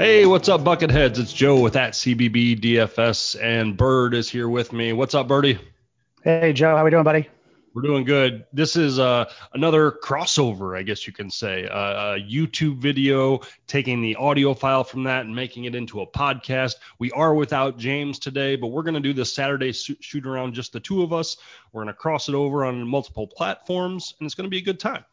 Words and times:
Hey, 0.00 0.24
what's 0.24 0.48
up, 0.48 0.62
Bucketheads? 0.62 1.18
It's 1.18 1.30
Joe 1.30 1.60
with 1.60 1.74
that 1.74 1.92
CBB 1.92 2.58
DFS, 2.58 3.38
and 3.38 3.76
Bird 3.76 4.14
is 4.14 4.30
here 4.30 4.48
with 4.48 4.72
me. 4.72 4.94
What's 4.94 5.14
up, 5.14 5.28
Birdie? 5.28 5.58
Hey, 6.24 6.54
Joe. 6.54 6.74
How 6.74 6.82
we 6.86 6.90
doing, 6.90 7.04
buddy? 7.04 7.28
We're 7.74 7.82
doing 7.82 8.04
good. 8.04 8.46
This 8.50 8.76
is 8.76 8.98
uh, 8.98 9.30
another 9.52 9.92
crossover, 9.92 10.74
I 10.74 10.84
guess 10.84 11.06
you 11.06 11.12
can 11.12 11.30
say. 11.30 11.68
Uh, 11.68 12.14
a 12.14 12.18
YouTube 12.18 12.78
video, 12.78 13.40
taking 13.66 14.00
the 14.00 14.16
audio 14.16 14.54
file 14.54 14.84
from 14.84 15.04
that 15.04 15.26
and 15.26 15.36
making 15.36 15.64
it 15.64 15.74
into 15.74 16.00
a 16.00 16.06
podcast. 16.06 16.76
We 16.98 17.10
are 17.10 17.34
without 17.34 17.76
James 17.76 18.18
today, 18.18 18.56
but 18.56 18.68
we're 18.68 18.84
going 18.84 18.94
to 18.94 19.00
do 19.00 19.12
this 19.12 19.34
Saturday 19.34 19.72
shoot 19.72 20.26
around 20.26 20.54
just 20.54 20.72
the 20.72 20.80
two 20.80 21.02
of 21.02 21.12
us. 21.12 21.36
We're 21.74 21.82
going 21.82 21.94
to 21.94 22.00
cross 22.00 22.26
it 22.30 22.34
over 22.34 22.64
on 22.64 22.88
multiple 22.88 23.26
platforms, 23.26 24.14
and 24.18 24.24
it's 24.24 24.34
going 24.34 24.46
to 24.46 24.50
be 24.50 24.62
a 24.62 24.64
good 24.64 24.80
time. 24.80 25.04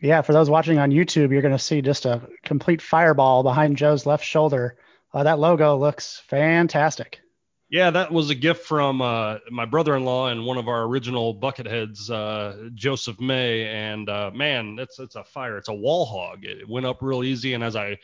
Yeah, 0.00 0.22
for 0.22 0.32
those 0.32 0.50
watching 0.50 0.78
on 0.78 0.90
YouTube, 0.90 1.30
you're 1.30 1.42
going 1.42 1.56
to 1.56 1.58
see 1.58 1.80
just 1.80 2.04
a 2.04 2.20
complete 2.42 2.82
fireball 2.82 3.42
behind 3.42 3.76
Joe's 3.76 4.04
left 4.04 4.24
shoulder. 4.24 4.76
Uh, 5.12 5.22
that 5.22 5.38
logo 5.38 5.76
looks 5.76 6.22
fantastic. 6.28 7.20
Yeah, 7.68 7.90
that 7.90 8.12
was 8.12 8.30
a 8.30 8.34
gift 8.34 8.64
from 8.66 9.02
uh, 9.02 9.38
my 9.50 9.64
brother-in-law 9.64 10.28
and 10.28 10.44
one 10.44 10.56
of 10.56 10.68
our 10.68 10.84
original 10.84 11.34
bucketheads, 11.34 12.10
uh, 12.10 12.70
Joseph 12.74 13.18
May. 13.18 13.66
And 13.66 14.08
uh, 14.08 14.30
man, 14.32 14.76
it's 14.78 15.00
it's 15.00 15.16
a 15.16 15.24
fire. 15.24 15.58
It's 15.58 15.68
a 15.68 15.74
wall 15.74 16.04
hog. 16.04 16.44
It 16.44 16.68
went 16.68 16.86
up 16.86 16.98
real 17.00 17.24
easy. 17.24 17.54
And 17.54 17.64
as 17.64 17.74
I 17.74 17.98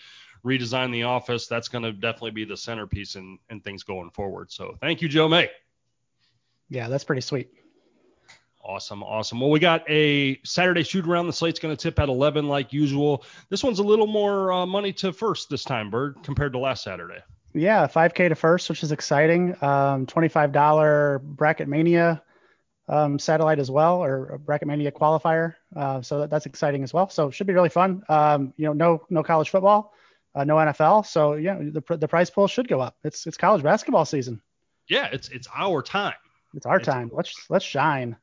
redesign 0.44 0.90
the 0.90 1.04
office, 1.04 1.46
that's 1.46 1.68
going 1.68 1.84
to 1.84 1.92
definitely 1.92 2.32
be 2.32 2.44
the 2.44 2.56
centerpiece 2.56 3.14
and 3.14 3.38
and 3.50 3.62
things 3.62 3.84
going 3.84 4.10
forward. 4.10 4.50
So 4.50 4.76
thank 4.80 5.00
you, 5.00 5.08
Joe 5.08 5.28
May. 5.28 5.48
Yeah, 6.68 6.88
that's 6.88 7.04
pretty 7.04 7.22
sweet. 7.22 7.50
Awesome, 8.64 9.02
awesome. 9.02 9.40
Well, 9.40 9.50
we 9.50 9.58
got 9.58 9.82
a 9.90 10.38
Saturday 10.44 10.84
shoot 10.84 11.06
around. 11.06 11.26
The 11.26 11.32
slate's 11.32 11.58
going 11.58 11.76
to 11.76 11.80
tip 11.82 11.98
at 11.98 12.08
11 12.08 12.46
like 12.46 12.72
usual. 12.72 13.24
This 13.48 13.64
one's 13.64 13.80
a 13.80 13.82
little 13.82 14.06
more 14.06 14.52
uh, 14.52 14.66
money 14.66 14.92
to 14.94 15.12
first 15.12 15.50
this 15.50 15.64
time, 15.64 15.90
Bird, 15.90 16.18
compared 16.22 16.52
to 16.52 16.58
last 16.58 16.84
Saturday. 16.84 17.18
Yeah, 17.54 17.88
5K 17.88 18.28
to 18.28 18.34
first, 18.36 18.68
which 18.68 18.84
is 18.84 18.92
exciting. 18.92 19.56
Um, 19.62 20.06
$25 20.06 21.20
Bracket 21.22 21.66
Mania 21.68 22.22
um, 22.88 23.18
satellite 23.18 23.58
as 23.58 23.70
well, 23.70 24.02
or 24.02 24.38
Bracket 24.38 24.68
Mania 24.68 24.92
qualifier. 24.92 25.54
Uh, 25.74 26.02
so 26.02 26.20
that, 26.20 26.30
that's 26.30 26.46
exciting 26.46 26.82
as 26.82 26.92
well. 26.92 27.08
So 27.08 27.28
it 27.28 27.34
should 27.34 27.46
be 27.46 27.52
really 27.52 27.68
fun. 27.68 28.02
Um, 28.08 28.54
you 28.56 28.66
know, 28.66 28.72
no 28.72 29.06
no 29.10 29.22
college 29.22 29.50
football, 29.50 29.94
uh, 30.34 30.44
no 30.44 30.56
NFL. 30.56 31.06
So 31.06 31.34
yeah, 31.34 31.58
the 31.58 31.96
the 31.96 32.08
prize 32.08 32.30
pool 32.30 32.48
should 32.48 32.68
go 32.68 32.80
up. 32.80 32.96
It's 33.04 33.26
it's 33.26 33.36
college 33.36 33.62
basketball 33.62 34.04
season. 34.04 34.42
Yeah, 34.88 35.08
it's 35.12 35.28
it's 35.28 35.48
our 35.54 35.82
time. 35.82 36.14
It's 36.54 36.66
our 36.66 36.78
it's, 36.78 36.86
time. 36.86 37.10
Let's 37.12 37.34
let's 37.48 37.64
shine. 37.64 38.16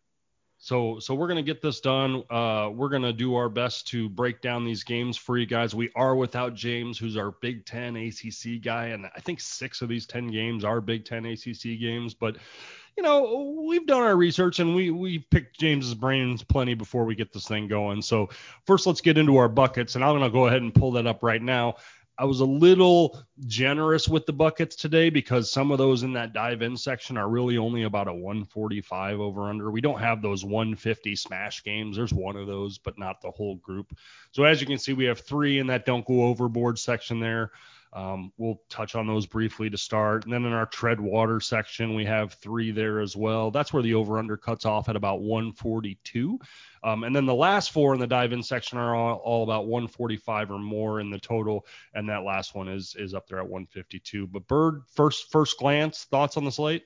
So, 0.62 1.00
so 1.00 1.16
we're 1.16 1.28
going 1.28 1.38
to 1.38 1.54
get 1.54 1.62
this 1.62 1.80
done. 1.80 2.24
Uh, 2.30 2.70
we're 2.74 2.90
going 2.90 3.04
to 3.04 3.14
do 3.14 3.36
our 3.36 3.48
best 3.48 3.88
to 3.88 4.10
break 4.10 4.42
down 4.42 4.66
these 4.66 4.84
games 4.84 5.16
for 5.16 5.38
you 5.38 5.46
guys. 5.46 5.74
We 5.74 5.90
are 5.96 6.16
without 6.16 6.54
James, 6.54 7.00
who's 7.00 7.16
our 7.16 7.32
Big 7.32 7.66
Ten 7.66 7.96
ACC 7.96 8.62
guy, 8.62 8.88
and 8.88 9.06
I 9.16 9.22
think 9.22 9.40
six 9.40 9.82
of 9.82 9.88
these 9.88 10.06
ten 10.06 10.28
games 10.28 10.66
are 10.66 10.82
Big 10.82 11.06
Ten 11.06 11.26
ACC 11.26 11.80
games. 11.80 12.14
But 12.14 12.36
you 12.98 13.04
know, 13.04 13.56
we've 13.66 13.88
done 13.88 14.02
our 14.02 14.18
research 14.18 14.60
and 14.60 14.76
we 14.76 14.92
we 14.92 15.20
picked 15.20 15.58
James's 15.58 15.96
brains 15.96 16.44
plenty 16.44 16.74
before 16.74 17.06
we 17.06 17.16
get 17.16 17.32
this 17.32 17.48
thing 17.48 17.70
going. 17.70 18.02
So 18.02 18.28
first, 18.66 18.86
let's 18.86 19.00
get 19.00 19.18
into 19.18 19.38
our 19.38 19.48
buckets, 19.48 19.96
and 19.96 20.04
I'm 20.04 20.12
going 20.12 20.30
to 20.30 20.34
go 20.34 20.48
ahead 20.48 20.62
and 20.62 20.76
pull 20.76 20.92
that 20.92 21.08
up 21.08 21.24
right 21.24 21.42
now. 21.42 21.76
I 22.20 22.26
was 22.26 22.42
a 22.42 22.46
little 22.46 23.18
generous 23.48 24.10
with 24.10 24.26
the 24.26 24.34
buckets 24.34 24.76
today 24.76 25.10
because 25.10 25.50
some 25.50 25.72
of 25.72 25.78
those 25.78 26.04
in 26.04 26.12
that 26.14 26.34
dive 26.34 26.62
in 26.62 26.76
section 26.76 27.18
are 27.18 27.30
really 27.30 27.58
only 27.58 27.84
about 27.84 28.10
a 28.10 28.14
145 28.14 29.22
over 29.22 29.44
under. 29.44 29.72
We 29.72 29.80
don't 29.80 30.02
have 30.02 30.22
those 30.22 30.44
150 30.44 31.16
smash 31.16 31.64
games. 31.64 31.96
There's 31.96 32.12
one 32.12 32.36
of 32.36 32.46
those, 32.46 32.78
but 32.78 33.00
not 33.00 33.22
the 33.22 33.32
whole 33.32 33.56
group. 33.56 33.98
So 34.32 34.44
as 34.44 34.60
you 34.60 34.68
can 34.68 34.78
see, 34.78 34.92
we 34.92 35.06
have 35.06 35.22
three 35.22 35.60
in 35.60 35.68
that 35.68 35.86
don't 35.86 36.06
go 36.06 36.26
overboard 36.26 36.78
section 36.78 37.22
there. 37.22 37.52
Um, 37.92 38.32
we'll 38.38 38.62
touch 38.70 38.96
on 38.96 39.08
those 39.08 39.26
briefly 39.26 39.70
to 39.70 39.78
start. 39.78 40.24
And 40.24 40.34
then 40.34 40.46
in 40.46 40.54
our 40.54 40.68
tread 40.68 41.00
water 41.00 41.40
section, 41.40 41.96
we 41.96 42.06
have 42.06 42.34
three 42.34 42.72
there 42.72 43.00
as 43.00 43.16
well. 43.16 43.50
That's 43.50 43.74
where 43.74 43.82
the 43.82 43.96
over 43.96 44.20
under 44.20 44.38
cuts 44.38 44.66
off 44.66 44.90
at 44.90 44.96
about 44.96 45.22
142. 45.22 46.40
Um, 46.84 47.04
and 47.04 47.16
then 47.16 47.26
the 47.26 47.34
last 47.34 47.72
four 47.72 47.94
in 47.94 48.00
the 48.00 48.08
dive 48.08 48.32
in 48.32 48.44
section 48.44 48.78
are 48.78 48.96
all, 48.96 49.18
all, 49.18 49.44
about 49.44 49.68
145 49.68 50.52
or 50.52 50.60
more 50.60 51.00
in 51.00 51.10
the 51.10 51.20
total. 51.20 51.66
And 51.94 52.08
that 52.10 52.24
last 52.24 52.54
one 52.54 52.68
is 52.68 52.96
is 52.98 53.14
up 53.14 53.28
there 53.28 53.40
at 53.40 53.50
152. 53.50 54.28
But 54.28 54.48
Bird, 54.48 54.84
first 54.94 55.32
first 55.32 55.58
glance, 55.58 56.06
thoughts 56.06 56.38
on 56.38 56.46
the 56.46 56.52
slate? 56.52 56.86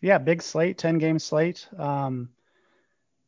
Yeah, 0.00 0.18
big 0.18 0.42
slate, 0.42 0.78
10 0.78 0.98
game 0.98 1.18
slate. 1.18 1.66
Um, 1.76 2.28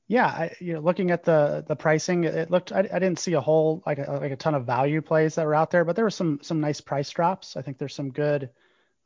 yeah, 0.09 0.27
I, 0.27 0.57
you 0.59 0.73
know, 0.73 0.81
looking 0.81 1.11
at 1.11 1.23
the 1.23 1.63
the 1.69 1.77
pricing, 1.77 2.25
it 2.25 2.51
looked 2.51 2.73
I, 2.73 2.79
I 2.79 2.99
didn't 2.99 3.19
see 3.19 3.35
a 3.35 3.41
whole 3.41 3.83
like 3.85 3.99
a, 3.99 4.19
like 4.21 4.33
a 4.33 4.37
ton 4.37 4.55
of 4.55 4.65
value 4.65 5.03
plays 5.03 5.35
that 5.35 5.45
were 5.45 5.55
out 5.55 5.71
there, 5.71 5.85
but 5.85 5.97
there 5.97 6.05
were 6.05 6.11
some 6.11 6.41
some 6.43 6.63
nice 6.63 6.81
price 6.81 7.11
drops. 7.11 7.59
I 7.59 7.63
think 7.63 7.77
there's 7.77 7.95
some 7.95 8.11
good, 8.11 8.49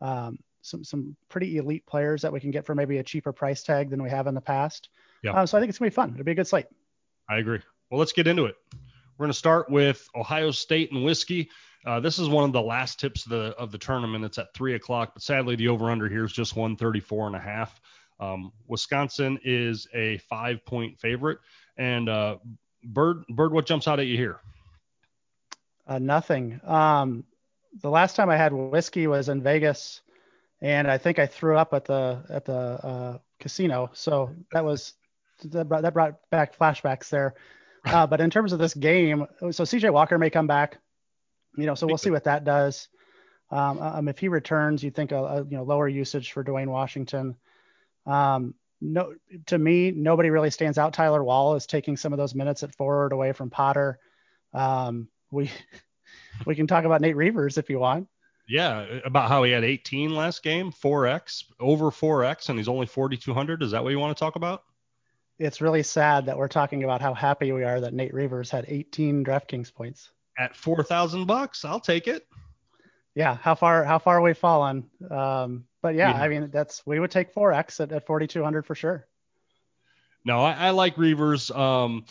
um, 0.01 0.39
some 0.63 0.85
some 0.85 1.17
pretty 1.29 1.57
elite 1.57 1.85
players 1.87 2.23
that 2.23 2.33
we 2.33 2.39
can 2.39 2.53
get 2.53 2.65
for 2.65 2.77
maybe 2.77 2.99
a 2.99 3.03
cheaper 3.03 3.33
price 3.33 3.65
tag 3.65 3.91
than 3.91 4.01
we 4.01 4.11
have 4.11 4.29
in 4.29 4.35
the 4.35 4.41
past. 4.41 4.91
Yeah. 5.25 5.33
Uh, 5.33 5.47
so 5.47 5.59
I 5.59 5.61
think 5.61 5.71
it's 5.71 5.79
gonna 5.81 5.91
be 5.91 5.95
fun. 5.95 6.13
It'll 6.13 6.25
be 6.25 6.33
a 6.33 6.37
good 6.37 6.47
slate. 6.47 6.67
I 7.29 7.39
agree. 7.39 7.59
Well, 7.91 7.99
let's 7.99 8.13
get 8.13 8.29
into 8.29 8.45
it. 8.45 8.55
We're 9.19 9.25
gonna 9.25 9.35
start 9.35 9.69
with 9.69 10.09
Ohio 10.15 10.53
State 10.53 10.93
and 10.93 11.05
whiskey. 11.05 11.51
Uh, 11.85 11.99
this 11.99 12.21
is 12.21 12.29
one 12.29 12.45
of 12.45 12.53
the 12.53 12.63
last 12.63 13.01
tips 13.01 13.25
of 13.25 13.31
the 13.31 13.57
of 13.59 13.73
the 13.73 13.79
tournament. 13.79 14.25
It's 14.25 14.39
at 14.39 14.55
three 14.55 14.75
o'clock, 14.75 15.15
but 15.15 15.23
sadly 15.25 15.57
the 15.57 15.67
over 15.67 15.91
under 15.91 16.09
here 16.09 16.25
is 16.25 16.33
just 16.33 16.55
134 16.55 17.27
and 17.27 17.35
a 17.35 17.41
half. 17.41 17.81
Um, 18.21 18.53
Wisconsin 18.69 19.39
is 19.45 19.87
a 19.95 20.19
five 20.19 20.65
point 20.65 20.99
favorite. 20.99 21.39
And 21.77 22.09
uh, 22.09 22.37
Bird, 22.85 23.25
Bird, 23.29 23.53
what 23.53 23.67
jumps 23.67 23.89
out 23.89 24.01
at 24.01 24.07
you 24.07 24.17
here? 24.17 24.39
Uh, 25.87 25.99
nothing. 25.99 26.61
Um, 26.65 27.25
the 27.81 27.91
last 27.91 28.17
time 28.17 28.31
I 28.31 28.37
had 28.37 28.53
whiskey 28.53 29.07
was 29.07 29.29
in 29.29 29.43
Vegas, 29.43 30.03
and 30.61 30.89
I 30.91 30.99
think 30.99 31.19
I 31.19 31.27
threw 31.27 31.57
up 31.57 31.73
at 31.75 31.85
the 31.85 32.23
at 32.29 32.45
the 32.45 32.55
uh, 32.55 33.19
casino. 33.41 33.91
So 33.95 34.35
that 34.53 34.65
was 34.65 34.95
that 35.45 35.69
brought, 35.69 35.83
that 35.83 35.95
brought 35.95 36.31
back 36.31 36.57
flashbacks 36.57 37.09
there. 37.09 37.35
Uh, 37.85 38.07
but 38.07 38.21
in 38.21 38.31
terms 38.31 38.53
of 38.53 38.59
this 38.59 38.75
game, 38.75 39.27
so 39.41 39.65
CJ 39.65 39.93
Walker 39.93 40.19
may 40.19 40.31
come 40.31 40.47
back. 40.47 40.79
You 41.57 41.67
know, 41.67 41.75
so 41.75 41.87
we'll 41.87 41.99
see 41.99 42.11
what 42.11 42.25
that 42.25 42.45
does. 42.45 42.89
Um, 43.51 43.81
um, 43.81 44.09
if 44.09 44.19
he 44.19 44.29
returns, 44.29 44.83
you 44.83 44.91
think 44.91 45.13
a, 45.13 45.17
a, 45.17 45.37
you 45.45 45.57
know 45.57 45.65
lower 45.65 45.89
usage 45.89 46.33
for 46.33 46.43
Duane 46.43 46.71
Washington. 46.71 47.37
Um, 48.07 48.55
no, 48.81 49.15
to 49.47 49.59
me, 49.59 49.93
nobody 49.93 50.31
really 50.31 50.51
stands 50.51 50.77
out. 50.77 50.93
Tyler 50.93 51.23
Wahl 51.23 51.55
is 51.55 51.67
taking 51.67 51.97
some 51.97 52.13
of 52.13 52.19
those 52.19 52.35
minutes 52.35 52.63
at 52.63 52.75
forward 52.75 53.13
away 53.13 53.33
from 53.33 53.49
Potter. 53.49 53.99
Um, 54.53 55.09
we 55.31 55.51
we 56.47 56.55
can 56.55 56.67
talk 56.67 56.85
about 56.85 57.01
Nate 57.01 57.17
Reuvers 57.17 57.59
if 57.59 57.71
you 57.71 57.79
want. 57.79 58.09
Yeah, 58.49 58.85
about 59.05 59.29
how 59.29 59.45
he 59.45 59.53
had 59.53 59.65
18 59.65 60.15
last 60.15 60.43
game, 60.43 60.73
4x, 60.73 61.45
over 61.61 61.91
4x, 61.91 62.49
and 62.49 62.59
he's 62.59 62.69
only 62.69 62.87
4,200. 62.87 63.63
Is 63.63 63.71
that 63.71 63.85
what 63.85 63.91
you 63.91 64.01
want 64.01 64.17
to 64.17 64.21
talk 64.21 64.35
about? 64.35 64.65
It's 65.39 65.61
really 65.61 65.83
sad 65.83 66.27
that 66.27 66.37
we're 66.37 66.49
talking 66.49 66.85
about 66.85 67.01
how 67.01 67.15
happy 67.15 67.53
we 67.53 67.65
are 67.65 67.81
that 67.81 67.95
Nate 67.95 68.13
Reuvers 68.13 68.51
had 68.51 68.65
18 68.69 69.25
DraftKings 69.25 69.73
points. 69.73 70.11
At 70.39 70.57
4,000 70.57 71.25
bucks, 71.25 71.65
I'll 71.65 71.81
take 71.81 72.09
it. 72.09 72.27
Yeah, 73.15 73.37
how 73.37 73.55
far 73.55 73.85
how 73.85 73.99
far 73.99 74.21
we've 74.21 74.37
fallen? 74.37 74.89
Um, 75.11 75.65
but 75.83 75.95
yeah, 75.95 76.11
yeah, 76.11 76.23
I 76.23 76.29
mean, 76.29 76.51
that's 76.51 76.87
we 76.87 76.99
would 76.99 77.11
take 77.11 77.35
4x 77.35 77.81
at, 77.81 77.93
at 77.93 78.07
4,200 78.07 78.65
for 78.65 78.75
sure. 78.75 79.07
No, 80.25 80.41
I, 80.41 80.53
I 80.53 80.71
like 80.71 80.97
Reuvers. 80.97 81.51
Um, 81.51 82.05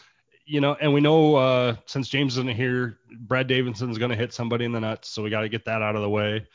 you 0.45 0.59
know, 0.59 0.75
and 0.79 0.93
we 0.93 0.99
know 0.99 1.35
uh, 1.35 1.75
since 1.85 2.09
James 2.09 2.33
isn't 2.33 2.55
here, 2.55 2.97
Brad 3.21 3.47
Davison's 3.47 3.97
going 3.97 4.11
to 4.11 4.17
hit 4.17 4.33
somebody 4.33 4.65
in 4.65 4.73
the 4.73 4.81
nuts, 4.81 5.09
so 5.09 5.23
we 5.23 5.29
got 5.29 5.41
to 5.41 5.49
get 5.49 5.65
that 5.65 5.81
out 5.81 5.95
of 5.95 6.01
the 6.01 6.09
way. 6.09 6.45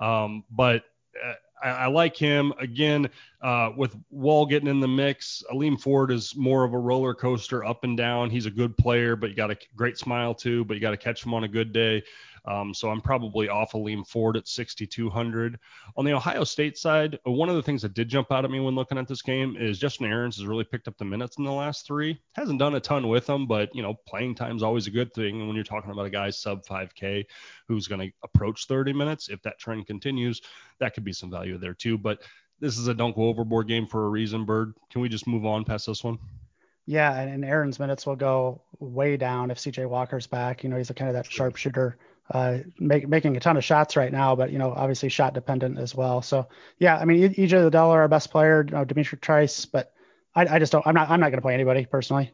Um, 0.00 0.42
but 0.50 0.84
uh, 1.24 1.34
I, 1.62 1.68
I, 1.68 1.86
like 1.86 2.16
him 2.16 2.52
again 2.58 3.08
uh, 3.40 3.70
with 3.76 3.94
Wahl 4.10 4.44
getting 4.46 4.68
in 4.68 4.80
the 4.80 4.88
mix. 4.88 5.44
Aleem 5.52 5.80
Ford 5.80 6.10
is 6.10 6.34
more 6.34 6.64
of 6.64 6.72
a 6.72 6.78
roller 6.78 7.14
coaster, 7.14 7.64
up 7.64 7.84
and 7.84 7.96
down. 7.96 8.28
He's 8.28 8.46
a 8.46 8.50
good 8.50 8.76
player, 8.76 9.14
but 9.14 9.30
you 9.30 9.36
got 9.36 9.52
a 9.52 9.58
great 9.76 9.98
smile 9.98 10.34
too. 10.34 10.64
But 10.64 10.74
you 10.74 10.80
got 10.80 10.90
to 10.90 10.96
catch 10.96 11.24
him 11.24 11.32
on 11.32 11.44
a 11.44 11.48
good 11.48 11.72
day. 11.72 12.02
Um, 12.46 12.74
so 12.74 12.90
I'm 12.90 13.00
probably 13.00 13.48
off 13.48 13.72
Aleem 13.72 14.06
Ford 14.06 14.36
at 14.36 14.46
6,200. 14.46 15.58
On 15.96 16.04
the 16.04 16.12
Ohio 16.12 16.44
State 16.44 16.76
side, 16.76 17.18
one 17.24 17.48
of 17.48 17.56
the 17.56 17.62
things 17.62 17.82
that 17.82 17.94
did 17.94 18.08
jump 18.08 18.30
out 18.30 18.44
at 18.44 18.50
me 18.50 18.60
when 18.60 18.74
looking 18.74 18.98
at 18.98 19.08
this 19.08 19.22
game 19.22 19.56
is 19.58 19.78
Justin 19.78 20.06
Ahrens 20.06 20.36
has 20.36 20.46
really 20.46 20.64
picked 20.64 20.86
up 20.86 20.98
the 20.98 21.04
minutes 21.04 21.38
in 21.38 21.44
the 21.44 21.52
last 21.52 21.86
three. 21.86 22.20
Hasn't 22.32 22.58
done 22.58 22.74
a 22.74 22.80
ton 22.80 23.08
with 23.08 23.26
them, 23.26 23.46
but 23.46 23.74
you 23.74 23.82
know, 23.82 23.94
playing 24.06 24.34
time 24.34 24.56
is 24.56 24.62
always 24.62 24.86
a 24.86 24.90
good 24.90 25.12
thing. 25.14 25.38
And 25.38 25.46
when 25.46 25.54
you're 25.54 25.64
talking 25.64 25.90
about 25.90 26.06
a 26.06 26.10
guy 26.10 26.30
sub 26.30 26.64
5K 26.64 27.24
who's 27.66 27.88
going 27.88 28.00
to 28.00 28.14
approach 28.22 28.66
30 28.66 28.92
minutes, 28.92 29.28
if 29.28 29.40
that 29.42 29.58
trend 29.58 29.86
continues, 29.86 30.42
that 30.80 30.94
could 30.94 31.04
be 31.04 31.12
some 31.12 31.30
value 31.30 31.56
there 31.56 31.74
too. 31.74 31.96
But 31.96 32.22
this 32.60 32.78
is 32.78 32.88
a 32.88 32.94
don't 32.94 33.16
go 33.16 33.28
overboard 33.28 33.68
game 33.68 33.86
for 33.86 34.06
a 34.06 34.08
reason, 34.08 34.44
Bird. 34.44 34.74
Can 34.90 35.00
we 35.00 35.08
just 35.08 35.26
move 35.26 35.46
on 35.46 35.64
past 35.64 35.86
this 35.86 36.04
one? 36.04 36.18
Yeah, 36.86 37.18
and, 37.18 37.30
and 37.30 37.44
Ahrens' 37.44 37.78
minutes 37.78 38.06
will 38.06 38.16
go 38.16 38.60
way 38.78 39.16
down 39.16 39.50
if 39.50 39.58
CJ 39.58 39.88
Walker's 39.88 40.26
back. 40.26 40.62
You 40.62 40.68
know, 40.68 40.76
he's 40.76 40.90
a 40.90 40.94
kind 40.94 41.08
of 41.08 41.14
that 41.14 41.30
sharpshooter 41.30 41.96
uh, 42.30 42.58
make, 42.78 43.08
making 43.08 43.36
a 43.36 43.40
ton 43.40 43.56
of 43.56 43.64
shots 43.64 43.96
right 43.96 44.12
now, 44.12 44.34
but 44.34 44.50
you 44.50 44.58
know, 44.58 44.72
obviously 44.72 45.08
shot 45.08 45.34
dependent 45.34 45.78
as 45.78 45.94
well. 45.94 46.22
So 46.22 46.48
yeah, 46.78 46.96
I 46.96 47.04
mean, 47.04 47.34
EJ 47.34 47.64
Liddell 47.64 47.90
are 47.90 48.02
our 48.02 48.08
best 48.08 48.30
player, 48.30 48.64
you 48.66 48.74
know, 48.74 48.84
D'Mitrik 48.84 49.20
Trice, 49.20 49.66
but 49.66 49.92
I, 50.34 50.46
I 50.46 50.58
just 50.58 50.72
don't. 50.72 50.86
I'm 50.86 50.94
not. 50.94 51.10
I'm 51.10 51.20
not 51.20 51.30
going 51.30 51.38
to 51.38 51.42
play 51.42 51.54
anybody 51.54 51.86
personally. 51.86 52.32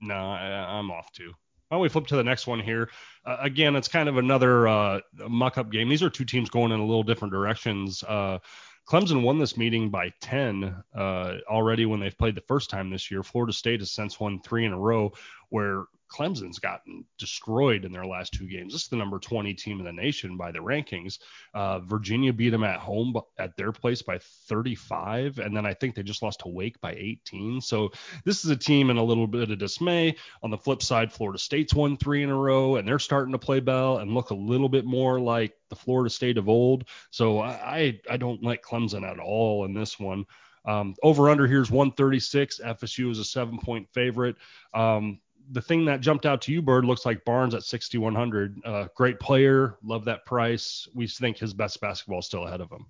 No, 0.00 0.14
I, 0.14 0.78
am 0.78 0.90
off 0.90 1.12
too. 1.12 1.32
Why 1.68 1.76
don't 1.76 1.82
we 1.82 1.88
flip 1.88 2.06
to 2.08 2.16
the 2.16 2.24
next 2.24 2.46
one 2.46 2.60
here? 2.60 2.90
Uh, 3.24 3.38
again, 3.40 3.76
it's 3.76 3.88
kind 3.88 4.08
of 4.08 4.18
another 4.18 4.68
uh, 4.68 5.00
muck-up 5.28 5.70
game. 5.70 5.88
These 5.88 6.02
are 6.02 6.10
two 6.10 6.24
teams 6.24 6.50
going 6.50 6.72
in 6.72 6.80
a 6.80 6.84
little 6.84 7.04
different 7.04 7.32
directions. 7.32 8.02
Uh, 8.02 8.38
Clemson 8.86 9.22
won 9.22 9.38
this 9.38 9.56
meeting 9.56 9.90
by 9.90 10.12
10 10.20 10.74
uh, 10.94 11.34
already 11.48 11.86
when 11.86 12.00
they've 12.00 12.18
played 12.18 12.34
the 12.34 12.42
first 12.42 12.68
time 12.68 12.90
this 12.90 13.10
year. 13.10 13.22
Florida 13.22 13.52
State 13.52 13.80
has 13.80 13.92
since 13.92 14.18
won 14.18 14.40
three 14.40 14.66
in 14.66 14.72
a 14.72 14.78
row, 14.78 15.12
where 15.50 15.84
Clemson's 16.12 16.58
gotten 16.58 17.04
destroyed 17.18 17.84
in 17.84 17.92
their 17.92 18.06
last 18.06 18.32
two 18.32 18.46
games. 18.46 18.72
This 18.72 18.82
is 18.82 18.88
the 18.88 18.96
number 18.96 19.18
20 19.18 19.54
team 19.54 19.78
in 19.78 19.86
the 19.86 19.92
nation 19.92 20.36
by 20.36 20.52
the 20.52 20.58
rankings. 20.58 21.18
Uh, 21.54 21.80
Virginia 21.80 22.32
beat 22.32 22.50
them 22.50 22.64
at 22.64 22.78
home 22.78 23.14
at 23.38 23.56
their 23.56 23.72
place 23.72 24.02
by 24.02 24.18
35, 24.48 25.38
and 25.38 25.56
then 25.56 25.64
I 25.64 25.74
think 25.74 25.94
they 25.94 26.02
just 26.02 26.22
lost 26.22 26.40
to 26.40 26.48
Wake 26.48 26.80
by 26.80 26.92
18. 26.92 27.60
So 27.60 27.90
this 28.24 28.44
is 28.44 28.50
a 28.50 28.56
team 28.56 28.90
in 28.90 28.98
a 28.98 29.04
little 29.04 29.26
bit 29.26 29.50
of 29.50 29.58
dismay. 29.58 30.16
On 30.42 30.50
the 30.50 30.58
flip 30.58 30.82
side, 30.82 31.12
Florida 31.12 31.38
State's 31.38 31.74
won 31.74 31.96
three 31.96 32.22
in 32.22 32.30
a 32.30 32.36
row, 32.36 32.76
and 32.76 32.86
they're 32.86 32.98
starting 32.98 33.32
to 33.32 33.38
play 33.38 33.60
bell 33.60 33.98
and 33.98 34.12
look 34.14 34.30
a 34.30 34.34
little 34.34 34.68
bit 34.68 34.84
more 34.84 35.18
like 35.18 35.54
the 35.70 35.76
Florida 35.76 36.10
State 36.10 36.36
of 36.36 36.48
old. 36.48 36.84
So 37.10 37.40
I 37.40 38.00
I 38.10 38.18
don't 38.18 38.42
like 38.42 38.62
Clemson 38.62 39.10
at 39.10 39.18
all 39.18 39.64
in 39.64 39.72
this 39.72 39.98
one. 39.98 40.26
Um, 40.64 40.94
over 41.02 41.28
under 41.30 41.46
here's 41.46 41.70
136. 41.70 42.60
FSU 42.64 43.10
is 43.10 43.18
a 43.18 43.24
seven 43.24 43.58
point 43.58 43.88
favorite. 43.92 44.36
Um, 44.74 45.20
the 45.50 45.62
thing 45.62 45.84
that 45.86 46.00
jumped 46.00 46.26
out 46.26 46.42
to 46.42 46.52
you, 46.52 46.62
Bird, 46.62 46.84
looks 46.84 47.04
like 47.04 47.24
Barnes 47.24 47.54
at 47.54 47.62
6,100. 47.62 48.60
Uh, 48.64 48.86
great 48.96 49.20
player, 49.20 49.76
love 49.82 50.04
that 50.06 50.24
price. 50.24 50.88
We 50.94 51.06
think 51.06 51.38
his 51.38 51.54
best 51.54 51.80
basketball 51.80 52.20
is 52.20 52.26
still 52.26 52.46
ahead 52.46 52.60
of 52.60 52.70
him. 52.70 52.86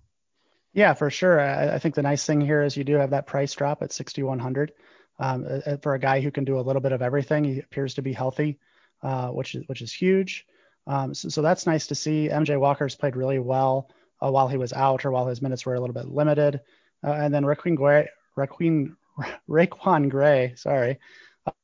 Yeah, 0.72 0.94
for 0.94 1.10
sure. 1.10 1.38
I, 1.40 1.74
I, 1.74 1.78
think 1.78 1.94
the 1.94 2.02
nice 2.02 2.24
thing 2.24 2.40
here 2.40 2.62
is 2.62 2.76
you 2.76 2.84
do 2.84 2.94
have 2.94 3.10
that 3.10 3.26
price 3.26 3.52
drop 3.52 3.82
at 3.82 3.92
6,100 3.92 4.72
um, 5.18 5.44
uh, 5.44 5.70
uh, 5.70 5.76
for 5.78 5.94
a 5.94 5.98
guy 5.98 6.20
who 6.20 6.30
can 6.30 6.44
do 6.44 6.58
a 6.58 6.62
little 6.62 6.80
bit 6.80 6.92
of 6.92 7.02
everything. 7.02 7.44
He 7.44 7.58
appears 7.58 7.94
to 7.94 8.02
be 8.02 8.12
healthy, 8.12 8.58
uh, 9.02 9.28
which 9.28 9.54
is 9.54 9.64
which 9.66 9.82
is 9.82 9.92
huge. 9.92 10.46
Um, 10.86 11.14
so, 11.14 11.28
so, 11.28 11.42
that's 11.42 11.66
nice 11.66 11.88
to 11.88 11.94
see. 11.94 12.28
MJ 12.28 12.58
Walker's 12.58 12.96
played 12.96 13.16
really 13.16 13.38
well 13.38 13.90
uh, 14.20 14.30
while 14.30 14.48
he 14.48 14.56
was 14.56 14.72
out 14.72 15.04
or 15.04 15.10
while 15.10 15.26
his 15.26 15.42
minutes 15.42 15.66
were 15.66 15.74
a 15.74 15.80
little 15.80 15.94
bit 15.94 16.08
limited. 16.08 16.60
And 17.02 17.34
then 17.34 17.44
Raquin 17.44 17.76
Gray, 17.76 18.08
Raquin, 18.36 18.96
RaiQuan 19.48 20.08
Gray, 20.08 20.54
sorry, 20.56 20.98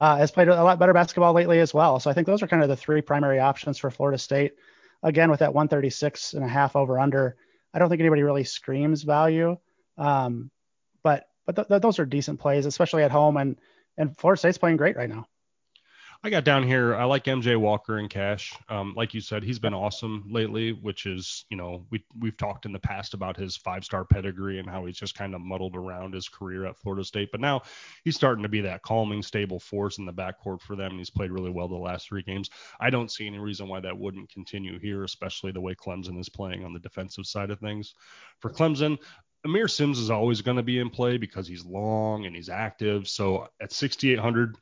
uh, 0.01 0.17
has 0.17 0.31
played 0.31 0.49
a 0.49 0.63
lot 0.63 0.79
better 0.79 0.93
basketball 0.93 1.33
lately 1.33 1.61
as 1.61 1.73
well. 1.73 2.01
So 2.01 2.11
I 2.11 2.15
think 2.15 2.27
those 2.27 2.43
are 2.43 2.49
kind 2.49 2.63
of 2.63 2.69
the 2.69 2.77
three 2.77 3.01
primary 3.01 3.39
options 3.39 3.79
for 3.79 3.91
Florida 3.91 4.19
State. 4.19 4.55
Again, 5.03 5.31
with 5.31 5.41
that 5.41 5.55
136 5.55 6.35
and 6.35 6.45
a 6.45 6.49
half 6.49 6.75
over 6.75 6.99
under, 6.99 7.37
I 7.73 7.79
don't 7.79 7.89
think 7.89 8.01
anybody 8.01 8.23
really 8.23 8.45
screams 8.45 9.03
value. 9.03 9.57
Um, 9.97 10.51
but 11.03 11.29
but 11.47 11.57
th- 11.57 11.69
th- 11.69 11.83
those 11.83 11.99
are 11.99 12.07
decent 12.07 12.41
plays, 12.41 12.67
especially 12.67 13.05
at 13.05 13.11
home. 13.11 13.37
And 13.37 13.59
and 13.97 14.17
Florida 14.17 14.39
State's 14.39 14.59
playing 14.59 14.77
great 14.77 14.97
right 14.97 15.09
now. 15.09 15.27
I 16.25 16.31
got 16.31 16.43
down 16.43 16.65
here. 16.65 16.97
I 16.97 17.05
like 17.05 17.25
MJ 17.25 17.56
Walker 17.56 17.97
and 17.97 18.11
cash. 18.11 18.53
Um, 18.69 18.93
like 18.97 19.15
you 19.15 19.20
said, 19.20 19.44
he's 19.44 19.61
been 19.61 19.73
awesome 19.73 20.25
lately, 20.29 20.73
which 20.73 21.06
is, 21.06 21.44
you 21.49 21.56
know, 21.56 21.87
we 21.91 22.05
we've 22.19 22.37
talked 22.37 22.67
in 22.67 22.73
the 22.73 22.81
past 22.81 23.15
about 23.15 23.37
his 23.37 23.56
five-star 23.56 24.05
pedigree 24.05 24.59
and 24.59 24.69
how 24.69 24.85
he's 24.85 24.99
just 24.99 25.15
kind 25.15 25.32
of 25.32 25.41
muddled 25.41 25.76
around 25.76 26.15
his 26.15 26.29
career 26.29 26.67
at 26.67 26.76
Florida 26.76 27.05
State. 27.05 27.29
But 27.31 27.41
now 27.41 27.62
he's 28.03 28.17
starting 28.17 28.43
to 28.43 28.49
be 28.49 28.62
that 28.62 28.82
calming, 28.82 29.23
stable 29.23 29.61
force 29.61 29.99
in 29.99 30.06
the 30.06 30.12
backcourt 30.12 30.61
for 30.61 30.75
them. 30.75 30.91
And 30.91 30.99
he's 30.99 31.09
played 31.09 31.31
really 31.31 31.50
well 31.50 31.69
the 31.69 31.76
last 31.76 32.09
three 32.09 32.23
games. 32.23 32.50
I 32.81 32.91
don't 32.91 33.12
see 33.12 33.29
any 33.29 33.38
reason 33.38 33.69
why 33.69 33.79
that 33.79 33.97
wouldn't 33.97 34.29
continue 34.29 34.81
here, 34.81 35.05
especially 35.05 35.53
the 35.53 35.61
way 35.61 35.76
Clemson 35.76 36.19
is 36.19 36.29
playing 36.29 36.65
on 36.65 36.73
the 36.73 36.81
defensive 36.81 37.26
side 37.26 37.50
of 37.50 37.61
things. 37.61 37.94
For 38.41 38.50
Clemson, 38.50 38.99
Aamir 39.47 39.70
Simms 39.70 40.00
is 40.00 40.11
always 40.11 40.43
going 40.43 40.56
to 40.56 40.65
be 40.65 40.81
in 40.81 40.91
play 40.91 41.17
because 41.17 41.47
he's 41.47 41.65
long 41.65 42.26
and 42.26 42.35
he's 42.35 42.49
active. 42.49 43.06
So 43.06 43.47
at 43.61 43.70
6,800 43.73 44.56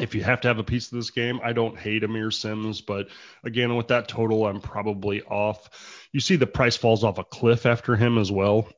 if 0.00 0.14
you 0.14 0.22
have 0.22 0.40
to 0.42 0.48
have 0.48 0.58
a 0.58 0.64
piece 0.64 0.90
of 0.90 0.98
this 0.98 1.10
game, 1.10 1.40
I 1.42 1.52
don't 1.52 1.78
hate 1.78 2.02
Aamir 2.02 2.32
Simms, 2.32 2.80
but 2.80 3.08
again, 3.44 3.76
with 3.76 3.88
that 3.88 4.08
total, 4.08 4.46
I'm 4.46 4.60
probably 4.60 5.22
off. 5.22 6.08
You 6.12 6.20
see 6.20 6.36
the 6.36 6.46
price 6.46 6.76
falls 6.76 7.04
off 7.04 7.18
a 7.18 7.24
cliff 7.24 7.66
after 7.66 7.96
him 7.96 8.18
as 8.18 8.30
well 8.30 8.68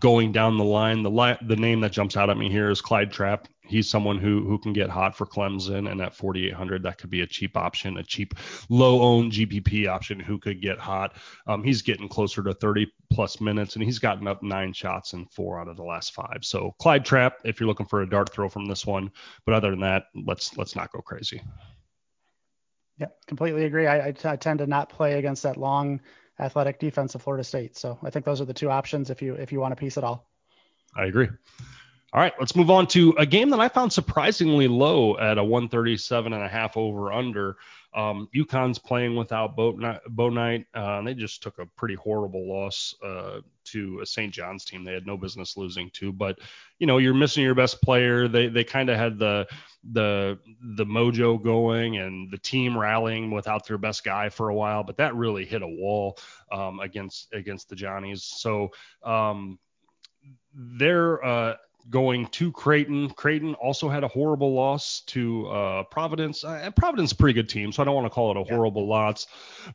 going 0.00 0.32
down 0.32 0.58
the 0.58 0.64
line. 0.64 1.02
The 1.02 1.10
li- 1.10 1.38
the 1.42 1.56
name 1.56 1.80
that 1.80 1.92
jumps 1.92 2.16
out 2.16 2.30
at 2.30 2.36
me 2.36 2.50
here 2.50 2.70
is 2.70 2.80
Clyde 2.80 3.12
Trapp. 3.12 3.48
He's 3.62 3.88
someone 3.88 4.18
who 4.18 4.44
who 4.44 4.58
can 4.58 4.72
get 4.72 4.90
hot 4.90 5.16
for 5.16 5.26
Clemson, 5.26 5.90
and 5.90 6.00
at 6.00 6.14
4,800, 6.14 6.82
that 6.84 6.98
could 6.98 7.10
be 7.10 7.22
a 7.22 7.26
cheap 7.26 7.56
option, 7.56 7.96
a 7.98 8.02
cheap 8.02 8.34
low 8.68 9.00
owned 9.00 9.32
GPP 9.32 9.88
option 9.88 10.20
who 10.20 10.38
could 10.38 10.62
get 10.62 10.78
hot. 10.78 11.16
Um, 11.46 11.64
he's 11.64 11.82
getting 11.82 12.08
closer 12.08 12.42
to 12.42 12.54
30 12.54 12.92
plus 13.12 13.40
minutes, 13.40 13.74
and 13.74 13.84
he's 13.84 13.98
gotten 13.98 14.28
up 14.28 14.42
nine 14.42 14.72
shots 14.72 15.12
in 15.12 15.26
four 15.26 15.60
out 15.60 15.68
of 15.68 15.76
the 15.76 15.84
last 15.84 16.14
five. 16.14 16.38
So 16.42 16.74
Clyde 16.78 17.04
Trapp, 17.04 17.38
if 17.44 17.58
you're 17.58 17.68
looking 17.68 17.86
for 17.86 18.02
a 18.02 18.08
dart 18.08 18.32
throw 18.32 18.48
from 18.48 18.66
this 18.66 18.86
one, 18.86 19.10
but 19.44 19.54
other 19.54 19.70
than 19.70 19.80
that, 19.80 20.04
let's 20.14 20.56
let's 20.56 20.76
not 20.76 20.92
go 20.92 21.00
crazy. 21.00 21.42
Yeah, 22.98 23.08
completely 23.26 23.64
agree. 23.66 23.86
I, 23.86 24.08
I, 24.08 24.12
t- 24.12 24.28
I 24.28 24.36
tend 24.36 24.60
to 24.60 24.66
not 24.66 24.88
play 24.88 25.18
against 25.18 25.42
that 25.42 25.58
long 25.58 26.00
athletic 26.38 26.78
defense 26.78 27.14
of 27.14 27.22
Florida 27.22 27.44
State. 27.44 27.76
So 27.76 27.98
I 28.02 28.10
think 28.10 28.24
those 28.24 28.40
are 28.40 28.44
the 28.44 28.54
two 28.54 28.70
options 28.70 29.10
if 29.10 29.22
you 29.22 29.34
if 29.34 29.52
you 29.52 29.60
want 29.60 29.72
a 29.72 29.76
piece 29.76 29.98
at 29.98 30.04
all. 30.04 30.28
I 30.94 31.06
agree. 31.06 31.28
All 32.12 32.22
right, 32.22 32.32
let's 32.38 32.56
move 32.56 32.70
on 32.70 32.86
to 32.88 33.14
a 33.18 33.26
game 33.26 33.50
that 33.50 33.60
I 33.60 33.68
found 33.68 33.92
surprisingly 33.92 34.68
low 34.68 35.18
at 35.18 35.38
a 35.38 35.44
137 35.44 36.32
and 36.32 36.42
a 36.42 36.48
half 36.48 36.76
over 36.76 37.12
under. 37.12 37.56
Um, 37.92 38.28
UConn's 38.34 38.78
playing 38.78 39.16
without 39.16 39.56
Bouknight. 39.56 40.66
Uh, 40.74 40.98
and 40.98 41.06
they 41.06 41.14
just 41.14 41.42
took 41.42 41.58
a 41.58 41.66
pretty 41.66 41.94
horrible 41.94 42.48
loss 42.48 42.94
uh, 43.04 43.40
to 43.64 44.00
a 44.00 44.06
St. 44.06 44.32
John's 44.32 44.64
team. 44.64 44.84
They 44.84 44.92
had 44.92 45.06
no 45.06 45.16
business 45.16 45.56
losing 45.56 45.90
to. 45.94 46.12
But 46.12 46.38
you 46.78 46.86
know, 46.86 46.98
you're 46.98 47.14
missing 47.14 47.42
your 47.42 47.54
best 47.54 47.82
player. 47.82 48.28
They 48.28 48.48
they 48.48 48.64
kind 48.64 48.88
of 48.88 48.98
had 48.98 49.18
the 49.18 49.46
the 49.92 50.38
the 50.76 50.84
mojo 50.84 51.42
going 51.42 51.96
and 51.96 52.30
the 52.30 52.38
team 52.38 52.76
rallying 52.76 53.30
without 53.30 53.66
their 53.66 53.78
best 53.78 54.04
guy 54.04 54.28
for 54.28 54.48
a 54.48 54.54
while. 54.54 54.82
But 54.82 54.96
that 54.98 55.14
really 55.14 55.44
hit 55.44 55.62
a 55.62 55.68
wall 55.68 56.18
um, 56.52 56.80
against 56.80 57.32
against 57.32 57.68
the 57.68 57.76
Johnnies. 57.76 58.24
So 58.24 58.70
um, 59.02 59.58
they're 60.54 61.24
uh, 61.24 61.54
going 61.90 62.26
to 62.28 62.50
Creighton. 62.52 63.10
Creighton 63.10 63.54
also 63.54 63.88
had 63.88 64.04
a 64.04 64.08
horrible 64.08 64.54
loss 64.54 65.00
to 65.06 65.46
uh, 65.48 65.82
Providence. 65.84 66.44
Uh, 66.44 66.70
Providence 66.74 67.10
is 67.10 67.12
a 67.12 67.16
pretty 67.16 67.34
good 67.34 67.48
team, 67.48 67.72
so 67.72 67.82
I 67.82 67.84
don't 67.84 67.94
want 67.94 68.06
to 68.06 68.10
call 68.10 68.30
it 68.30 68.36
a 68.36 68.44
horrible 68.44 68.82
yeah. 68.82 68.88
loss. 68.88 69.26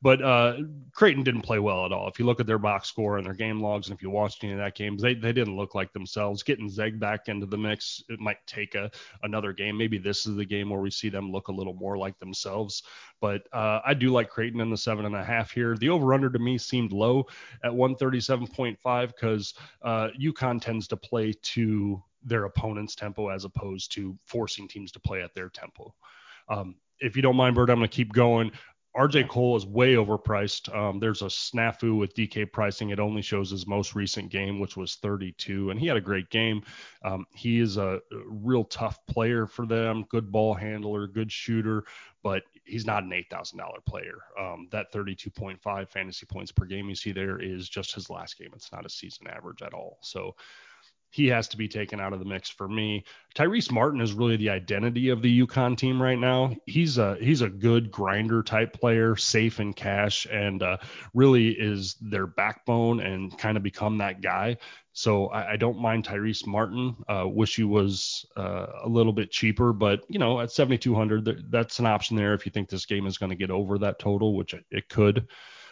But 0.01 0.21
uh, 0.21 0.57
Creighton 0.94 1.23
didn't 1.23 1.41
play 1.41 1.59
well 1.59 1.85
at 1.85 1.91
all. 1.91 2.07
If 2.07 2.19
you 2.19 2.25
look 2.25 2.39
at 2.39 2.47
their 2.47 2.57
box 2.57 2.89
score 2.89 3.18
and 3.18 3.25
their 3.25 3.33
game 3.33 3.61
logs, 3.61 3.87
and 3.87 3.95
if 3.95 4.03
you 4.03 4.09
watched 4.09 4.44
any 4.44 4.53
of 4.53 4.59
that 4.59 4.75
game, 4.75 4.97
they, 4.97 5.13
they 5.13 5.33
didn't 5.33 5.56
look 5.56 5.75
like 5.75 5.94
themselves. 5.94 6.44
Getting 6.44 6.69
Zeg 6.69 6.99
back 6.99 7.27
into 7.27 7.45
the 7.45 7.57
mix, 7.57 8.03
it 8.09 8.19
might 8.19 8.37
take 8.45 8.75
a 8.75 8.91
another 9.23 9.53
game. 9.53 9.77
Maybe 9.77 9.97
this 9.97 10.25
is 10.25 10.35
the 10.35 10.45
game 10.45 10.69
where 10.69 10.81
we 10.81 10.91
see 10.91 11.09
them 11.09 11.31
look 11.31 11.47
a 11.47 11.53
little 11.53 11.73
more 11.73 11.97
like 11.97 12.18
themselves. 12.19 12.83
But 13.21 13.44
uh, 13.53 13.81
I 13.85 13.94
do 13.94 14.11
like 14.11 14.30
Creighton 14.30 14.61
in 14.61 14.69
the 14.69 14.77
seven 14.77 15.06
and 15.06 15.15
a 15.15 15.23
half 15.23 15.51
here. 15.51 15.77
The 15.77 15.89
over 15.89 16.13
under 16.13 16.30
to 16.30 16.39
me 16.39 16.57
seemed 16.57 16.91
low 16.91 17.27
at 17.63 17.71
137.5 17.71 19.07
because 19.07 19.53
uh, 19.83 20.09
UConn 20.19 20.59
tends 20.59 20.87
to 20.87 20.97
play 20.97 21.33
to 21.44 22.00
their 22.23 22.45
opponent's 22.45 22.95
tempo 22.95 23.30
as 23.30 23.45
opposed 23.45 23.92
to 23.94 24.18
forcing 24.25 24.68
teams 24.68 24.92
to 24.92 24.99
play 24.99 25.21
at 25.21 25.33
their 25.33 25.49
tempo. 25.49 25.94
Um, 26.49 26.75
if 26.99 27.16
you 27.16 27.21
don't 27.21 27.35
mind, 27.35 27.56
Bird, 27.56 27.69
I'm 27.69 27.78
going 27.78 27.90
to 27.90 27.95
keep 27.95 28.13
going. 28.13 28.51
RJ 28.95 29.30
Cole 29.30 29.56
is 29.56 29.66
way 29.66 29.94
overpriced. 29.94 30.73
Um, 30.75 30.99
there's 30.99 31.21
a 31.21 31.25
snafu 31.25 31.97
with 31.97 32.13
DK 32.13 32.51
pricing. 32.51 32.90
It 32.90 32.99
only 32.99 33.21
shows 33.21 33.49
his 33.49 33.66
most 33.66 33.95
recent 33.95 34.30
game, 34.30 34.59
which 34.59 34.75
was 34.75 34.95
32, 34.95 35.69
and 35.69 35.80
he 35.80 35.87
had 35.87 35.95
a 35.95 36.01
great 36.01 36.30
game. 36.30 36.61
Um, 37.06 37.25
he 37.33 37.59
is 37.59 37.78
a 37.78 38.01
real 38.25 38.66
tough 38.66 38.99
player 39.07 39.47
for 39.47 39.66
them, 39.66 40.06
good 40.09 40.30
ball 40.30 40.54
handler, 40.54 41.07
good 41.07 41.31
shooter, 41.31 41.85
but 42.21 42.44
he's 42.66 42.85
not 42.85 43.04
an 43.04 43.11
$8,000 43.11 43.61
player. 43.85 44.18
Um, 44.37 44.68
that 44.71 44.92
32.5 44.92 45.87
fantasy 45.87 46.25
points 46.25 46.51
per 46.51 46.66
game 46.66 46.90
you 46.90 46.95
see 46.95 47.13
there 47.13 47.40
is 47.40 47.69
just 47.69 47.95
his 47.95 48.09
last 48.09 48.37
game. 48.37 48.51
It's 48.54 48.73
not 48.73 48.85
a 48.85 48.90
season 48.90 49.28
average 49.28 49.61
at 49.61 49.73
all. 49.73 49.99
So 50.01 50.35
he 51.11 51.27
has 51.27 51.49
to 51.49 51.57
be 51.57 51.68
taken 51.68 51.99
out 51.99 52.13
of 52.13 52.19
the 52.19 52.25
mix 52.25 52.49
for 52.49 52.68
me. 52.68 53.03
Tyrese 53.35 53.71
Martin 53.71 53.99
is 53.99 54.13
really 54.13 54.37
the 54.37 54.49
identity 54.49 55.09
of 55.09 55.21
the 55.21 55.45
UConn 55.45 55.77
team 55.77 56.01
right 56.01 56.18
now. 56.18 56.56
He's 56.65 56.97
a 56.97 57.18
he's 57.19 57.41
a 57.41 57.49
good 57.49 57.91
grinder 57.91 58.41
type 58.41 58.73
player, 58.73 59.18
safe 59.18 59.59
in 59.59 59.73
cash, 59.73 60.25
and 60.31 60.63
uh, 60.63 60.77
really 61.13 61.49
is 61.49 61.95
their 62.01 62.27
backbone 62.27 63.01
and 63.01 63.37
kind 63.37 63.57
of 63.57 63.63
become 63.63 63.97
that 63.97 64.21
guy. 64.21 64.57
So 64.94 65.27
I, 65.27 65.53
I 65.53 65.56
don't 65.57 65.80
mind 65.80 66.06
Tyrese 66.06 66.47
Martin. 66.47 66.95
Uh, 67.07 67.25
wish 67.27 67.57
he 67.57 67.65
was 67.65 68.25
uh, 68.37 68.68
a 68.83 68.87
little 68.87 69.13
bit 69.13 69.31
cheaper, 69.31 69.73
but 69.73 70.03
you 70.07 70.19
know 70.19 70.39
at 70.39 70.51
7,200, 70.51 71.51
that's 71.51 71.80
an 71.80 71.85
option 71.85 72.15
there 72.15 72.33
if 72.33 72.45
you 72.45 72.53
think 72.53 72.69
this 72.69 72.85
game 72.85 73.06
is 73.06 73.18
going 73.18 73.31
to 73.31 73.35
get 73.35 73.51
over 73.51 73.77
that 73.80 73.99
total, 73.99 74.33
which 74.35 74.56
it 74.71 74.87
could. 74.87 75.27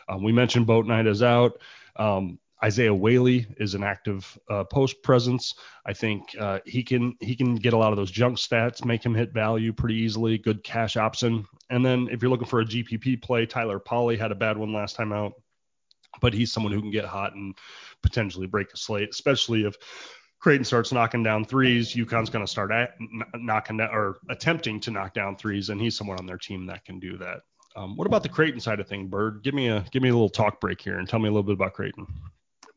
Um, 0.09 0.21
we 0.21 0.33
mentioned 0.33 0.67
Bouknight 0.67 1.07
is 1.07 1.23
out. 1.23 1.61
Um, 1.95 2.39
Isaiah 2.63 2.93
Whaley 2.93 3.47
is 3.57 3.73
an 3.73 3.83
active 3.83 4.37
uh, 4.49 4.65
post 4.65 5.01
presence. 5.01 5.53
I 5.85 5.93
think 5.93 6.35
uh, 6.37 6.59
he 6.65 6.83
can 6.83 7.15
he 7.21 7.35
can 7.35 7.55
get 7.55 7.73
a 7.73 7.77
lot 7.77 7.91
of 7.91 7.97
those 7.97 8.11
junk 8.11 8.37
stats, 8.37 8.83
make 8.83 9.05
him 9.05 9.15
hit 9.15 9.33
value 9.33 9.71
pretty 9.71 9.95
easily. 9.95 10.37
Good 10.37 10.63
cash 10.63 10.97
option. 10.97 11.45
And 11.69 11.85
then 11.85 12.09
if 12.11 12.21
you're 12.21 12.31
looking 12.31 12.47
for 12.47 12.59
a 12.59 12.65
GPP 12.65 13.21
play, 13.21 13.45
Tyler 13.45 13.79
Polley 13.79 14.17
had 14.17 14.31
a 14.31 14.35
bad 14.35 14.57
one 14.57 14.73
last 14.73 14.95
time 14.97 15.13
out, 15.13 15.33
but 16.21 16.33
he's 16.33 16.51
someone 16.51 16.73
who 16.73 16.81
can 16.81 16.91
get 16.91 17.05
hot 17.05 17.33
and 17.33 17.57
potentially 18.03 18.47
break 18.47 18.73
a 18.73 18.77
slate, 18.77 19.09
especially 19.11 19.63
if 19.63 19.75
Creighton 20.39 20.65
starts 20.65 20.91
knocking 20.91 21.23
down 21.23 21.43
threes, 21.43 21.93
UConn's 21.93 22.29
going 22.29 22.45
to 22.45 22.51
start 22.51 22.71
at, 22.71 22.91
knocking 23.35 23.77
down 23.77 23.89
or 23.91 24.17
attempting 24.29 24.79
to 24.81 24.91
knock 24.91 25.13
down 25.13 25.35
threes, 25.35 25.69
and 25.69 25.81
he's 25.81 25.97
someone 25.97 26.17
on 26.17 26.25
their 26.25 26.37
team 26.37 26.65
that 26.67 26.85
can 26.85 26.99
do 26.99 27.17
that. 27.17 27.41
Um, 27.75 27.95
what 27.97 28.07
about 28.07 28.23
the 28.23 28.29
Creighton 28.29 28.59
side 28.59 28.79
of 28.79 28.87
thing, 28.87 29.07
Bird? 29.07 29.43
Give 29.43 29.53
me 29.53 29.67
a 29.67 29.85
give 29.91 30.01
me 30.01 30.09
a 30.09 30.13
little 30.13 30.29
talk 30.29 30.59
break 30.59 30.81
here 30.81 30.97
and 30.97 31.07
tell 31.07 31.19
me 31.19 31.27
a 31.27 31.31
little 31.31 31.43
bit 31.43 31.53
about 31.53 31.73
Creighton. 31.73 32.07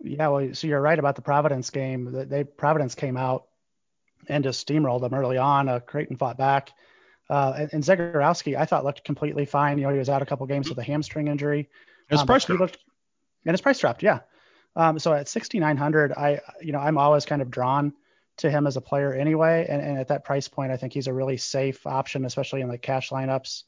Yeah, 0.03 0.29
well, 0.29 0.55
so 0.55 0.67
you're 0.67 0.81
right 0.81 0.99
about 0.99 1.17
the 1.17 1.23
Providence 1.23 1.71
game. 1.71 2.27
They 2.29 2.45
Providence 2.45 2.95
came 2.95 3.17
out 3.17 3.47
and 4.29 4.45
just 4.45 4.67
steamrolled 4.67 5.01
them 5.01 5.15
early 5.15 5.39
on. 5.39 5.69
Uh, 5.69 5.81
Creighton 5.81 6.17
fought 6.17 6.37
back. 6.37 6.71
Uh, 7.31 7.55
and, 7.57 7.71
and 7.73 7.85
Zegarowski, 7.85 8.57
I 8.57 8.67
thought 8.67 8.85
looked 8.85 9.05
completely 9.05 9.47
fine. 9.47 9.79
You 9.79 9.85
know, 9.85 9.93
he 9.93 9.99
was 9.99 10.09
out 10.09 10.23
a 10.23 10.27
couple 10.27 10.47
games 10.47 10.69
with 10.69 10.79
a 10.79 10.83
hamstring 10.83 11.29
injury. 11.29 11.69
His 12.09 12.21
um, 12.21 12.27
price 12.27 12.45
dropped. 12.45 12.61
Looked, 12.61 12.79
and 13.47 13.55
his 13.55 13.61
price 13.61 13.79
dropped, 13.79 14.03
yeah. 14.03 14.21
Um, 14.75 14.99
so 14.99 15.13
at 15.13 15.29
6,900, 15.29 16.13
I, 16.13 16.41
you 16.61 16.73
know, 16.73 16.79
I'm 16.79 16.99
always 16.99 17.25
kind 17.25 17.43
of 17.43 17.51
drawn 17.51 17.93
to 18.39 18.51
him 18.51 18.67
as 18.67 18.77
a 18.77 18.81
player 18.81 19.13
anyway. 19.13 19.67
And, 19.69 19.83
and, 19.83 19.99
at 19.99 20.09
that 20.09 20.25
price 20.25 20.49
point, 20.49 20.73
I 20.73 20.77
think 20.77 20.93
he's 20.93 21.07
a 21.07 21.13
really 21.13 21.37
safe 21.37 21.87
option, 21.87 22.25
especially 22.25 22.63
in 22.63 22.69
like 22.69 22.83
cash 22.83 23.11
lineups. 23.11 23.65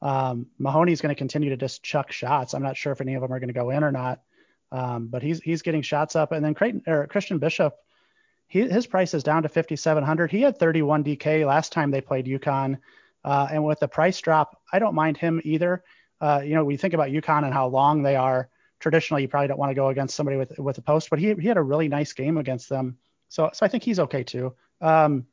Um, 0.00 0.46
Mahoney's 0.58 1.00
going 1.00 1.14
to 1.14 1.18
continue 1.18 1.50
to 1.50 1.56
just 1.56 1.82
chuck 1.82 2.12
shots. 2.12 2.54
I'm 2.54 2.62
not 2.62 2.76
sure 2.76 2.92
if 2.92 3.00
any 3.00 3.14
of 3.14 3.22
them 3.22 3.32
are 3.32 3.40
going 3.40 3.48
to 3.48 3.54
go 3.54 3.70
in 3.70 3.82
or 3.82 3.90
not, 3.90 4.20
um, 4.74 5.06
but 5.06 5.22
he's 5.22 5.40
he's 5.40 5.62
getting 5.62 5.82
shots 5.82 6.16
up. 6.16 6.32
And 6.32 6.44
then 6.44 6.52
Creighton 6.52 6.82
or 6.88 7.06
Christian 7.06 7.38
Bishop, 7.38 7.76
he, 8.48 8.68
his 8.68 8.86
price 8.86 9.14
is 9.14 9.22
down 9.22 9.44
to 9.44 9.48
5,700. 9.48 10.32
He 10.32 10.42
had 10.42 10.58
31 10.58 11.04
DK 11.04 11.46
last 11.46 11.72
time 11.72 11.92
they 11.92 12.00
played 12.00 12.26
UConn, 12.26 12.78
uh, 13.24 13.46
and 13.52 13.64
with 13.64 13.78
the 13.78 13.88
price 13.88 14.20
drop, 14.20 14.60
I 14.72 14.80
don't 14.80 14.96
mind 14.96 15.16
him 15.16 15.40
either. 15.44 15.84
Uh, 16.20 16.42
you 16.44 16.56
know, 16.56 16.64
we 16.64 16.76
think 16.76 16.92
about 16.92 17.10
UConn 17.10 17.44
and 17.44 17.54
how 17.54 17.68
long 17.68 18.02
they 18.02 18.16
are 18.16 18.48
traditionally 18.80 19.22
you 19.22 19.28
probably 19.28 19.48
don't 19.48 19.58
want 19.58 19.70
to 19.70 19.74
go 19.74 19.88
against 19.88 20.16
somebody 20.16 20.36
with 20.36 20.58
with 20.58 20.76
a 20.78 20.82
post, 20.82 21.08
but 21.08 21.20
he 21.20 21.34
he 21.34 21.46
had 21.46 21.56
a 21.56 21.62
really 21.62 21.88
nice 21.88 22.12
game 22.12 22.36
against 22.36 22.68
them. 22.68 22.98
So 23.28 23.50
so 23.52 23.64
I 23.64 23.68
think 23.68 23.84
he's 23.84 24.00
okay 24.00 24.24
too. 24.24 24.54
Um, 24.80 25.26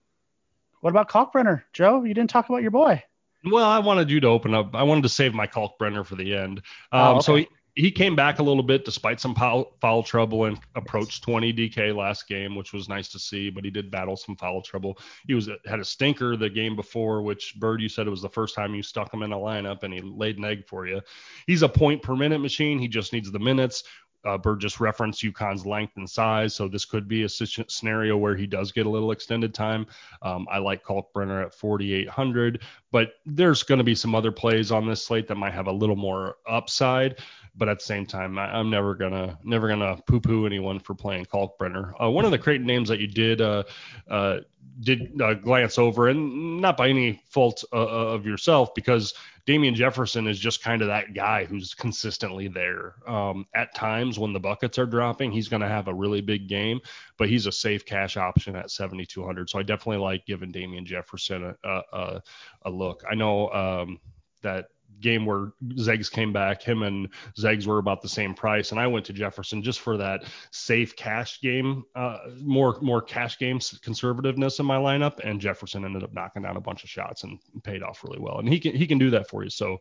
what 0.81 0.91
about 0.91 1.09
Kalkbrenner, 1.09 1.63
Joe? 1.73 2.03
You 2.03 2.13
didn't 2.13 2.29
talk 2.29 2.47
about 2.47 2.61
your 2.61 2.71
boy. 2.71 3.03
Well, 3.43 3.65
I 3.65 3.79
wanted 3.79 4.11
you 4.11 4.19
to 4.19 4.27
open 4.27 4.53
up. 4.53 4.75
I 4.75 4.83
wanted 4.83 5.03
to 5.03 5.09
save 5.09 5.33
my 5.33 5.47
Kalkbrenner 5.47 6.05
for 6.05 6.15
the 6.15 6.35
end. 6.35 6.59
Um, 6.91 7.01
oh, 7.01 7.11
okay. 7.15 7.21
So 7.25 7.35
he, 7.35 7.47
he 7.75 7.91
came 7.91 8.15
back 8.15 8.39
a 8.39 8.43
little 8.43 8.63
bit 8.63 8.83
despite 8.83 9.19
some 9.19 9.33
foul, 9.33 9.75
foul, 9.79 10.03
trouble 10.03 10.45
and 10.45 10.59
approached 10.75 11.23
20 11.23 11.53
DK 11.53 11.95
last 11.95 12.27
game, 12.27 12.55
which 12.55 12.73
was 12.73 12.89
nice 12.89 13.07
to 13.09 13.19
see. 13.19 13.49
But 13.49 13.63
he 13.63 13.71
did 13.71 13.89
battle 13.89 14.17
some 14.17 14.35
foul 14.35 14.61
trouble. 14.61 14.97
He 15.27 15.33
was 15.33 15.49
had 15.65 15.79
a 15.79 15.85
stinker 15.85 16.35
the 16.35 16.49
game 16.49 16.75
before, 16.75 17.21
which 17.21 17.55
Bird, 17.59 17.81
you 17.81 17.89
said 17.89 18.07
it 18.07 18.11
was 18.11 18.21
the 18.21 18.29
first 18.29 18.55
time 18.55 18.75
you 18.75 18.83
stuck 18.83 19.13
him 19.13 19.23
in 19.23 19.31
a 19.31 19.37
lineup, 19.37 19.83
and 19.83 19.93
he 19.93 20.01
laid 20.01 20.37
an 20.37 20.45
egg 20.45 20.67
for 20.67 20.85
you. 20.85 21.01
He's 21.47 21.61
a 21.61 21.69
point 21.69 22.01
per 22.01 22.15
minute 22.15 22.39
machine. 22.39 22.79
He 22.79 22.87
just 22.87 23.13
needs 23.13 23.31
the 23.31 23.39
minutes. 23.39 23.83
Uh, 24.23 24.37
Bird 24.37 24.59
just 24.59 24.79
referenced 24.79 25.23
UConn's 25.23 25.65
length 25.65 25.97
and 25.97 26.09
size, 26.09 26.53
so 26.53 26.67
this 26.67 26.85
could 26.85 27.07
be 27.07 27.23
a 27.23 27.29
scenario 27.29 28.17
where 28.17 28.35
he 28.35 28.45
does 28.45 28.71
get 28.71 28.85
a 28.85 28.89
little 28.89 29.11
extended 29.11 29.53
time. 29.53 29.87
Um, 30.21 30.47
I 30.51 30.59
like 30.59 30.83
Kalkbrenner 30.83 31.43
at 31.43 31.55
4,800, 31.55 32.61
but 32.91 33.13
there's 33.25 33.63
going 33.63 33.79
to 33.79 33.83
be 33.83 33.95
some 33.95 34.13
other 34.13 34.31
plays 34.31 34.71
on 34.71 34.85
this 34.85 35.03
slate 35.03 35.27
that 35.27 35.35
might 35.35 35.53
have 35.53 35.67
a 35.67 35.71
little 35.71 35.95
more 35.95 36.35
upside. 36.47 37.19
But 37.55 37.67
at 37.67 37.79
the 37.79 37.85
same 37.85 38.05
time, 38.05 38.39
I, 38.39 38.59
am 38.59 38.69
never 38.69 38.95
gonna 38.95 39.37
never 39.43 39.67
gonna 39.67 39.97
poo-poo 40.07 40.45
anyone 40.45 40.79
for 40.79 40.95
playing 40.95 41.25
Kalkbrenner. 41.25 41.93
Uh, 42.01 42.09
one 42.09 42.23
of 42.25 42.31
the 42.31 42.39
Creighton 42.39 42.65
names 42.65 42.89
that 42.89 42.99
you 42.99 43.07
did 43.07 43.41
uh, 43.41 43.63
uh, 44.09 44.39
did 44.79 45.21
uh, 45.21 45.33
glance 45.33 45.77
over, 45.77 46.07
and 46.07 46.61
not 46.61 46.77
by 46.77 46.87
any 46.87 47.21
fault 47.29 47.63
uh, 47.73 47.77
of 47.77 48.25
yourself, 48.25 48.73
because 48.73 49.13
Damien 49.45 49.75
Jefferson 49.75 50.27
is 50.27 50.39
just 50.39 50.63
kind 50.63 50.81
of 50.81 50.87
that 50.87 51.13
guy 51.13 51.45
who's 51.45 51.73
consistently 51.73 52.47
there. 52.47 52.95
Um, 53.07 53.45
at 53.53 53.75
times 53.75 54.17
when 54.17 54.33
the 54.33 54.39
buckets 54.39 54.79
are 54.79 54.85
dropping, 54.85 55.31
he's 55.31 55.47
going 55.47 55.61
to 55.61 55.67
have 55.67 55.87
a 55.87 55.93
really 55.93 56.21
big 56.21 56.47
game, 56.47 56.79
but 57.17 57.29
he's 57.29 57.47
a 57.47 57.51
safe 57.51 57.85
cash 57.85 58.17
option 58.17 58.55
at 58.55 58.71
7,200. 58.71 59.49
So 59.49 59.59
I 59.59 59.63
definitely 59.63 60.03
like 60.03 60.25
giving 60.25 60.51
Damien 60.51 60.85
Jefferson 60.85 61.55
a, 61.63 61.81
a, 61.91 62.21
a 62.63 62.69
look. 62.69 63.03
I 63.09 63.15
know 63.15 63.49
um, 63.49 63.99
that 64.41 64.67
game 65.01 65.25
where 65.25 65.53
Zegs 65.73 66.09
came 66.11 66.31
back, 66.31 66.61
him 66.61 66.83
and 66.83 67.09
Zegs 67.37 67.67
were 67.67 67.79
about 67.79 68.01
the 68.01 68.09
same 68.09 68.33
price, 68.33 68.71
and 68.71 68.79
I 68.79 68.87
went 68.87 69.05
to 69.07 69.13
Jefferson 69.13 69.61
just 69.61 69.79
for 69.79 69.97
that 69.97 70.23
safe 70.51 70.95
cash 70.95 71.41
game, 71.41 71.83
uh, 71.95 72.19
more 72.41 72.77
more 72.81 73.01
cash 73.01 73.37
games 73.37 73.79
conservativeness 73.83 74.59
in 74.59 74.65
my 74.65 74.77
lineup, 74.77 75.19
and 75.23 75.41
Jefferson 75.41 75.85
ended 75.85 76.03
up 76.03 76.13
knocking 76.13 76.43
down 76.43 76.57
a 76.57 76.61
bunch 76.61 76.83
of 76.83 76.89
shots 76.89 77.23
and 77.23 77.39
paid 77.63 77.83
off 77.83 78.03
really 78.03 78.19
well, 78.19 78.39
and 78.39 78.47
he 78.47 78.59
can 78.59 78.75
he 78.75 78.87
can 78.87 78.97
do 78.97 79.09
that 79.11 79.27
for 79.27 79.43
you, 79.43 79.49
so 79.49 79.77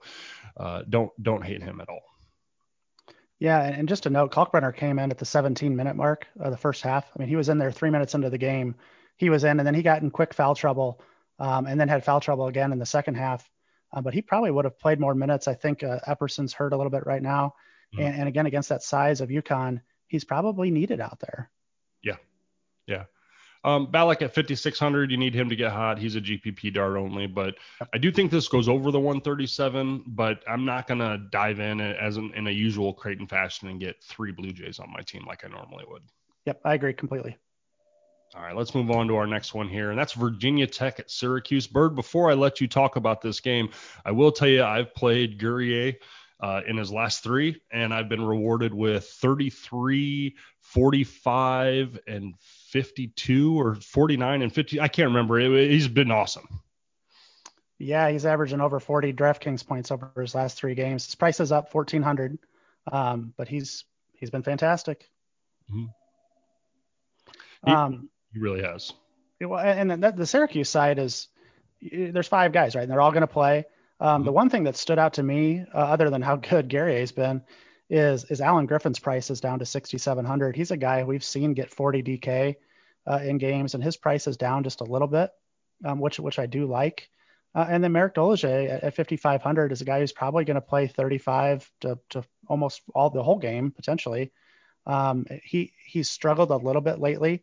uh, 0.56 0.82
don't 0.88 1.10
don't 1.22 1.44
hate 1.44 1.62
him 1.62 1.80
at 1.80 1.88
all. 1.88 2.02
Yeah, 3.38 3.62
and 3.62 3.88
just 3.88 4.04
a 4.04 4.10
note, 4.10 4.32
Kalkbrenner 4.32 4.76
came 4.76 4.98
in 4.98 5.10
at 5.10 5.16
the 5.16 5.24
17 5.24 5.74
minute 5.74 5.96
mark 5.96 6.26
of 6.38 6.50
the 6.50 6.58
first 6.58 6.82
half. 6.82 7.10
I 7.16 7.18
mean, 7.18 7.28
he 7.28 7.36
was 7.36 7.48
in 7.48 7.56
there 7.56 7.72
three 7.72 7.88
minutes 7.88 8.14
into 8.14 8.28
the 8.28 8.36
game. 8.36 8.74
He 9.16 9.30
was 9.30 9.44
in, 9.44 9.58
and 9.58 9.66
then 9.66 9.74
he 9.74 9.82
got 9.82 10.02
in 10.02 10.10
quick 10.10 10.34
foul 10.34 10.54
trouble, 10.54 11.00
um, 11.38 11.66
and 11.66 11.80
then 11.80 11.88
had 11.88 12.04
foul 12.04 12.20
trouble 12.20 12.48
again 12.48 12.70
in 12.70 12.78
the 12.78 12.86
second 12.86 13.14
half 13.14 13.48
uh, 13.92 14.00
but 14.00 14.14
he 14.14 14.22
probably 14.22 14.50
would 14.50 14.64
have 14.64 14.78
played 14.78 15.00
more 15.00 15.14
minutes. 15.14 15.48
I 15.48 15.54
think 15.54 15.82
uh, 15.82 15.98
Epperson's 16.06 16.52
hurt 16.52 16.72
a 16.72 16.76
little 16.76 16.90
bit 16.90 17.06
right 17.06 17.22
now, 17.22 17.54
mm-hmm. 17.94 18.04
and, 18.04 18.20
and, 18.20 18.28
again 18.28 18.46
against 18.46 18.68
that 18.68 18.82
size 18.82 19.20
of 19.20 19.28
UConn, 19.28 19.80
he's 20.06 20.24
probably 20.24 20.70
needed 20.70 21.00
out 21.00 21.20
there. 21.20 21.50
Yeah, 22.02 22.16
yeah. 22.86 23.04
Um, 23.62 23.90
Ballock 23.90 24.22
at 24.22 24.34
5600, 24.34 25.10
you 25.10 25.18
need 25.18 25.34
him 25.34 25.50
to 25.50 25.56
get 25.56 25.70
hot. 25.70 25.98
He's 25.98 26.16
a 26.16 26.20
GPP 26.20 26.72
dart 26.72 26.96
only, 26.96 27.26
but 27.26 27.56
I 27.92 27.98
do 27.98 28.10
think 28.10 28.30
this 28.30 28.48
goes 28.48 28.68
over 28.70 28.90
the 28.90 28.98
137. 28.98 30.04
But 30.06 30.42
I'm 30.48 30.64
not 30.64 30.86
gonna 30.86 31.18
dive 31.30 31.60
in 31.60 31.80
as 31.80 32.16
in, 32.16 32.32
in 32.34 32.46
a 32.46 32.50
usual 32.50 32.94
Creighton 32.94 33.26
fashion 33.26 33.68
and 33.68 33.78
get 33.78 34.02
three 34.02 34.32
Blue 34.32 34.52
Jays 34.52 34.78
on 34.78 34.90
my 34.90 35.02
team 35.02 35.24
like 35.26 35.44
I 35.44 35.48
normally 35.48 35.84
would. 35.88 36.02
Yep, 36.46 36.60
I 36.64 36.74
agree 36.74 36.94
completely. 36.94 37.36
All 38.34 38.42
right, 38.42 38.54
let's 38.54 38.76
move 38.76 38.92
on 38.92 39.08
to 39.08 39.16
our 39.16 39.26
next 39.26 39.54
one 39.54 39.68
here, 39.68 39.90
and 39.90 39.98
that's 39.98 40.12
Virginia 40.12 40.66
Tech 40.66 41.00
at 41.00 41.10
Syracuse. 41.10 41.66
Bird, 41.66 41.96
before 41.96 42.30
I 42.30 42.34
let 42.34 42.60
you 42.60 42.68
talk 42.68 42.94
about 42.94 43.20
this 43.20 43.40
game, 43.40 43.70
I 44.04 44.12
will 44.12 44.30
tell 44.30 44.46
you 44.46 44.62
I've 44.62 44.94
played 44.94 45.38
Guerrier 45.38 45.94
uh, 46.38 46.60
in 46.64 46.76
his 46.76 46.92
last 46.92 47.24
three, 47.24 47.60
and 47.72 47.92
I've 47.92 48.08
been 48.08 48.24
rewarded 48.24 48.72
with 48.72 49.04
33, 49.04 50.36
45, 50.60 51.98
and 52.06 52.34
52, 52.38 53.60
or 53.60 53.74
49 53.74 54.42
and 54.42 54.52
50. 54.52 54.80
I 54.80 54.86
can't 54.86 55.08
remember. 55.08 55.40
It, 55.40 55.70
he's 55.72 55.88
been 55.88 56.12
awesome. 56.12 56.46
Yeah, 57.78 58.10
he's 58.10 58.26
averaging 58.26 58.60
over 58.60 58.78
40 58.78 59.12
DraftKings 59.12 59.66
points 59.66 59.90
over 59.90 60.12
his 60.16 60.36
last 60.36 60.56
three 60.56 60.76
games. 60.76 61.06
His 61.06 61.16
price 61.16 61.40
is 61.40 61.50
up 61.50 61.74
1,400, 61.74 62.38
um, 62.92 63.34
but 63.36 63.48
he's 63.48 63.84
he's 64.14 64.30
been 64.30 64.44
fantastic. 64.44 65.10
Mm-hmm. 65.72 65.86
Um, 67.70 68.10
he 68.32 68.38
really 68.38 68.62
has. 68.62 68.92
Well, 69.40 69.58
and 69.58 69.90
the, 69.90 70.12
the 70.12 70.26
Syracuse 70.26 70.68
side 70.68 70.98
is 70.98 71.28
there's 71.80 72.28
five 72.28 72.52
guys, 72.52 72.74
right? 72.74 72.82
And 72.82 72.90
they're 72.90 73.00
all 73.00 73.12
going 73.12 73.22
to 73.22 73.26
play. 73.26 73.64
Um, 73.98 74.20
mm-hmm. 74.20 74.26
The 74.26 74.32
one 74.32 74.50
thing 74.50 74.64
that 74.64 74.76
stood 74.76 74.98
out 74.98 75.14
to 75.14 75.22
me, 75.22 75.64
uh, 75.74 75.78
other 75.78 76.10
than 76.10 76.22
how 76.22 76.36
good 76.50 76.68
Gary 76.68 77.00
has 77.00 77.12
been, 77.12 77.42
is 77.88 78.24
is 78.24 78.40
Alan 78.40 78.66
Griffin's 78.66 79.00
price 79.00 79.30
is 79.30 79.40
down 79.40 79.58
to 79.58 79.66
6,700. 79.66 80.54
He's 80.54 80.70
a 80.70 80.76
guy 80.76 81.02
we've 81.02 81.24
seen 81.24 81.54
get 81.54 81.70
40 81.70 82.02
DK 82.02 82.56
uh, 83.06 83.20
in 83.22 83.38
games, 83.38 83.74
and 83.74 83.82
his 83.82 83.96
price 83.96 84.26
is 84.26 84.36
down 84.36 84.62
just 84.62 84.80
a 84.80 84.84
little 84.84 85.08
bit, 85.08 85.30
um, 85.84 85.98
which 85.98 86.20
which 86.20 86.38
I 86.38 86.46
do 86.46 86.66
like. 86.66 87.08
Uh, 87.52 87.66
and 87.68 87.82
then 87.82 87.90
Marek 87.90 88.14
Dolezaj 88.14 88.70
at, 88.70 88.84
at 88.84 88.94
5,500 88.94 89.72
is 89.72 89.80
a 89.80 89.84
guy 89.84 89.98
who's 89.98 90.12
probably 90.12 90.44
going 90.44 90.54
to 90.54 90.60
play 90.60 90.86
35 90.86 91.68
to, 91.80 91.98
to 92.10 92.22
almost 92.46 92.82
all 92.94 93.10
the 93.10 93.24
whole 93.24 93.38
game 93.38 93.72
potentially. 93.72 94.30
Um, 94.86 95.26
he 95.42 95.72
he's 95.84 96.08
struggled 96.08 96.50
a 96.50 96.56
little 96.56 96.80
bit 96.80 97.00
lately, 97.00 97.42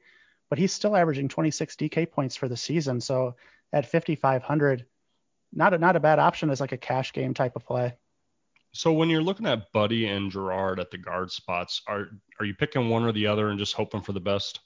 but 0.49 0.59
he's 0.59 0.73
still 0.73 0.95
averaging 0.95 1.27
26 1.27 1.75
DK 1.75 2.11
points 2.11 2.35
for 2.35 2.47
the 2.47 2.57
season. 2.57 3.01
So 3.01 3.35
at 3.73 3.89
5,500, 3.89 4.85
not 5.53 5.73
a, 5.73 5.77
not 5.77 5.95
a 5.95 5.99
bad 5.99 6.19
option 6.19 6.49
as 6.49 6.61
like 6.61 6.71
a 6.71 6.77
cash 6.77 7.13
game 7.13 7.33
type 7.33 7.55
of 7.55 7.65
play. 7.65 7.93
So 8.73 8.93
when 8.93 9.09
you're 9.09 9.23
looking 9.23 9.47
at 9.47 9.71
Buddy 9.71 10.07
and 10.07 10.31
Girard 10.31 10.79
at 10.79 10.91
the 10.91 10.97
guard 10.97 11.31
spots, 11.31 11.81
are 11.87 12.09
are 12.39 12.45
you 12.45 12.53
picking 12.53 12.89
one 12.89 13.03
or 13.03 13.11
the 13.11 13.27
other 13.27 13.49
and 13.49 13.57
just 13.57 13.73
hoping 13.73 14.01
for 14.01 14.13
the 14.13 14.19
best? 14.19 14.59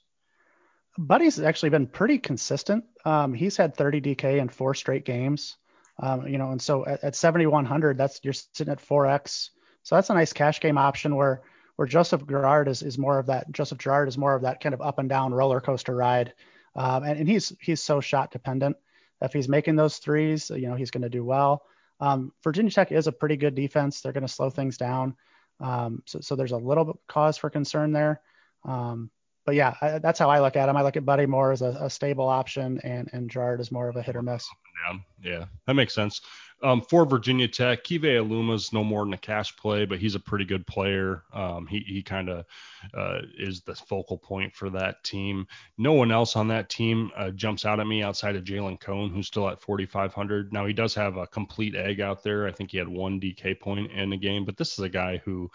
Buddy's 0.98 1.40
actually 1.40 1.70
been 1.70 1.86
pretty 1.86 2.18
consistent. 2.18 2.84
Um, 3.04 3.32
he's 3.32 3.56
had 3.56 3.74
30 3.74 4.02
DK 4.02 4.38
in 4.38 4.48
four 4.48 4.74
straight 4.74 5.06
games. 5.06 5.56
Um, 5.98 6.26
you 6.26 6.36
know, 6.36 6.50
and 6.50 6.60
so 6.60 6.84
at, 6.84 7.04
at 7.04 7.16
7,100, 7.16 7.96
that's 7.96 8.20
you're 8.22 8.34
sitting 8.34 8.72
at 8.72 8.86
4x. 8.86 9.50
So 9.82 9.94
that's 9.94 10.10
a 10.10 10.14
nice 10.14 10.32
cash 10.32 10.60
game 10.60 10.78
option 10.78 11.16
where 11.16 11.42
where 11.76 11.88
Joseph 11.88 12.26
Girard 12.26 12.68
is, 12.68 12.82
is 12.82 12.98
more 12.98 13.18
of 13.18 13.26
that. 13.26 13.50
Joseph 13.52 13.78
Girard 13.78 14.08
is 14.08 14.18
more 14.18 14.34
of 14.34 14.42
that 14.42 14.60
kind 14.60 14.74
of 14.74 14.80
up 14.80 14.98
and 14.98 15.08
down 15.08 15.32
roller 15.32 15.60
coaster 15.60 15.94
ride, 15.94 16.34
um, 16.76 17.02
and, 17.02 17.18
and 17.20 17.28
he's 17.28 17.52
he's 17.60 17.82
so 17.82 18.00
shot 18.00 18.30
dependent. 18.30 18.76
If 19.20 19.32
he's 19.32 19.48
making 19.48 19.76
those 19.76 19.98
threes, 19.98 20.50
you 20.50 20.68
know 20.68 20.74
he's 20.74 20.90
going 20.90 21.02
to 21.02 21.08
do 21.08 21.24
well. 21.24 21.62
Um, 22.00 22.32
Virginia 22.42 22.72
Tech 22.72 22.92
is 22.92 23.06
a 23.06 23.12
pretty 23.12 23.36
good 23.36 23.54
defense. 23.54 24.00
They're 24.00 24.12
going 24.12 24.26
to 24.26 24.32
slow 24.32 24.50
things 24.50 24.76
down, 24.76 25.14
um, 25.60 26.02
so, 26.06 26.20
so 26.20 26.36
there's 26.36 26.52
a 26.52 26.56
little 26.56 26.84
bit 26.84 26.96
cause 27.08 27.36
for 27.36 27.50
concern 27.50 27.92
there. 27.92 28.20
Um, 28.64 29.10
but 29.44 29.54
yeah, 29.54 29.74
I, 29.80 29.98
that's 29.98 30.18
how 30.18 30.30
I 30.30 30.40
look 30.40 30.56
at 30.56 30.68
him. 30.68 30.76
I 30.76 30.82
look 30.82 30.96
at 30.96 31.04
Buddy 31.04 31.26
more 31.26 31.52
as 31.52 31.62
a, 31.62 31.76
a 31.80 31.90
stable 31.90 32.28
option, 32.28 32.80
and 32.84 33.08
and 33.12 33.30
Girard 33.30 33.60
is 33.60 33.72
more 33.72 33.88
of 33.88 33.96
a 33.96 34.02
hit 34.02 34.16
or 34.16 34.22
miss. 34.22 34.46
Yeah, 35.22 35.44
that 35.66 35.74
makes 35.74 35.94
sense. 35.94 36.20
Um, 36.62 36.80
for 36.80 37.04
Virginia 37.04 37.48
Tech, 37.48 37.82
Keve 37.82 38.04
Aluma's 38.04 38.72
no 38.72 38.84
more 38.84 39.04
than 39.04 39.14
a 39.14 39.18
cash 39.18 39.56
play, 39.56 39.84
but 39.84 39.98
he's 39.98 40.14
a 40.14 40.20
pretty 40.20 40.44
good 40.44 40.64
player. 40.66 41.24
Um, 41.32 41.66
he 41.66 41.80
he 41.80 42.02
kind 42.02 42.28
of 42.28 42.44
uh, 42.94 43.22
is 43.36 43.62
the 43.62 43.74
focal 43.74 44.16
point 44.16 44.54
for 44.54 44.70
that 44.70 45.02
team. 45.02 45.46
No 45.76 45.92
one 45.92 46.12
else 46.12 46.36
on 46.36 46.48
that 46.48 46.68
team 46.68 47.10
uh, 47.16 47.30
jumps 47.30 47.64
out 47.64 47.80
at 47.80 47.86
me 47.86 48.02
outside 48.02 48.36
of 48.36 48.44
Jalen 48.44 48.80
Cone, 48.80 49.10
who's 49.10 49.26
still 49.26 49.48
at 49.48 49.60
4,500. 49.60 50.52
Now 50.52 50.66
he 50.66 50.72
does 50.72 50.94
have 50.94 51.16
a 51.16 51.26
complete 51.26 51.74
egg 51.74 52.00
out 52.00 52.22
there. 52.22 52.46
I 52.46 52.52
think 52.52 52.70
he 52.70 52.78
had 52.78 52.88
one 52.88 53.20
DK 53.20 53.58
point 53.58 53.90
in 53.90 54.10
the 54.10 54.16
game, 54.16 54.44
but 54.44 54.56
this 54.56 54.72
is 54.72 54.84
a 54.84 54.88
guy 54.88 55.20
who 55.24 55.50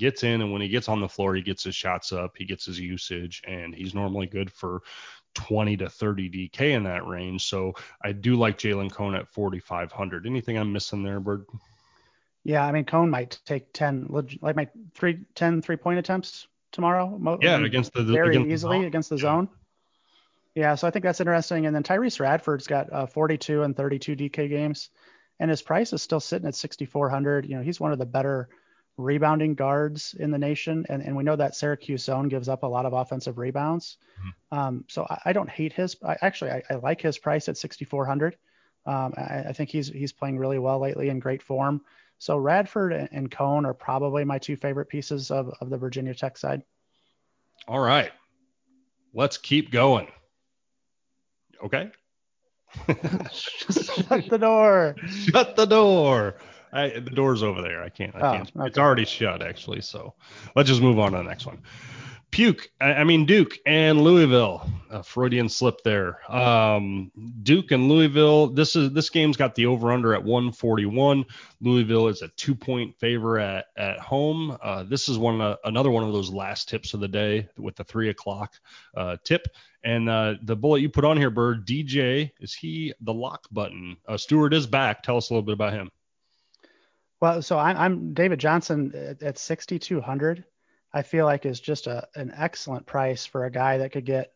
gets 0.00 0.24
in 0.24 0.40
and 0.40 0.52
when 0.52 0.62
he 0.62 0.68
gets 0.68 0.88
on 0.88 1.00
the 1.00 1.08
floor, 1.08 1.34
he 1.34 1.42
gets 1.42 1.62
his 1.62 1.76
shots 1.76 2.12
up, 2.12 2.32
he 2.36 2.44
gets 2.44 2.66
his 2.66 2.80
usage, 2.80 3.42
and 3.46 3.74
he's 3.74 3.94
normally 3.94 4.26
good 4.26 4.50
for 4.50 4.82
20 5.34 5.76
to 5.76 5.88
30 5.88 6.30
DK 6.30 6.74
in 6.74 6.84
that 6.84 7.06
range. 7.06 7.44
So 7.44 7.74
I 8.02 8.12
do 8.12 8.34
like 8.34 8.58
Jalen 8.58 8.92
Cone 8.92 9.14
at 9.14 9.28
4,500. 9.28 10.26
Anything 10.26 10.58
I'm 10.58 10.72
missing 10.72 11.02
there, 11.02 11.20
Bird? 11.20 11.46
Yeah, 12.42 12.64
I 12.64 12.72
mean 12.72 12.84
Cone 12.84 13.10
might 13.10 13.38
take 13.44 13.72
10, 13.72 14.08
like 14.40 14.56
my 14.56 14.68
three 14.94 15.20
10 15.34 15.60
three 15.62 15.76
point 15.76 15.98
attempts 15.98 16.48
tomorrow. 16.72 17.38
Yeah, 17.42 17.62
against 17.62 17.92
the 17.92 18.02
very 18.02 18.36
against 18.36 18.50
easily 18.50 18.80
the 18.80 18.86
against 18.86 19.10
the 19.10 19.18
zone. 19.18 19.48
Yeah, 20.54 20.74
so 20.74 20.88
I 20.88 20.90
think 20.90 21.04
that's 21.04 21.20
interesting. 21.20 21.66
And 21.66 21.76
then 21.76 21.82
Tyrece 21.82 22.18
Radford's 22.18 22.66
got 22.66 22.92
uh, 22.92 23.06
42 23.06 23.62
and 23.62 23.76
32 23.76 24.16
DK 24.16 24.48
games, 24.48 24.90
and 25.38 25.50
his 25.50 25.62
price 25.62 25.92
is 25.92 26.02
still 26.02 26.18
sitting 26.18 26.48
at 26.48 26.54
6,400. 26.54 27.46
You 27.46 27.56
know, 27.56 27.62
he's 27.62 27.78
one 27.78 27.92
of 27.92 27.98
the 27.98 28.06
better 28.06 28.48
rebounding 29.00 29.54
guards 29.54 30.14
in 30.18 30.30
the 30.30 30.38
nation, 30.38 30.86
and, 30.88 31.02
and 31.02 31.16
we 31.16 31.24
know 31.24 31.36
that 31.36 31.54
Syracuse 31.54 32.04
zone 32.04 32.28
gives 32.28 32.48
up 32.48 32.62
a 32.62 32.66
lot 32.66 32.86
of 32.86 32.92
offensive 32.92 33.38
rebounds. 33.38 33.96
Mm-hmm. 34.18 34.58
Um, 34.58 34.84
so 34.88 35.06
I, 35.08 35.20
I, 35.26 35.32
don't 35.32 35.48
hate 35.48 35.72
his. 35.72 35.96
I, 36.04 36.16
actually, 36.20 36.50
I, 36.50 36.62
I, 36.70 36.74
like 36.74 37.00
his 37.00 37.18
price 37.18 37.48
at 37.48 37.56
6,400. 37.56 38.36
Um, 38.86 39.14
I, 39.16 39.44
I, 39.48 39.52
think 39.52 39.70
he's 39.70 39.88
he's 39.88 40.12
playing 40.12 40.38
really 40.38 40.58
well 40.58 40.80
lately 40.80 41.08
in 41.08 41.18
great 41.18 41.42
form. 41.42 41.82
So 42.18 42.36
Radford 42.36 42.92
and, 42.92 43.08
and 43.12 43.30
Cone 43.30 43.66
are 43.66 43.74
probably 43.74 44.24
my 44.24 44.38
two 44.38 44.56
favorite 44.56 44.88
pieces 44.88 45.30
of, 45.30 45.52
of 45.60 45.70
the 45.70 45.78
Virginia 45.78 46.14
Tech 46.14 46.36
side. 46.38 46.62
All 47.68 47.80
right, 47.80 48.10
let's 49.14 49.36
keep 49.36 49.70
going. 49.70 50.08
Okay. 51.64 51.90
Shut 53.32 54.28
the 54.28 54.38
door. 54.38 54.96
Shut 55.08 55.56
the 55.56 55.66
door. 55.66 56.36
I, 56.72 56.88
the 56.88 57.10
door's 57.10 57.42
over 57.42 57.62
there. 57.62 57.82
I 57.82 57.88
can't. 57.88 58.14
I 58.14 58.20
can't. 58.20 58.52
Oh, 58.56 58.60
okay. 58.60 58.68
It's 58.68 58.78
already 58.78 59.04
shut 59.04 59.42
actually. 59.42 59.80
So 59.80 60.14
let's 60.54 60.68
just 60.68 60.82
move 60.82 60.98
on 60.98 61.12
to 61.12 61.18
the 61.18 61.24
next 61.24 61.46
one. 61.46 61.62
Puke, 62.30 62.70
I 62.80 63.02
mean 63.02 63.26
Duke 63.26 63.58
and 63.66 64.02
Louisville. 64.02 64.68
A 64.90 65.02
Freudian 65.02 65.48
slip 65.48 65.82
there. 65.82 66.18
Um, 66.30 67.10
Duke 67.42 67.72
and 67.72 67.88
Louisville. 67.88 68.48
This 68.48 68.76
is 68.76 68.92
this 68.92 69.10
game's 69.10 69.36
got 69.36 69.56
the 69.56 69.66
over 69.66 69.90
under 69.90 70.14
at 70.14 70.22
141. 70.22 71.24
Louisville 71.60 72.06
is 72.06 72.22
a 72.22 72.28
two 72.28 72.54
point 72.54 72.96
favor 73.00 73.38
at 73.38 73.66
at 73.76 73.98
home. 73.98 74.56
Uh, 74.62 74.84
this 74.84 75.08
is 75.08 75.18
one 75.18 75.40
uh, 75.40 75.56
another 75.64 75.90
one 75.90 76.04
of 76.04 76.12
those 76.12 76.30
last 76.30 76.68
tips 76.68 76.94
of 76.94 77.00
the 77.00 77.08
day 77.08 77.48
with 77.58 77.74
the 77.74 77.84
three 77.84 78.10
o'clock 78.10 78.54
uh, 78.96 79.16
tip. 79.24 79.48
And 79.82 80.08
uh, 80.08 80.34
the 80.42 80.56
bullet 80.56 80.82
you 80.82 80.88
put 80.88 81.04
on 81.04 81.16
here, 81.16 81.30
Bird. 81.30 81.66
DJ 81.66 82.30
is 82.40 82.54
he 82.54 82.92
the 83.00 83.14
lock 83.14 83.46
button? 83.50 83.96
Uh, 84.06 84.16
Steward 84.16 84.54
is 84.54 84.66
back. 84.66 85.02
Tell 85.02 85.16
us 85.16 85.30
a 85.30 85.34
little 85.34 85.46
bit 85.46 85.54
about 85.54 85.72
him. 85.72 85.90
Well, 87.20 87.42
so 87.42 87.58
I'm, 87.58 87.76
I'm 87.76 88.14
David 88.14 88.38
Johnson 88.38 88.92
at, 88.94 89.22
at 89.22 89.38
6,200. 89.38 90.44
I 90.92 91.02
feel 91.02 91.24
like 91.24 91.46
is 91.46 91.60
just 91.60 91.86
a 91.86 92.08
an 92.16 92.32
excellent 92.36 92.86
price 92.86 93.24
for 93.24 93.44
a 93.44 93.50
guy 93.50 93.78
that 93.78 93.92
could 93.92 94.04
get 94.04 94.32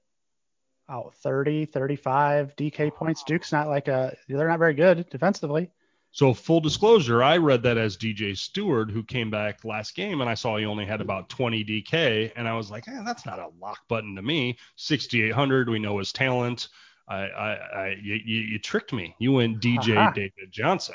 oh 0.88 1.10
30, 1.22 1.66
35 1.66 2.54
DK 2.56 2.94
points. 2.94 3.24
Duke's 3.24 3.50
not 3.50 3.68
like 3.68 3.88
a 3.88 4.16
they're 4.28 4.48
not 4.48 4.60
very 4.60 4.74
good 4.74 5.08
defensively. 5.10 5.70
So 6.12 6.32
full 6.32 6.60
disclosure, 6.60 7.24
I 7.24 7.38
read 7.38 7.64
that 7.64 7.76
as 7.76 7.96
DJ 7.96 8.38
Steward, 8.38 8.88
who 8.88 9.02
came 9.02 9.32
back 9.32 9.64
last 9.64 9.96
game, 9.96 10.20
and 10.20 10.30
I 10.30 10.34
saw 10.34 10.56
he 10.56 10.64
only 10.64 10.86
had 10.86 11.00
about 11.00 11.28
20 11.28 11.64
DK, 11.64 12.30
and 12.36 12.46
I 12.46 12.54
was 12.54 12.70
like, 12.70 12.86
eh, 12.86 13.02
that's 13.04 13.26
not 13.26 13.40
a 13.40 13.48
lock 13.60 13.80
button 13.88 14.14
to 14.14 14.22
me. 14.22 14.56
6,800, 14.76 15.68
we 15.68 15.80
know 15.80 15.98
his 15.98 16.12
talent. 16.12 16.68
I, 17.08 17.16
I, 17.16 17.52
I 17.54 17.96
you, 18.00 18.14
you, 18.14 18.58
tricked 18.60 18.92
me. 18.92 19.16
You 19.18 19.32
went 19.32 19.60
DJ 19.60 19.96
Aha. 19.96 20.12
David 20.12 20.52
Johnson. 20.52 20.94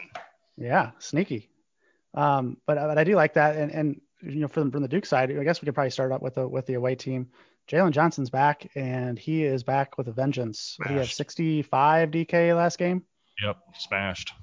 Yeah, 0.55 0.91
sneaky. 0.99 1.49
Um, 2.13 2.57
but 2.65 2.75
but 2.75 2.97
I 2.97 3.03
do 3.03 3.15
like 3.15 3.33
that, 3.35 3.55
and 3.55 3.71
and 3.71 4.01
you 4.21 4.39
know 4.41 4.47
from 4.47 4.71
from 4.71 4.81
the 4.81 4.87
Duke 4.87 5.05
side, 5.05 5.31
I 5.31 5.43
guess 5.43 5.61
we 5.61 5.65
could 5.65 5.75
probably 5.75 5.91
start 5.91 6.11
up 6.11 6.21
with 6.21 6.35
the 6.35 6.47
with 6.47 6.65
the 6.65 6.73
away 6.75 6.95
team. 6.95 7.29
Jalen 7.69 7.91
Johnson's 7.91 8.31
back, 8.31 8.67
and 8.75 9.17
he 9.17 9.43
is 9.43 9.63
back 9.63 9.97
with 9.97 10.07
a 10.07 10.11
vengeance. 10.11 10.75
He 10.87 10.95
had 10.95 11.05
65 11.07 12.09
DK 12.09 12.55
last 12.55 12.79
game. 12.79 13.03
Yep, 13.43 13.57
smashed. 13.77 14.33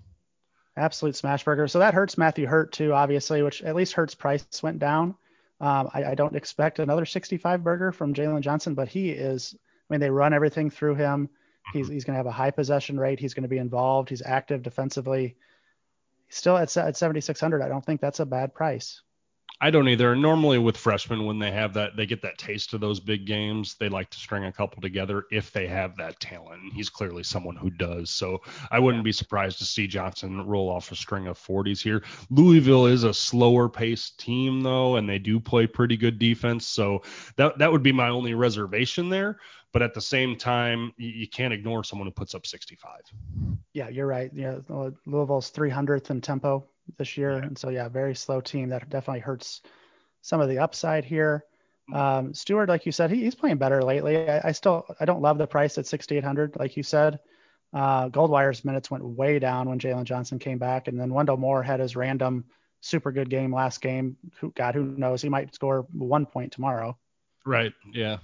Absolute 0.76 1.16
smash 1.16 1.42
burger. 1.42 1.66
So 1.66 1.80
that 1.80 1.94
hurts 1.94 2.16
Matthew 2.16 2.46
Hurt 2.46 2.72
too, 2.72 2.92
obviously, 2.92 3.42
which 3.42 3.62
at 3.62 3.74
least 3.74 3.94
Hurt's 3.94 4.14
price 4.14 4.46
went 4.62 4.78
down. 4.78 5.16
Um, 5.60 5.88
I, 5.92 6.04
I, 6.04 6.14
don't 6.14 6.36
expect 6.36 6.80
another 6.80 7.06
65 7.06 7.64
burger 7.64 7.90
from 7.90 8.12
Jalen 8.12 8.42
Johnson, 8.42 8.74
but 8.74 8.88
he 8.88 9.10
is. 9.10 9.56
I 9.58 9.94
mean, 9.94 10.00
they 10.00 10.10
run 10.10 10.34
everything 10.34 10.68
through 10.68 10.96
him. 10.96 11.30
He's 11.72 11.88
he's 11.88 12.04
going 12.04 12.12
to 12.12 12.18
have 12.18 12.26
a 12.26 12.30
high 12.30 12.50
possession 12.50 13.00
rate. 13.00 13.18
He's 13.18 13.32
going 13.34 13.42
to 13.42 13.48
be 13.48 13.58
involved. 13.58 14.10
He's 14.10 14.22
active 14.22 14.62
defensively 14.62 15.36
still 16.28 16.56
at, 16.56 16.74
at 16.76 16.96
7600 16.96 17.62
i 17.62 17.68
don't 17.68 17.84
think 17.84 18.00
that's 18.00 18.20
a 18.20 18.26
bad 18.26 18.54
price 18.54 19.02
I 19.60 19.70
don't 19.70 19.88
either. 19.88 20.14
Normally 20.14 20.58
with 20.58 20.76
freshmen, 20.76 21.24
when 21.24 21.38
they 21.38 21.50
have 21.50 21.74
that, 21.74 21.96
they 21.96 22.04
get 22.04 22.22
that 22.22 22.36
taste 22.36 22.74
of 22.74 22.80
those 22.80 23.00
big 23.00 23.26
games. 23.26 23.74
They 23.76 23.88
like 23.88 24.10
to 24.10 24.18
string 24.18 24.44
a 24.44 24.52
couple 24.52 24.82
together 24.82 25.24
if 25.30 25.50
they 25.50 25.66
have 25.66 25.96
that 25.96 26.20
talent. 26.20 26.74
He's 26.74 26.90
clearly 26.90 27.22
someone 27.22 27.56
who 27.56 27.70
does. 27.70 28.10
So 28.10 28.42
I 28.70 28.78
wouldn't 28.78 29.04
be 29.04 29.12
surprised 29.12 29.58
to 29.58 29.64
see 29.64 29.86
Johnson 29.86 30.46
roll 30.46 30.68
off 30.68 30.92
a 30.92 30.96
string 30.96 31.26
of 31.26 31.38
40s 31.38 31.82
here. 31.82 32.02
Louisville 32.30 32.86
is 32.86 33.04
a 33.04 33.14
slower 33.14 33.68
paced 33.68 34.20
team 34.20 34.60
though, 34.60 34.96
and 34.96 35.08
they 35.08 35.18
do 35.18 35.40
play 35.40 35.66
pretty 35.66 35.96
good 35.96 36.18
defense. 36.18 36.66
So 36.66 37.02
that 37.36 37.58
that 37.58 37.72
would 37.72 37.82
be 37.82 37.92
my 37.92 38.08
only 38.08 38.34
reservation 38.34 39.08
there. 39.08 39.38
But 39.72 39.82
at 39.82 39.94
the 39.94 40.00
same 40.00 40.36
time, 40.36 40.92
you 40.96 41.28
can't 41.28 41.52
ignore 41.52 41.84
someone 41.84 42.06
who 42.06 42.12
puts 42.12 42.34
up 42.34 42.46
65. 42.46 42.90
Yeah, 43.72 43.88
you're 43.88 44.06
right. 44.06 44.30
Yeah, 44.32 44.58
Louisville's 45.04 45.50
300th 45.50 46.10
in 46.10 46.20
tempo 46.20 46.66
this 46.98 47.16
year, 47.16 47.32
yeah. 47.32 47.44
and 47.44 47.58
so 47.58 47.68
yeah, 47.68 47.88
very 47.88 48.14
slow 48.14 48.40
team. 48.40 48.70
That 48.70 48.88
definitely 48.88 49.20
hurts 49.20 49.62
some 50.22 50.40
of 50.40 50.48
the 50.48 50.58
upside 50.58 51.04
here. 51.04 51.44
Um, 51.92 52.34
Steward, 52.34 52.68
like 52.68 52.84
you 52.84 52.92
said, 52.92 53.10
he, 53.10 53.22
he's 53.22 53.34
playing 53.34 53.58
better 53.58 53.82
lately. 53.82 54.28
I, 54.28 54.48
I, 54.48 54.52
still 54.52 54.86
I 54.98 55.04
don't 55.04 55.22
love 55.22 55.38
the 55.38 55.46
price 55.46 55.78
at 55.78 55.86
6,800, 55.86 56.56
like 56.56 56.76
you 56.76 56.82
said. 56.82 57.20
Uh, 57.72 58.08
Goldwire's 58.08 58.64
minutes 58.64 58.90
went 58.90 59.04
way 59.04 59.38
down 59.38 59.68
when 59.68 59.78
Jalen 59.78 60.04
Johnson 60.04 60.38
came 60.38 60.58
back, 60.58 60.88
and 60.88 60.98
then 60.98 61.12
Wendell 61.12 61.36
Moore 61.36 61.62
had 61.62 61.80
his 61.80 61.94
random 61.94 62.44
super 62.80 63.12
good 63.12 63.28
game 63.28 63.54
last 63.54 63.80
game. 63.80 64.16
Who 64.40 64.52
God, 64.52 64.74
who 64.74 64.84
knows? 64.84 65.22
He 65.22 65.28
might 65.28 65.54
score 65.54 65.86
one 65.92 66.26
point 66.26 66.52
tomorrow. 66.52 66.96
Right. 67.44 67.72
Yeah. 67.92 68.18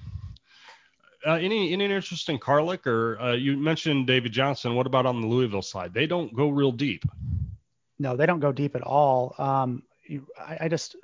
Uh, 1.25 1.35
any 1.35 1.73
any 1.73 1.85
interest 1.85 2.29
in 2.29 2.39
Carlik 2.39 2.87
or 2.87 3.21
uh, 3.21 3.33
you 3.33 3.57
mentioned 3.57 4.07
David 4.09 4.33
Johnson? 4.33 4.75
What 4.75 4.87
about 4.87 5.07
on 5.07 5.21
the 5.21 5.27
Louisville 5.27 5.63
side? 5.63 5.95
They 5.95 6.07
don't 6.07 6.35
go 6.35 6.49
real 6.49 6.73
deep. 6.73 7.05
No, 8.03 8.17
they 8.17 8.27
don't 8.27 8.41
go 8.41 8.51
deep 8.51 8.75
at 8.75 8.83
all. 8.83 9.35
Um, 9.39 9.85
I, 10.37 10.59
I, 10.63 10.69
just 10.69 10.97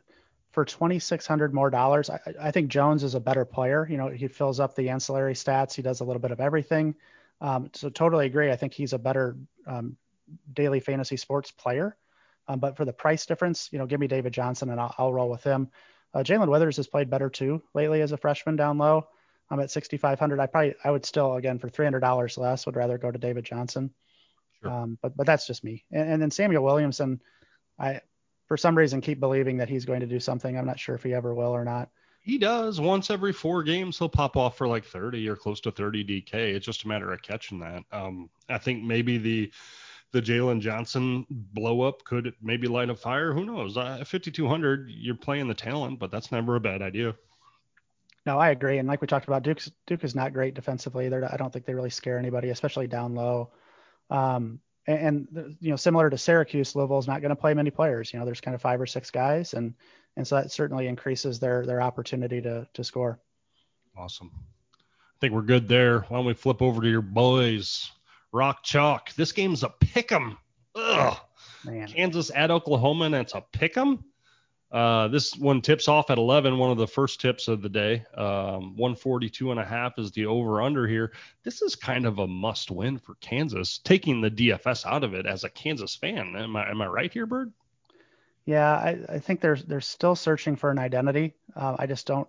for 0.51 0.65
twenty 0.65 0.99
six 0.99 1.29
hundred 1.29 1.55
more 1.55 1.71
dollars, 1.71 2.11
I, 2.11 2.19
I, 2.41 2.51
think 2.51 2.71
Jones 2.71 3.05
is 3.05 3.15
a 3.15 3.21
better 3.21 3.45
player. 3.45 3.87
You 3.89 3.97
know, 3.97 4.09
he 4.09 4.27
fills 4.27 4.59
up 4.59 4.75
the 4.75 4.89
ancillary 4.89 5.35
stats. 5.35 5.75
He 5.75 5.83
does 5.83 6.01
a 6.01 6.05
little 6.05 6.21
bit 6.21 6.33
of 6.33 6.41
everything. 6.41 6.97
Um, 7.41 7.71
so 7.73 7.89
totally 7.89 8.27
agree. 8.27 8.51
I 8.51 8.57
think 8.57 8.75
he's 8.75 8.95
a 8.95 8.99
better 8.99 9.37
um, 9.65 9.97
daily 10.53 10.81
fantasy 10.81 11.17
sports 11.17 11.53
player. 11.53 11.97
Um, 12.49 12.59
but 12.59 12.77
for 12.77 12.85
the 12.85 12.93
price 12.93 13.27
difference, 13.27 13.69
you 13.71 13.79
know, 13.79 13.87
give 13.87 14.01
me 14.01 14.09
David 14.09 14.33
Johnson 14.33 14.69
and 14.71 14.81
I'll, 14.81 14.95
I'll 14.99 15.13
roll 15.13 15.31
with 15.31 15.45
him. 15.45 15.69
Uh, 16.13 16.21
Jae'Lyn 16.21 16.49
Withers 16.49 16.79
has 16.79 16.89
played 16.89 17.11
better 17.11 17.31
too 17.31 17.63
lately 17.75 18.03
as 18.03 18.11
a 18.11 18.17
freshman 18.17 18.57
down 18.57 18.79
low. 18.79 19.07
I'm 19.51 19.61
at 19.61 19.71
6,500. 19.71 20.41
I 20.41 20.47
probably 20.47 20.75
I 20.83 20.91
would 20.91 21.07
still 21.07 21.35
again 21.35 21.61
for 21.61 21.69
$300 21.71 22.39
less 22.39 22.67
would 22.67 22.77
rather 22.77 22.99
go 22.99 23.11
to 23.13 23.19
David 23.19 23.45
Johnson. 23.45 23.93
Sure. 24.63 24.73
Um, 24.73 24.99
but 25.03 25.17
but 25.17 25.27
that's 25.27 25.47
just 25.47 25.65
me. 25.65 25.85
And, 25.93 26.11
and 26.13 26.23
then 26.23 26.31
Samuel 26.31 26.65
Williamson, 26.65 27.21
I 27.79 28.01
for 28.47 28.57
some 28.57 28.77
reason 28.77 29.01
keep 29.01 29.21
believing 29.21 29.59
that 29.59 29.69
he's 29.69 29.85
going 29.85 30.01
to 30.01 30.07
do 30.07 30.21
something. 30.21 30.57
I'm 30.57 30.67
not 30.67 30.81
sure 30.81 30.95
if 30.95 31.03
he 31.03 31.15
ever 31.15 31.35
will 31.35 31.55
or 31.55 31.65
not. 31.65 31.91
He 32.21 32.39
does 32.39 32.81
once 32.81 33.11
every 33.11 33.33
four 33.33 33.63
games. 33.63 33.99
He'll 33.99 34.09
pop 34.09 34.37
off 34.37 34.59
for 34.59 34.67
like 34.67 34.85
30 34.85 35.29
or 35.29 35.37
close 35.37 35.61
to 35.63 35.71
30 35.71 36.05
DK. 36.05 36.35
It's 36.35 36.67
just 36.67 36.85
a 36.85 36.89
matter 36.89 37.13
of 37.13 37.23
catching 37.23 37.61
that. 37.61 37.85
Um, 37.93 38.29
I 38.49 38.59
think 38.59 38.83
maybe 38.83 39.19
the 39.19 39.53
the 40.13 40.23
Jalen 40.23 40.61
Johnson 40.61 41.27
blow 41.29 41.83
up 41.83 42.03
could 42.05 42.35
maybe 42.41 42.67
light 42.67 42.91
a 42.91 42.95
fire. 42.95 43.33
Who 43.33 43.45
knows? 43.45 43.77
Uh, 43.77 44.03
5200, 44.07 44.91
you're 44.91 45.15
playing 45.15 45.49
the 45.49 45.55
talent, 45.55 45.99
but 45.99 46.11
that's 46.11 46.33
never 46.33 46.57
a 46.57 46.61
bad 46.61 46.81
idea. 46.81 47.15
No, 48.25 48.39
I 48.39 48.51
agree. 48.51 48.79
And 48.79 48.89
like 48.89 49.01
we 49.01 49.07
talked 49.07 49.27
about, 49.27 49.43
Duke's, 49.43 49.71
Duke 49.87 50.05
is 50.05 50.15
not 50.15 50.33
great 50.33 50.55
defensively. 50.55 51.09
They're, 51.09 51.31
I 51.31 51.37
don't 51.37 51.53
think 51.53 51.67
they 51.67 51.75
really 51.75 51.91
scare 51.91 52.19
anybody, 52.19 52.51
especially 52.51 52.87
down 52.87 53.15
low. 53.15 53.51
Um, 54.11 54.61
and, 54.87 55.29
and, 55.37 55.57
you 55.61 55.71
know, 55.71 55.77
similar 55.77 56.09
to 56.09 56.17
Syracuse, 56.17 56.75
Louisville 56.75 56.99
is 56.99 57.07
not 57.07 57.21
going 57.21 57.31
to 57.31 57.37
play 57.37 57.53
many 57.53 57.71
players. 57.71 58.13
You 58.13 58.19
know, 58.19 58.25
there's 58.25 58.41
kind 58.41 58.55
of 58.55 58.63
five 58.63 58.81
or 58.81 58.87
six 58.87 59.11
guys, 59.11 59.55
and 59.55 59.75
and 60.17 60.27
so 60.27 60.37
that 60.37 60.51
certainly 60.51 60.87
increases 60.87 61.39
their 61.39 61.67
their 61.67 61.83
opportunity 61.83 62.41
to 62.41 62.67
to 62.73 62.85
score. 62.85 63.21
Awesome. 63.97 64.31
I 64.35 65.21
think 65.21 65.35
we're 65.35 65.43
good 65.43 65.69
there. 65.69 66.01
Why 66.01 66.17
don't 66.17 66.27
we 66.27 66.35
flip 66.35 66.63
over 66.63 66.81
to 66.81 66.89
your 66.89 67.03
boys? 67.03 67.91
Rock 68.33 68.63
chalk. 68.63 69.13
This 69.15 69.33
game's 69.33 69.63
a 69.63 69.69
pick 69.69 70.13
'em. 70.13 70.39
Ugh. 70.75 71.17
Man. 71.65 71.89
Kansas 71.89 72.31
at 72.35 72.51
Oklahoma, 72.51 73.07
and 73.07 73.15
it's 73.15 73.35
a 73.35 73.45
pick 73.53 73.77
'em. 73.77 74.05
Uh, 74.71 75.09
this 75.09 75.35
one 75.37 75.63
tips 75.63 75.89
off 75.89 76.11
at 76.11 76.19
11, 76.19 76.59
one 76.59 76.71
of 76.71 76.77
the 76.77 76.87
first 76.87 77.21
tips 77.21 77.49
of 77.49 77.63
the 77.63 77.69
day. 77.69 78.05
Um, 78.15 78.77
142 78.77 79.51
and 79.51 79.59
a 79.59 79.65
half 79.65 79.99
is 79.99 80.11
the 80.11 80.27
over 80.27 80.61
under 80.61 80.87
here. 80.87 81.13
This 81.43 81.63
is 81.63 81.75
kind 81.75 82.05
of 82.05 82.19
a 82.19 82.27
must 82.27 82.71
win 82.71 82.99
for 82.99 83.15
Kansas, 83.17 83.79
taking 83.79 84.21
the 84.21 84.31
DFS 84.31 84.85
out 84.85 85.05
of 85.05 85.15
it 85.15 85.27
as 85.27 85.45
a 85.45 85.49
Kansas 85.49 85.97
fan. 85.97 86.37
Am 86.37 86.55
I, 86.55 86.71
am 86.71 86.83
I 86.83 86.87
right 86.87 87.13
here, 87.13 87.25
Bird? 87.25 87.53
Yeah, 88.45 88.71
I, 88.71 88.99
I 89.09 89.19
think 89.19 89.41
they're, 89.41 89.57
they're 89.57 89.81
still 89.81 90.15
searching 90.15 90.57
for 90.57 90.71
an 90.71 90.79
identity. 90.79 91.35
Uh, 91.57 91.77
I 91.79 91.87
just 91.87 92.07
don't, 92.07 92.29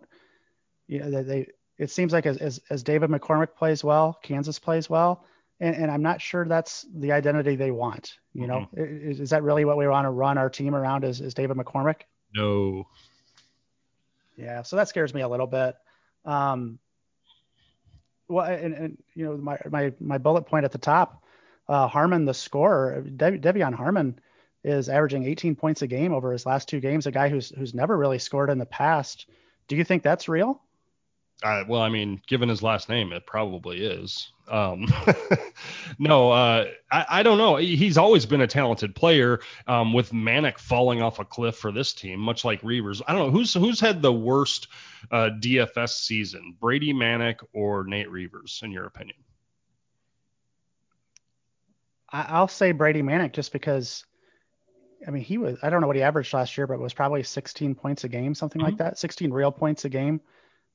you 0.88 1.00
know, 1.00 1.12
they, 1.12 1.24
they 1.24 1.48
it 1.78 1.90
seems 1.90 2.12
like 2.14 2.26
as, 2.26 2.38
as, 2.38 2.62
as, 2.70 2.84
David 2.84 3.10
McCormack 3.10 3.56
plays 3.56 3.84
well, 3.84 4.20
Kansas 4.22 4.60
plays 4.60 4.90
well. 4.90 5.24
And, 5.62 5.76
and 5.76 5.92
I'm 5.92 6.02
not 6.02 6.22
sure 6.22 6.46
that's 6.46 6.86
the 6.94 7.14
identity 7.14 7.56
they 7.56 7.72
want. 7.72 8.18
You 8.34 8.48
know, 8.48 8.68
mm-hmm. 8.76 9.10
is, 9.10 9.20
is, 9.22 9.30
that 9.32 9.44
really 9.44 9.66
what 9.66 9.78
we 9.78 9.88
want 9.88 10.06
to 10.06 10.10
run 10.10 10.38
our 10.38 10.50
team 10.50 10.76
around? 10.76 11.04
Is, 11.04 11.22
is 11.22 11.34
David 11.34 11.58
McCormack? 11.58 12.02
No. 12.34 12.88
Yeah, 14.38 14.62
so 14.64 14.76
that 14.76 14.88
scares 14.88 15.14
me 15.14 15.22
a 15.22 15.28
little 15.28 15.48
bit. 15.48 15.76
Um, 16.26 16.80
well, 18.28 18.46
and, 18.46 18.74
and 18.74 18.98
you 19.16 19.26
know, 19.26 19.38
my 19.38 19.58
my 19.70 19.94
my 20.00 20.18
bullet 20.18 20.44
point 20.44 20.66
at 20.66 20.72
the 20.72 20.78
top, 20.78 21.24
uh, 21.68 21.88
Harmon, 21.88 22.26
the 22.26 22.34
scorer, 22.34 23.02
De- 23.02 23.40
De'Vion 23.40 23.74
Harmon, 23.74 24.20
is 24.64 24.88
averaging 24.88 25.24
18 25.26 25.56
points 25.56 25.82
a 25.82 25.88
game 25.88 26.14
over 26.14 26.32
his 26.32 26.46
last 26.46 26.70
two 26.70 26.80
games. 26.80 27.08
A 27.08 27.12
guy 27.12 27.30
who's 27.30 27.50
who's 27.50 27.74
never 27.74 27.98
really 27.98 28.20
scored 28.20 28.50
in 28.50 28.60
the 28.60 28.66
past. 28.66 29.28
Do 29.68 29.76
you 29.76 29.84
think 29.84 30.04
that's 30.04 30.30
real? 30.30 30.62
Uh, 31.42 31.64
well, 31.68 31.82
I 31.82 31.90
mean, 31.90 32.22
given 32.28 32.50
his 32.50 32.62
last 32.62 32.90
name, 32.90 33.14
it 33.14 33.26
probably 33.26 33.82
is. 33.86 34.32
Um, 34.50 34.88
no, 36.00 36.32
uh, 36.32 36.66
I, 36.92 37.06
I, 37.10 37.24
don't 37.24 37.38
know. 37.38 37.56
He's 37.56 37.98
always 37.98 38.26
been 38.26 38.42
a 38.42 38.48
talented 38.48 38.94
player. 38.94 39.40
Um, 39.68 39.94
with 39.94 40.12
Manek 40.12 40.58
falling 40.58 41.02
off 41.02 41.20
a 41.20 41.26
cliff 41.26 41.56
for 41.56 41.72
this 41.72 41.94
team, 41.94 42.20
much 42.20 42.44
like 42.44 42.62
Reuvers. 42.62 43.02
I 43.08 43.14
don't 43.14 43.28
know 43.28 43.32
who's 43.32 43.54
who's 43.54 43.80
had 43.80 44.02
the 44.02 44.12
worst 44.12 44.68
uh, 45.12 45.30
DFS 45.40 45.90
season, 45.90 46.58
Brady 46.60 46.94
Manek 46.94 47.38
or 47.54 47.86
Nate 47.86 48.10
Reuvers, 48.10 48.60
in 48.64 48.72
your 48.72 48.86
opinion? 48.86 49.18
I'll 52.12 52.48
say 52.48 52.72
Brady 52.72 53.02
Manek 53.02 53.34
just 53.34 53.54
because. 53.54 54.06
I 55.08 55.12
mean, 55.12 55.24
he 55.24 55.38
was. 55.38 55.58
I 55.62 55.70
don't 55.70 55.80
know 55.80 55.88
what 55.88 55.96
he 55.96 56.02
averaged 56.02 56.34
last 56.34 56.58
year, 56.58 56.68
but 56.68 56.74
it 56.74 56.82
was 56.82 56.94
probably 56.94 57.24
16 57.24 57.76
points 57.76 58.04
a 58.04 58.10
game, 58.10 58.36
something 58.36 58.60
mm-hmm. 58.60 58.72
like 58.72 58.78
that. 58.80 58.98
16 58.98 59.32
real 59.32 59.52
points 59.52 59.86
a 59.86 59.90
game. 59.90 60.20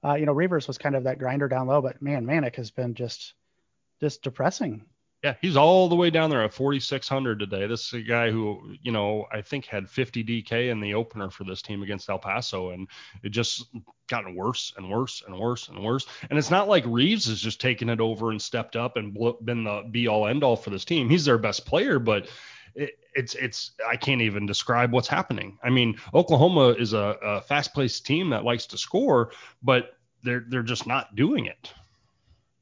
Uh, 0.04 0.14
you 0.14 0.26
know, 0.26 0.32
Reuvers 0.32 0.68
was 0.68 0.78
kind 0.78 0.94
of 0.94 1.04
that 1.04 1.18
grinder 1.18 1.48
down 1.48 1.66
low, 1.66 1.80
but 1.80 2.02
man, 2.02 2.26
Manek 2.26 2.56
has 2.56 2.70
been 2.70 2.94
just 2.94 3.34
just 4.00 4.22
depressing. 4.22 4.84
Yeah, 5.22 5.36
he's 5.40 5.56
all 5.56 5.88
the 5.88 5.94
way 5.94 6.10
down 6.10 6.28
there 6.28 6.44
at 6.44 6.52
4,600 6.52 7.38
today. 7.38 7.66
This 7.66 7.86
is 7.86 7.92
a 7.94 8.02
guy 8.02 8.30
who, 8.30 8.74
you 8.82 8.92
know, 8.92 9.24
I 9.32 9.40
think 9.40 9.64
had 9.64 9.88
50 9.88 10.22
DK 10.22 10.68
in 10.70 10.80
the 10.80 10.92
opener 10.92 11.30
for 11.30 11.44
this 11.44 11.62
team 11.62 11.82
against 11.82 12.10
El 12.10 12.18
Paso, 12.18 12.70
and 12.70 12.86
it 13.22 13.30
just 13.30 13.64
gotten 14.06 14.34
worse 14.34 14.74
and 14.76 14.90
worse 14.90 15.22
and 15.26 15.40
worse 15.40 15.70
and 15.70 15.82
worse. 15.82 16.06
And 16.28 16.38
it's 16.38 16.50
not 16.50 16.68
like 16.68 16.84
Reaves 16.86 17.24
has 17.28 17.40
just 17.40 17.58
taken 17.58 17.88
it 17.88 18.02
over 18.02 18.32
and 18.32 18.42
stepped 18.42 18.76
up 18.76 18.98
and 18.98 19.16
been 19.42 19.64
the 19.64 19.88
be 19.90 20.08
all 20.08 20.26
end 20.26 20.44
all 20.44 20.56
for 20.56 20.68
this 20.68 20.84
team. 20.84 21.08
He's 21.08 21.24
their 21.24 21.38
best 21.38 21.64
player, 21.64 21.98
but 21.98 22.28
it, 22.74 22.98
it's 23.14 23.34
it's 23.34 23.72
I 23.86 23.96
can't 23.96 24.22
even 24.22 24.46
describe 24.46 24.92
what's 24.92 25.08
happening. 25.08 25.58
I 25.62 25.70
mean, 25.70 25.98
Oklahoma 26.12 26.70
is 26.70 26.92
a, 26.92 27.16
a 27.22 27.40
fast-paced 27.42 28.04
team 28.04 28.30
that 28.30 28.44
likes 28.44 28.66
to 28.66 28.78
score, 28.78 29.30
but 29.62 29.96
they're 30.22 30.44
they're 30.48 30.62
just 30.62 30.86
not 30.86 31.14
doing 31.14 31.46
it. 31.46 31.72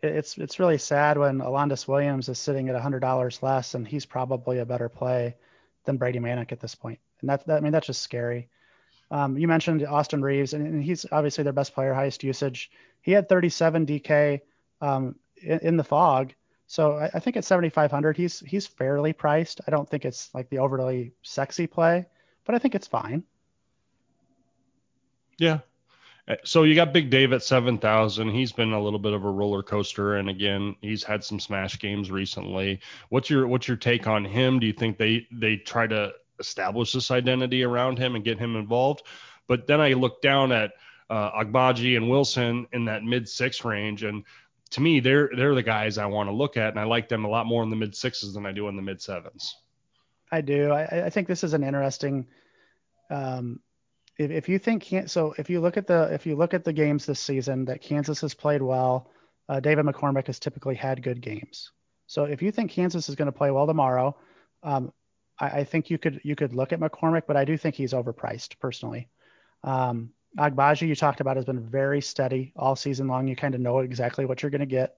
It's 0.03 0.37
it's 0.37 0.59
really 0.59 0.79
sad 0.79 1.17
when 1.17 1.41
Alondes 1.41 1.87
Williams 1.87 2.29
is 2.29 2.39
sitting 2.39 2.69
at 2.69 2.81
hundred 2.81 3.01
dollars 3.01 3.43
less, 3.43 3.75
and 3.75 3.87
he's 3.87 4.07
probably 4.07 4.59
a 4.59 4.67
better 4.67 4.89
play 4.89 5.37
than 5.85 5.97
Brady 5.97 6.19
Manek 6.19 6.53
at 6.53 6.61
this 6.61 6.75
point. 6.75 6.99
And 7.21 7.31
that, 7.31 7.47
that 7.47 7.59
I 7.59 7.61
mean 7.61 7.73
that's 7.73 7.87
just 7.87 8.03
scary. 8.03 8.49
Um, 9.11 9.37
you 9.37 9.47
mentioned 9.47 9.85
Austin 9.87 10.23
Reaves, 10.23 10.55
and, 10.55 10.67
and, 10.67 10.83
he's 10.83 11.05
obviously 11.13 11.45
their 11.45 11.53
best 11.53 11.75
player, 11.75 11.93
highest 11.93 12.25
usage. 12.25 12.71
He 13.03 13.13
had 13.13 13.29
37 13.29 13.85
DK 13.85 14.41
um, 14.81 15.17
in, 15.37 15.59
in, 15.59 15.77
the 15.77 15.85
fog, 15.85 16.33
so 16.73 16.97
I, 16.97 17.11
I 17.13 17.19
think 17.19 17.37
at 17.37 17.45
7,500 17.45 18.17
he's 18.17 18.41
he's 18.41 18.67
fairly 18.67 19.13
priced. 19.13 19.61
I 19.67 19.71
don't 19.71 19.87
think 19.87 20.07
it's 20.07 20.35
like 20.35 20.49
the 20.49 20.61
overly 20.61 21.13
sexy 21.21 21.67
play, 21.67 22.07
but 22.47 22.55
I 22.55 22.59
think 22.59 22.75
it's 22.75 22.87
fine. 22.87 23.25
Yeah, 25.37 25.59
uh, 26.27 26.37
so 26.45 26.63
you 26.63 26.75
got 26.75 26.95
Big 26.95 27.11
Dave 27.11 27.35
at 27.35 27.43
7,000. 27.43 28.31
He's 28.31 28.53
been 28.53 28.73
a 28.73 28.83
little 28.83 28.99
bit 28.99 29.13
of 29.13 29.23
a 29.23 29.31
roller 29.31 29.63
coaster, 29.63 30.17
and 30.17 30.31
again, 30.31 30.75
he's 30.81 31.05
had 31.05 31.23
some 31.23 31.39
smash 31.39 31.79
games 31.79 32.11
recently. 32.11 32.81
What's 33.11 33.29
your 33.29 33.47
what's 33.47 33.69
your 33.69 33.77
take 33.77 34.07
on 34.07 34.25
him? 34.25 34.59
Do 34.59 34.67
you 34.67 34.73
think 34.73 34.97
they 34.97 35.27
they 35.31 35.59
try 35.59 35.87
to 35.89 36.13
establish 36.41 36.95
this 36.95 37.11
identity 37.11 37.65
around 37.65 37.99
him 37.99 38.15
and 38.15 38.25
get 38.25 38.39
him 38.39 38.57
involved? 38.57 39.03
But 39.47 39.67
then 39.67 39.83
I 39.83 39.93
look 39.93 40.23
down 40.23 40.53
at 40.53 40.73
uh, 41.11 41.33
Agbaji 41.33 41.99
and 41.99 42.09
Wilson 42.09 42.67
in 42.73 42.87
that 42.87 43.05
mid 43.05 43.29
six 43.29 43.63
range, 43.63 44.05
and 44.05 44.25
to 44.73 44.81
me, 44.81 45.01
they're 45.01 45.31
they're 45.37 45.55
the 45.55 45.63
guys 45.63 45.99
I 45.99 46.07
want 46.07 46.29
to 46.29 46.35
look 46.35 46.57
at, 46.57 46.71
and 46.71 46.81
I 46.81 46.85
like 46.85 47.09
them 47.09 47.25
a 47.25 47.29
lot 47.29 47.47
more 47.47 47.63
in 47.63 47.71
the 47.71 47.77
mid 47.77 47.95
sixes 47.95 48.35
than 48.35 48.47
I 48.47 48.53
do 48.53 48.69
in 48.69 48.77
the 48.77 48.83
mid 48.83 49.01
sevens. 49.01 49.57
I 50.31 50.41
do. 50.41 50.71
I, 50.71 51.07
I 51.07 51.11
think 51.11 51.29
this 51.29 51.45
is 51.45 51.53
an 51.53 51.63
interesting 51.63 52.27
um, 53.11 53.61
if, 54.19 54.31
if 54.31 54.49
you 54.49 54.59
think 54.59 54.89
so 55.07 55.35
if 55.39 55.51
you 55.51 55.61
look 55.61 55.77
at 55.77 55.87
the 55.87 56.13
if 56.13 56.27
you 56.27 56.37
look 56.37 56.55
at 56.55 56.65
the 56.65 56.73
games 56.73 57.07
this 57.07 57.21
season 57.21 57.67
that 57.67 57.83
Kansas 57.83 58.21
has 58.21 58.35
played 58.35 58.63
well, 58.63 59.11
uh, 59.49 59.61
David 59.61 59.85
McCormack 59.85 60.27
has 60.27 60.39
typically 60.39 60.75
had 60.75 61.03
good 61.03 61.21
games. 61.21 61.71
So 62.07 62.25
if 62.25 62.43
you 62.43 62.53
think 62.53 62.71
Kansas 62.71 63.09
is 63.09 63.15
going 63.15 63.27
to 63.27 63.33
play 63.33 63.51
well 63.51 63.67
tomorrow, 63.67 64.17
um, 64.63 64.93
I, 65.39 65.61
I, 65.61 65.65
think 65.65 65.89
you 65.89 65.99
could 65.99 66.21
you 66.25 66.37
could 66.37 66.55
look 66.55 66.73
at 66.73 66.81
McCormack, 66.81 67.23
but 67.27 67.37
I 67.37 67.45
do 67.45 67.57
think 67.57 67.75
he's 67.75 67.93
overpriced 67.93 68.59
personally. 68.61 69.09
Um, 69.65 70.11
Agbaji, 70.39 70.89
you 70.89 70.95
talked 70.95 71.21
about, 71.21 71.37
has 71.37 71.45
been 71.45 71.61
very 71.61 72.01
steady 72.01 72.53
all 72.57 72.77
season 72.77 73.09
long. 73.09 73.29
You 73.29 73.37
kind 73.37 73.55
of 73.55 73.61
know 73.61 73.81
exactly 73.81 74.25
what 74.25 74.43
you're 74.43 74.51
going 74.51 74.61
to 74.61 74.67
get 74.67 74.97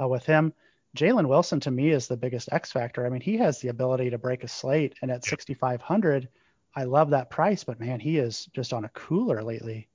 uh, 0.00 0.08
with 0.08 0.24
him. 0.24 0.52
Jalen 0.96 1.28
Wilson 1.28 1.60
to 1.60 1.70
me 1.70 1.90
is 1.90 2.08
the 2.08 2.16
biggest 2.16 2.52
X 2.52 2.72
factor. 2.72 3.06
I 3.06 3.10
mean, 3.10 3.20
he 3.20 3.36
has 3.36 3.60
the 3.60 3.68
ability 3.68 4.10
to 4.10 4.18
break 4.18 4.42
a 4.42 4.48
slate, 4.48 4.94
and 5.02 5.10
at 5.10 5.24
6,500, 5.24 6.28
I 6.74 6.84
love 6.84 7.10
that 7.10 7.30
price, 7.30 7.64
but 7.64 7.80
man, 7.80 8.00
he 8.00 8.18
is 8.18 8.46
just 8.54 8.72
on 8.72 8.84
a 8.84 8.90
cooler 8.90 9.42
lately. 9.42 9.88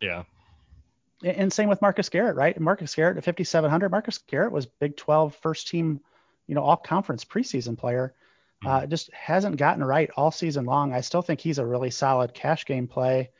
Yeah. 0.00 0.24
And 1.22 1.52
same 1.52 1.68
with 1.68 1.80
Marcus 1.80 2.08
Garrett, 2.08 2.36
right? 2.36 2.58
Marcus 2.58 2.94
Garrett 2.94 3.16
at 3.16 3.24
5,700. 3.24 3.90
Marcus 3.90 4.18
Garrett 4.18 4.52
was 4.52 4.66
Big 4.66 4.96
12 4.96 5.36
first 5.36 5.68
team, 5.68 6.00
you 6.46 6.54
know, 6.54 6.62
all 6.62 6.76
conference 6.76 7.24
preseason 7.24 7.78
player. 7.78 8.14
Mm-hmm. 8.64 8.84
Uh, 8.84 8.86
just 8.86 9.12
hasn't 9.12 9.56
gotten 9.56 9.84
right 9.84 10.10
all 10.16 10.30
season 10.30 10.64
long. 10.64 10.92
I 10.92 11.00
still 11.00 11.22
think 11.22 11.40
he's 11.40 11.58
a 11.58 11.66
really 11.66 11.90
solid 11.90 12.34
cash 12.34 12.66
game 12.66 12.88
play, 12.88 13.30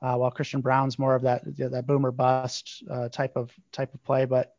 uh, 0.00 0.14
while 0.16 0.30
Christian 0.30 0.60
Brown's 0.60 0.98
more 0.98 1.14
of 1.14 1.22
that 1.22 1.42
that 1.56 1.86
boomer 1.86 2.10
bust 2.10 2.82
uh, 2.90 3.08
type 3.08 3.36
of 3.36 3.52
type 3.72 3.92
of 3.94 4.02
play. 4.04 4.24
But 4.24 4.54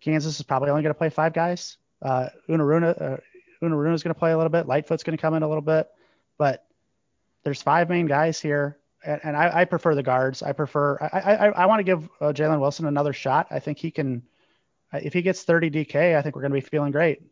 Kansas 0.00 0.38
is 0.38 0.42
probably 0.42 0.70
only 0.70 0.82
going 0.82 0.94
to 0.94 0.98
play 0.98 1.10
five 1.10 1.32
guys. 1.32 1.76
Uh, 2.00 2.28
Enaruna, 2.48 3.00
uh, 3.00 3.16
Enaruna 3.62 3.94
is 3.94 4.02
going 4.02 4.14
to 4.14 4.18
play 4.18 4.32
a 4.32 4.36
little 4.36 4.50
bit. 4.50 4.66
Lightfoot's 4.66 5.04
going 5.04 5.16
to 5.16 5.20
come 5.20 5.34
in 5.34 5.42
a 5.42 5.48
little 5.48 5.62
bit, 5.62 5.88
but 6.38 6.64
there's 7.44 7.62
five 7.62 7.88
main 7.88 8.06
guys 8.06 8.40
here, 8.40 8.78
and, 9.04 9.20
and 9.22 9.36
I, 9.36 9.60
I, 9.60 9.64
prefer 9.66 9.94
the 9.94 10.02
guards. 10.02 10.42
I 10.42 10.52
prefer. 10.52 10.98
I 11.00 11.20
I, 11.20 11.48
I 11.48 11.66
want 11.66 11.80
to 11.80 11.84
give 11.84 12.08
uh, 12.20 12.32
Jalen 12.32 12.60
Wilson 12.60 12.86
another 12.86 13.12
shot. 13.12 13.48
I 13.50 13.60
think 13.60 13.78
he 13.78 13.90
can. 13.90 14.22
If 14.92 15.14
he 15.14 15.22
gets 15.22 15.42
30 15.42 15.70
DK, 15.70 16.16
I 16.16 16.20
think 16.20 16.34
we're 16.36 16.42
going 16.42 16.52
to 16.52 16.60
be 16.60 16.60
feeling 16.60 16.92
great. 16.92 17.22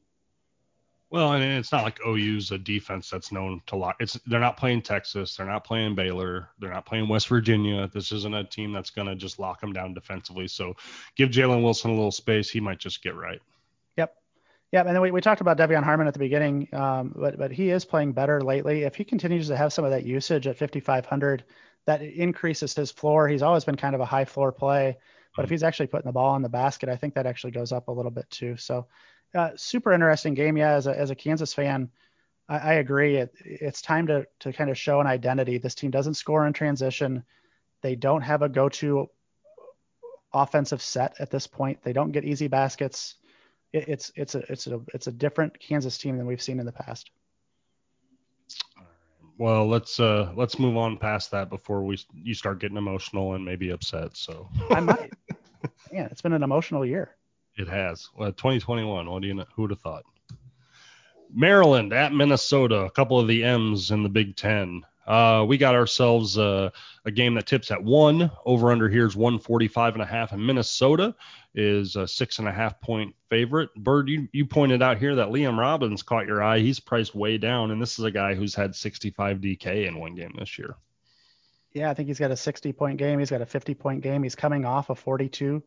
Well, 1.11 1.33
and 1.33 1.43
it's 1.43 1.73
not 1.73 1.83
like 1.83 1.99
OU's 2.07 2.53
a 2.53 2.59
defense 2.59 3.11
that's 3.11 3.33
known 3.33 3.61
to 3.67 3.77
lock. 3.77 3.97
It's 3.99 4.15
they're 4.27 4.39
not 4.39 4.57
playing 4.57 4.83
Texas, 4.83 5.37
they're 5.37 5.47
not 5.47 5.65
playing 5.65 5.97
Baylor, 5.97 6.51
they're 6.61 6.73
not 6.73 6.87
playing 6.87 7.09
West 7.09 7.27
Virginia. 7.27 7.91
This 7.93 8.13
isn't 8.13 8.35
a 8.35 8.45
team 8.45 8.73
that's 8.73 8.91
going 8.91 9.09
to 9.09 9.17
just 9.17 9.41
lock 9.41 9.61
them 9.61 9.73
down 9.73 9.93
defensively. 9.93 10.47
So 10.47 10.77
give 11.17 11.31
Jalen 11.31 11.65
Wilson 11.65 11.91
a 11.91 11.95
little 11.95 12.13
space, 12.13 12.49
he 12.49 12.61
might 12.61 12.79
just 12.79 13.03
get 13.03 13.17
right. 13.17 13.41
Yep. 13.97 14.15
Yeah, 14.71 14.81
and 14.83 14.91
then 14.91 15.01
we, 15.01 15.11
we 15.11 15.21
talked 15.21 15.41
about 15.41 15.59
De'Vion 15.59 15.83
Harmon 15.83 16.07
at 16.07 16.13
the 16.13 16.21
beginning, 16.21 16.69
um, 16.73 17.13
but 17.17 17.37
but 17.37 17.51
he 17.51 17.71
is 17.71 17.85
playing 17.85 18.13
better 18.13 18.41
lately. 18.41 18.85
If 18.85 18.95
he 18.95 19.03
continues 19.03 19.49
to 19.49 19.57
have 19.57 19.73
some 19.73 19.85
of 19.85 19.91
that 19.91 20.07
usage 20.07 20.47
at 20.47 20.59
5,500, 20.59 21.43
that 21.87 22.03
increases 22.03 22.73
his 22.75 22.93
floor. 22.93 23.27
He's 23.27 23.43
always 23.43 23.65
been 23.65 23.75
kind 23.77 23.97
of 23.97 24.01
a 24.01 24.05
high 24.07 24.27
floor 24.27 24.53
play, 24.53 24.97
but 25.35 25.43
if 25.43 25.47
mm-hmm. 25.47 25.55
he's 25.55 25.65
actually 25.65 25.89
putting 25.89 26.09
the 26.09 26.13
ball 26.13 26.37
in 26.37 26.43
the 26.43 26.49
basket, 26.49 26.89
I 26.89 26.95
think 26.95 27.15
that 27.15 27.27
actually 27.27 27.51
goes 27.51 27.73
up 27.73 27.89
a 27.89 27.93
little 27.93 28.13
bit 28.13 28.31
too. 28.31 28.57
So, 28.57 28.87
uh, 29.35 29.51
super 29.57 29.93
interesting 29.93 30.35
game. 30.35 30.57
Yeah, 30.57 30.73
as 30.73 30.87
a 30.87 30.99
as 30.99 31.11
a 31.11 31.15
Kansas 31.15 31.55
fan, 31.55 31.91
I, 32.49 32.59
I 32.59 32.73
agree. 32.75 33.17
It, 33.17 33.35
it's 33.45 33.83
time 33.83 34.07
to 34.09 34.27
to 34.41 34.53
kind 34.53 34.71
of 34.71 34.79
show 34.79 35.01
an 35.01 35.07
identity. 35.07 35.59
This 35.59 35.75
team 35.75 35.91
doesn't 35.91 36.15
score 36.15 36.47
in 36.47 36.53
transition. 36.53 37.25
They 37.83 37.97
don't 37.97 38.23
have 38.23 38.43
a 38.43 38.49
go-to 38.49 39.09
offensive 40.33 40.83
set 40.83 41.17
at 41.19 41.31
this 41.31 41.47
point. 41.47 41.83
They 41.83 41.93
don't 41.93 42.13
get 42.13 42.25
easy 42.25 42.49
baskets 42.49 43.17
it, 43.73 43.89
it's 43.89 44.13
it's 44.17 44.35
a 44.35 44.39
it's 44.51 44.67
a 44.67 44.81
it's 44.95 45.07
a 45.07 45.13
different 45.13 45.59
Kansas 45.59 45.99
team 45.99 46.17
than 46.17 46.27
we've 46.27 46.43
seen 46.43 46.61
in 46.61 46.67
the 46.67 46.73
past. 46.73 47.11
Well, 49.39 49.67
let's 49.67 49.99
uh 50.01 50.33
let's 50.37 50.59
move 50.59 50.77
on 50.77 50.99
past 50.99 51.31
that 51.31 51.49
before 51.49 51.83
we 51.83 51.99
you 52.13 52.35
start 52.35 52.61
getting 52.61 52.77
emotional 52.77 53.35
and 53.35 53.45
maybe 53.45 53.71
upset. 53.71 54.17
So 54.17 54.49
I 54.71 54.81
might. 54.81 55.13
Yeah, 55.93 56.07
it's 56.07 56.23
been 56.23 56.33
an 56.33 56.45
emotional 56.45 56.87
year. 56.87 57.17
It 57.61 57.69
has. 57.69 58.09
Well, 58.17 58.33
2021. 58.33 59.11
What 59.11 59.21
do 59.21 59.29
you 59.29 59.35
know? 59.35 59.45
Who 59.55 59.63
would 59.63 59.71
have 59.71 59.81
thought? 59.81 60.05
Maryland 61.31 61.93
at 61.93 62.15
Minnesota, 62.15 62.85
a 62.85 62.91
couple 62.91 63.21
of 63.21 63.29
the 63.29 63.45
M's 63.45 63.91
in 63.91 64.03
the 64.03 64.09
Big 64.09 64.35
Ten. 64.35 64.83
Uh, 65.07 65.45
we 65.47 65.59
got 65.59 65.75
ourselves 65.75 66.39
a, 66.39 66.73
a, 67.05 67.11
game 67.11 67.35
that 67.35 67.47
tips 67.47 67.71
at 67.71 67.83
one. 67.83 68.31
Over 68.47 68.73
under 68.73 68.89
here 68.89 69.07
is 69.07 69.15
145 69.15 69.95
and 69.95 70.03
a 70.03 70.07
half, 70.07 70.33
and 70.33 70.47
Minnesota 70.47 71.15
is 71.55 71.97
a 71.97 72.09
six 72.09 72.39
and 72.39 72.49
a 72.49 72.53
half 72.53 72.81
point 72.81 73.15
favorite. 73.29 73.75
Bird, 73.75 74.09
you, 74.09 74.29
you 74.33 74.47
pointed 74.47 74.83
out 74.83 74.99
here 74.99 75.17
that 75.17 75.29
Liam 75.29 75.59
Robbins 75.59 76.03
caught 76.03 76.27
your 76.27 76.43
eye. 76.43 76.61
He's 76.61 76.81
priced 76.81 77.15
way 77.15 77.37
down, 77.37 77.73
and 77.73 77.83
this 77.83 77.99
is 77.99 78.05
a 78.07 78.11
guy 78.11 78.35
who's 78.35 78.55
had 78.55 78.75
65 78.75 79.39
DK 79.39 79.87
in 79.87 79.99
one 79.99 80.15
game 80.15 80.35
this 80.39 80.59
year. 80.59 80.77
Yeah, 81.73 81.91
I 81.91 81.95
think 81.95 82.09
he's 82.09 82.19
got 82.19 82.31
a 82.31 82.37
60 82.37 82.73
point 82.73 82.97
game. 82.97 83.19
He's 83.19 83.31
got 83.31 83.43
a 83.43 83.47
50 83.47 83.75
point 83.75 84.03
game. 84.03 84.23
He's 84.23 84.35
coming 84.35 84.65
off 84.65 84.89
a 84.89 84.95
42 84.95 85.63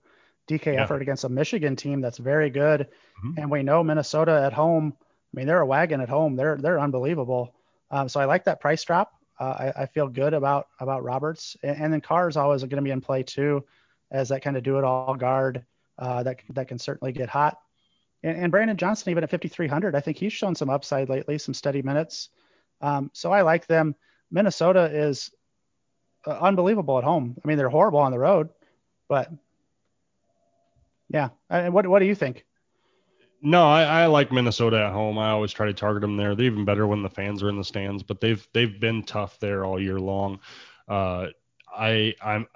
DK 0.49 0.73
yeah. 0.73 0.83
effort 0.83 1.01
against 1.01 1.23
a 1.23 1.29
Michigan 1.29 1.75
team 1.75 2.01
that's 2.01 2.17
very 2.17 2.49
good. 2.49 2.87
Mm-hmm. 3.23 3.39
And 3.39 3.51
we 3.51 3.63
know 3.63 3.83
Minnesota 3.83 4.41
at 4.43 4.53
home. 4.53 4.93
I 4.99 5.37
mean, 5.37 5.47
they're 5.47 5.61
a 5.61 5.65
wagon 5.65 6.01
at 6.01 6.09
home. 6.09 6.35
They're 6.35 6.57
they're 6.57 6.79
unbelievable. 6.79 7.55
Um, 7.89 8.09
so 8.09 8.19
I 8.19 8.25
like 8.25 8.45
that 8.45 8.59
price 8.59 8.83
drop. 8.83 9.13
Uh, 9.39 9.71
I, 9.75 9.81
I, 9.83 9.85
feel 9.87 10.07
good 10.07 10.33
about 10.33 10.67
about 10.79 11.03
Roberts, 11.03 11.57
and, 11.63 11.75
and 11.77 11.93
then 11.93 12.01
Carr 12.01 12.29
is 12.29 12.37
always 12.37 12.61
going 12.61 12.77
to 12.77 12.81
be 12.81 12.91
in 12.91 13.01
play 13.01 13.23
too, 13.23 13.63
as 14.11 14.29
that 14.29 14.43
kind 14.43 14.55
of 14.55 14.63
do 14.63 14.77
it 14.77 14.83
all 14.83 15.15
guard 15.15 15.65
uh, 15.97 16.23
that 16.23 16.39
that 16.49 16.67
can 16.67 16.77
certainly 16.77 17.11
get 17.11 17.29
hot. 17.29 17.59
And, 18.21 18.37
and, 18.37 18.51
Brandon 18.51 18.77
Johnson, 18.77 19.11
even 19.11 19.23
at 19.23 19.31
5,300, 19.31 19.95
I 19.95 19.99
think 19.99 20.17
he's 20.17 20.31
shown 20.31 20.55
some 20.55 20.69
upside 20.69 21.09
lately, 21.09 21.37
some 21.37 21.53
steady 21.53 21.81
minutes. 21.81 22.29
Um, 22.79 23.11
so 23.13 23.31
I 23.31 23.41
like 23.41 23.67
them. 23.67 23.95
Minnesota 24.31 24.85
is 24.85 25.31
uh, 26.25 26.31
unbelievable 26.31 26.97
at 26.97 27.03
home. 27.03 27.35
I 27.43 27.47
mean, 27.47 27.57
they're 27.57 27.69
horrible 27.69 27.99
on 27.99 28.11
the 28.11 28.19
road, 28.19 28.49
but 29.09 29.29
yeah. 31.13 31.29
And 31.49 31.73
what 31.73 31.87
what 31.87 31.99
do 31.99 32.05
you 32.05 32.15
think? 32.15 32.45
No, 33.45 33.67
I, 33.67 33.83
I, 33.83 34.05
like 34.05 34.31
Minnesota 34.31 34.85
at 34.85 34.93
home. 34.93 35.17
I 35.17 35.31
always 35.31 35.51
try 35.51 35.65
to 35.65 35.73
target 35.73 35.99
them 35.99 36.15
there. 36.15 36.33
They're 36.33 36.45
even 36.45 36.63
better 36.63 36.87
when 36.87 37.03
the 37.03 37.09
fans 37.09 37.43
are 37.43 37.49
in 37.49 37.57
the 37.57 37.63
stands, 37.63 38.01
but 38.01 38.21
they've 38.21 38.45
they've 38.53 38.79
been 38.79 39.03
tough 39.03 39.37
there 39.39 39.65
all 39.65 39.81
year 39.81 39.99
long. 39.99 40.39
Uh, 40.87 41.27
I 41.75 42.15
I'm 42.21 42.47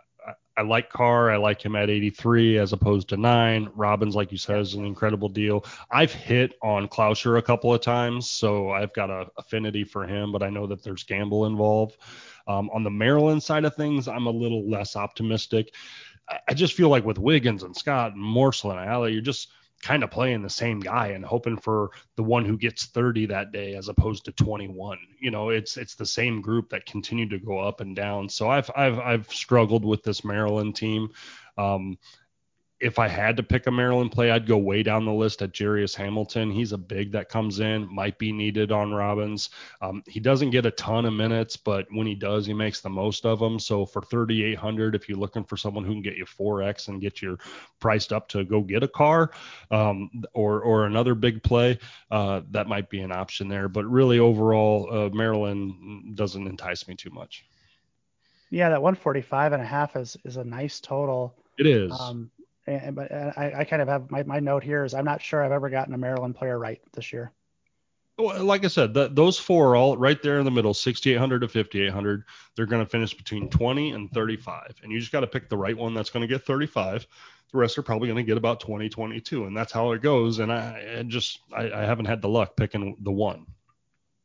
I 0.58 0.64
like 0.64 0.90
Carr. 0.90 1.30
I 1.30 1.38
like 1.38 1.64
him 1.64 1.76
at 1.76 1.92
83 1.92 2.58
as 2.58 2.74
opposed 2.74 3.10
to 3.10 3.18
nine. 3.18 3.70
Robbins, 3.76 4.16
like 4.16 4.32
you 4.32 4.40
said, 4.40 4.60
is 4.60 4.74
an 4.74 4.86
incredible 4.86 5.30
deal. 5.30 5.64
I've 5.92 6.12
hit 6.12 6.56
on 6.64 6.88
Kalscheur 6.88 7.38
a 7.38 7.44
couple 7.44 7.72
of 7.72 7.82
times, 7.82 8.28
so 8.28 8.72
I've 8.72 8.92
got 8.94 9.12
an 9.12 9.28
affinity 9.38 9.84
for 9.84 10.08
him, 10.08 10.32
but 10.32 10.42
I 10.42 10.50
know 10.50 10.66
that 10.66 10.84
there's 10.84 11.04
gamble 11.04 11.46
involved. 11.46 11.98
Um, 12.48 12.72
on 12.74 12.84
the 12.84 12.90
Maryland 12.90 13.44
side 13.44 13.66
of 13.66 13.76
things, 13.76 14.08
I'm 14.08 14.26
a 14.26 14.32
little 14.32 14.68
less 14.68 14.96
optimistic. 14.96 15.76
I, 16.48 16.54
just 16.54 16.74
feel 16.74 16.90
like 16.90 17.06
with 17.06 17.18
Wiggins 17.18 17.64
and 17.64 17.76
Scott 17.76 18.14
and 18.14 18.24
Morsell 18.24 18.72
and 18.72 18.80
Allie, 18.80 19.14
you're 19.14 19.22
just– 19.22 19.50
kind 19.82 20.04
of 20.04 20.12
playing 20.12 20.42
the 20.42 20.50
same 20.50 20.80
guy 20.80 21.08
and 21.08 21.24
hoping 21.24 21.58
for 21.58 21.92
the 22.16 22.24
one 22.24 22.46
who 22.46 22.58
gets 22.58 22.88
30 22.88 23.28
that 23.28 23.52
day 23.52 23.76
as 23.76 23.90
opposed 23.90 24.26
to 24.26 24.32
21. 24.32 24.98
You 25.20 25.32
know, 25.32 25.50
it's 25.50 25.78
it's 25.78 25.96
the 25.96 26.06
same 26.06 26.42
group 26.42 26.70
that 26.70 26.86
continue 26.86 27.30
to 27.30 27.40
go 27.40 27.60
up 27.60 27.82
and 27.82 27.96
down. 27.96 28.30
So 28.30 28.50
I've 28.50 28.72
I've 28.76 29.00
I've 29.00 29.32
struggled 29.32 29.86
with 29.86 30.04
this 30.04 30.26
Maryland 30.26 30.76
team. 30.76 31.10
Um, 31.58 31.98
if 32.80 33.00
I 33.00 33.08
had 33.08 33.38
to 33.38 33.44
pick 33.44 33.66
a 33.66 33.72
Maryland 33.72 34.12
play, 34.12 34.30
I'd 34.30 34.46
go 34.46 34.58
way 34.58 34.84
down 34.84 35.06
the 35.06 35.14
list 35.14 35.42
at 35.42 35.58
Jairus 35.58 35.96
Hamilton. 35.96 36.52
He's 36.52 36.74
a 36.74 36.78
big 36.78 37.12
that 37.14 37.28
comes 37.28 37.60
in, 37.60 37.92
might 37.94 38.20
be 38.20 38.32
needed 38.32 38.72
on 38.72 38.94
Robbins. 38.94 39.50
Um, 39.82 40.04
he 40.06 40.20
doesn't 40.20 40.52
get 40.52 40.68
a 40.68 40.72
ton 40.72 41.06
of 41.06 41.14
minutes, 41.14 41.58
but 41.58 41.88
when 41.92 42.06
he 42.06 42.14
does, 42.14 42.46
he 42.46 42.54
makes 42.54 42.82
the 42.82 42.90
most 42.90 43.26
of 43.26 43.40
them. 43.40 43.60
So 43.60 43.86
for 43.86 44.04
3,800, 44.04 44.94
if 44.94 45.10
you're 45.10 45.18
looking 45.18 45.44
for 45.44 45.58
someone 45.58 45.86
who 45.86 45.94
can 45.94 46.04
get 46.04 46.18
you 46.18 46.26
4x 46.26 46.88
and 46.88 47.02
get 47.02 47.20
your 47.20 47.38
priced 47.80 48.14
up 48.14 48.28
to 48.30 48.44
go 48.44 48.62
get 48.62 48.84
a 48.84 48.88
Carr 48.88 49.32
um, 49.72 50.12
or 50.34 50.62
or 50.62 50.86
another 50.86 51.16
big 51.16 51.42
play, 51.42 51.80
uh, 52.12 52.42
that 52.52 52.68
might 52.68 52.90
be 52.90 53.00
an 53.00 53.12
option 53.12 53.48
there. 53.48 53.68
But 53.68 53.86
really, 53.86 54.20
overall, 54.20 54.88
uh, 54.92 55.10
Maryland 55.10 56.16
doesn't 56.16 56.46
entice 56.46 56.88
me 56.88 56.96
too 56.96 57.10
much. 57.10 57.44
Yeah, 58.52 58.70
that 58.70 58.82
145 58.82 59.54
and 59.54 59.62
a 59.62 59.66
half 59.66 59.96
is 59.96 60.16
is 60.24 60.38
a 60.38 60.44
nice 60.44 60.80
total. 60.80 61.36
It 61.58 61.66
is. 61.66 61.92
Um, 62.00 62.30
and, 62.68 62.96
but 62.96 63.12
I, 63.12 63.54
I 63.60 63.64
kind 63.64 63.82
of 63.82 63.88
have 63.88 64.12
my, 64.12 64.24
my 64.24 64.40
note 64.40 64.64
here 64.64 64.84
is 64.84 64.94
I'm 64.94 65.06
not 65.06 65.22
sure 65.22 65.44
I've 65.44 65.52
ever 65.52 65.70
gotten 65.70 65.94
a 65.94 65.98
Maryland 65.98 66.36
player 66.36 66.60
right 66.60 66.82
this 66.94 67.14
year. 67.14 67.32
Well, 68.18 68.44
like 68.44 68.66
I 68.66 68.68
said, 68.68 68.96
the, 68.96 69.10
those 69.10 69.38
four 69.38 69.70
are 69.70 69.76
all 69.76 69.96
right 69.96 70.22
there 70.22 70.40
in 70.40 70.46
the 70.46 70.52
middle, 70.52 70.74
6,800 70.74 71.40
to 71.42 71.48
5,800. 71.48 72.24
They're 72.56 72.66
going 72.66 72.84
to 72.84 72.90
finish 72.90 73.14
between 73.14 73.48
20 73.48 73.92
and 73.92 74.12
35. 74.12 74.80
And 74.82 74.92
you 74.92 75.00
just 75.00 75.12
got 75.12 75.20
to 75.20 75.28
pick 75.28 75.50
the 75.50 75.58
right 75.58 75.78
one 75.78 75.94
that's 75.94 76.10
going 76.10 76.22
to 76.22 76.28
get 76.28 76.44
35. 76.44 77.06
The 77.52 77.58
rest 77.58 77.78
are 77.78 77.84
probably 77.84 78.08
going 78.08 78.18
to 78.18 78.24
get 78.24 78.38
about 78.38 78.60
20, 78.60 78.90
22. 78.90 79.46
And 79.46 79.56
that's 79.56 79.72
how 79.72 79.92
it 79.92 80.02
goes. 80.02 80.40
And 80.40 80.52
I, 80.52 80.98
I 81.00 81.04
just, 81.04 81.40
I, 81.56 81.72
I, 81.72 81.82
haven't 81.86 82.06
had 82.06 82.22
the 82.22 82.28
luck 82.28 82.58
picking 82.58 82.98
the 83.02 83.12
one. 83.12 83.46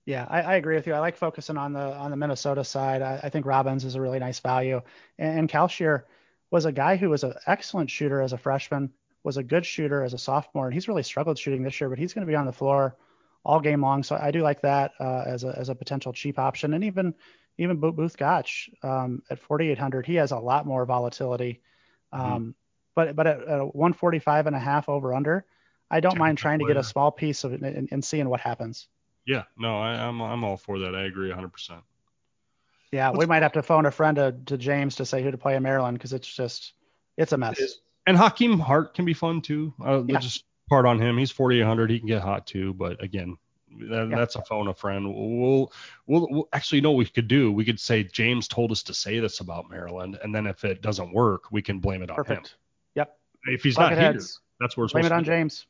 Yeah, 0.07 0.27
I, 0.29 0.41
I, 0.41 0.55
agree 0.55 0.75
with 0.75 0.87
you. 0.87 0.95
I 0.95 0.99
like 0.99 1.17
focusing 1.17 1.57
on 1.57 1.75
the 1.75 1.95
on 1.95 2.11
the 2.11 2.17
Minnesota 2.17 2.65
side. 2.65 3.03
I, 3.03 3.21
I 3.23 3.29
think 3.29 3.47
Robbins 3.47 3.85
is 3.85 3.95
a 3.95 4.01
really 4.01 4.19
nice 4.19 4.41
value. 4.41 4.81
And, 5.19 5.39
and 5.41 5.49
was 6.53 6.67
a 6.67 6.73
guy 6.73 6.97
who 6.97 7.09
was 7.09 7.25
an 7.25 7.33
excellent 7.47 7.91
shooter 7.91 8.21
as 8.21 8.35
a 8.35 8.39
freshman, 8.39 8.93
was 9.25 9.39
a 9.39 9.43
good 9.43 9.65
shooter 9.65 10.05
as 10.05 10.13
a 10.13 10.19
sophomore, 10.19 10.67
and 10.67 10.75
he's 10.75 10.87
really 10.87 11.03
struggled 11.03 11.39
shooting 11.39 11.63
this 11.63 11.81
year, 11.81 11.89
but 11.89 11.99
he's 11.99 12.13
going 12.13 12.27
to 12.27 12.31
be 12.31 12.37
on 12.37 12.45
the 12.45 12.53
floor 12.53 12.95
all 13.43 13.59
game 13.59 13.81
long. 13.81 14.03
So 14.03 14.19
I 14.21 14.31
do 14.31 14.43
like 14.43 14.61
that 14.61 14.93
uh, 15.01 15.25
as 15.27 15.45
a 15.45 15.59
as 15.59 15.71
a 15.71 15.75
potential 15.75 16.13
cheap 16.13 16.39
option, 16.39 16.75
and 16.75 16.85
even 16.85 17.15
even 17.57 17.79
Both 17.79 18.17
Gach 18.19 18.69
um, 18.83 19.23
at 19.31 19.39
4,800, 19.39 20.07
he 20.07 20.15
has 20.17 20.31
a 20.31 20.39
lot 20.39 20.67
more 20.67 20.85
volatility. 20.85 21.63
Mm-hmm. 22.13 22.25
Um, 22.25 22.41
mm-hmm. 22.43 22.51
But 22.95 23.17
but 23.17 23.27
at, 23.27 23.41
at 23.41 23.75
145 23.75 24.47
and 24.47 24.55
a 24.55 24.59
half 24.59 24.91
over 24.91 25.15
under, 25.15 25.47
I 25.91 26.01
don't 26.01 26.19
mind 26.19 26.37
trying 26.37 26.59
to 26.59 26.67
get 26.67 26.77
a 26.77 26.85
small 26.85 27.11
piece 27.11 27.45
of 27.45 27.55
it 27.55 27.63
and, 27.63 27.89
and 27.91 28.05
seeing 28.05 28.29
what 28.29 28.41
happens. 28.41 28.89
Yeah, 29.25 29.45
no, 29.57 29.79
I, 29.79 29.93
I'm 29.93 30.21
I'm 30.21 30.45
all 30.45 30.59
for 30.59 30.81
that. 30.81 30.95
I 30.95 31.05
agree 31.05 31.29
100. 31.29 31.49
percent 31.49 31.81
yeah, 32.93 33.11
we 33.11 33.27
might 33.27 33.43
have 33.43 33.53
to 33.53 33.63
phone 33.63 33.87
a 33.87 33.91
friend 33.91 34.17
to, 34.17 34.37
to 34.47 34.59
James 34.59 34.97
to 34.97 35.07
say 35.07 35.23
who 35.23 35.31
to 35.31 35.39
play 35.39 35.57
in 35.57 35.63
Maryland 35.63 35.99
because 35.99 36.13
it's 36.13 36.29
just 36.33 36.75
it's 37.17 37.33
a 37.33 37.39
mess. 37.39 37.59
It 37.59 37.71
and 38.07 38.17
Hakim 38.17 38.59
Hart 38.59 38.95
can 38.95 39.05
be 39.05 39.15
fun 39.15 39.41
too. 39.41 39.73
Uh, 39.85 40.03
yeah. 40.07 40.19
Just 40.19 40.45
part 40.69 40.87
on 40.87 41.01
him. 41.01 41.17
He's 41.19 41.31
4800. 41.31 41.91
He 41.91 41.99
can 41.99 42.09
get 42.09 42.23
hot 42.23 42.47
too, 42.47 42.75
but 42.75 43.03
again, 43.03 43.37
that, 43.89 44.09
yeah. 44.11 44.17
that's 44.17 44.37
a 44.37 44.43
phone 44.43 44.69
a 44.69 44.75
friend. 44.75 45.07
We'll, 45.07 45.73
we'll, 46.07 46.29
we'll 46.31 46.49
actually 46.53 46.79
you 46.79 46.83
know 46.83 46.91
what 46.93 46.99
we 46.99 47.07
could 47.07 47.29
do. 47.29 47.51
We 47.51 47.65
could 47.65 47.81
say 47.81 48.05
James 48.05 48.49
told 48.49 48.73
us 48.73 48.83
to 48.85 48.95
say 48.95 49.19
this 49.21 49.41
about 49.41 49.71
Maryland, 49.71 50.19
and 50.23 50.35
then 50.35 50.47
if 50.47 50.65
it 50.65 50.83
doesn't 50.83 51.13
work, 51.13 51.51
we 51.51 51.63
can 51.63 51.79
blame 51.79 52.03
it 52.03 52.11
on 52.11 52.17
Perfect. 52.17 52.49
him. 52.49 52.55
Yep. 52.97 53.19
If 53.47 53.63
he's 53.63 53.79
not 53.79 53.93
here, 53.93 54.13
that's 54.61 54.77
where 54.77 54.85
it's 54.85 54.93
supposed 54.93 54.93
to 54.93 54.97
be. 54.97 55.01
blame 55.01 55.07
it 55.07 55.13
on 55.13 55.25
James. 55.25 55.67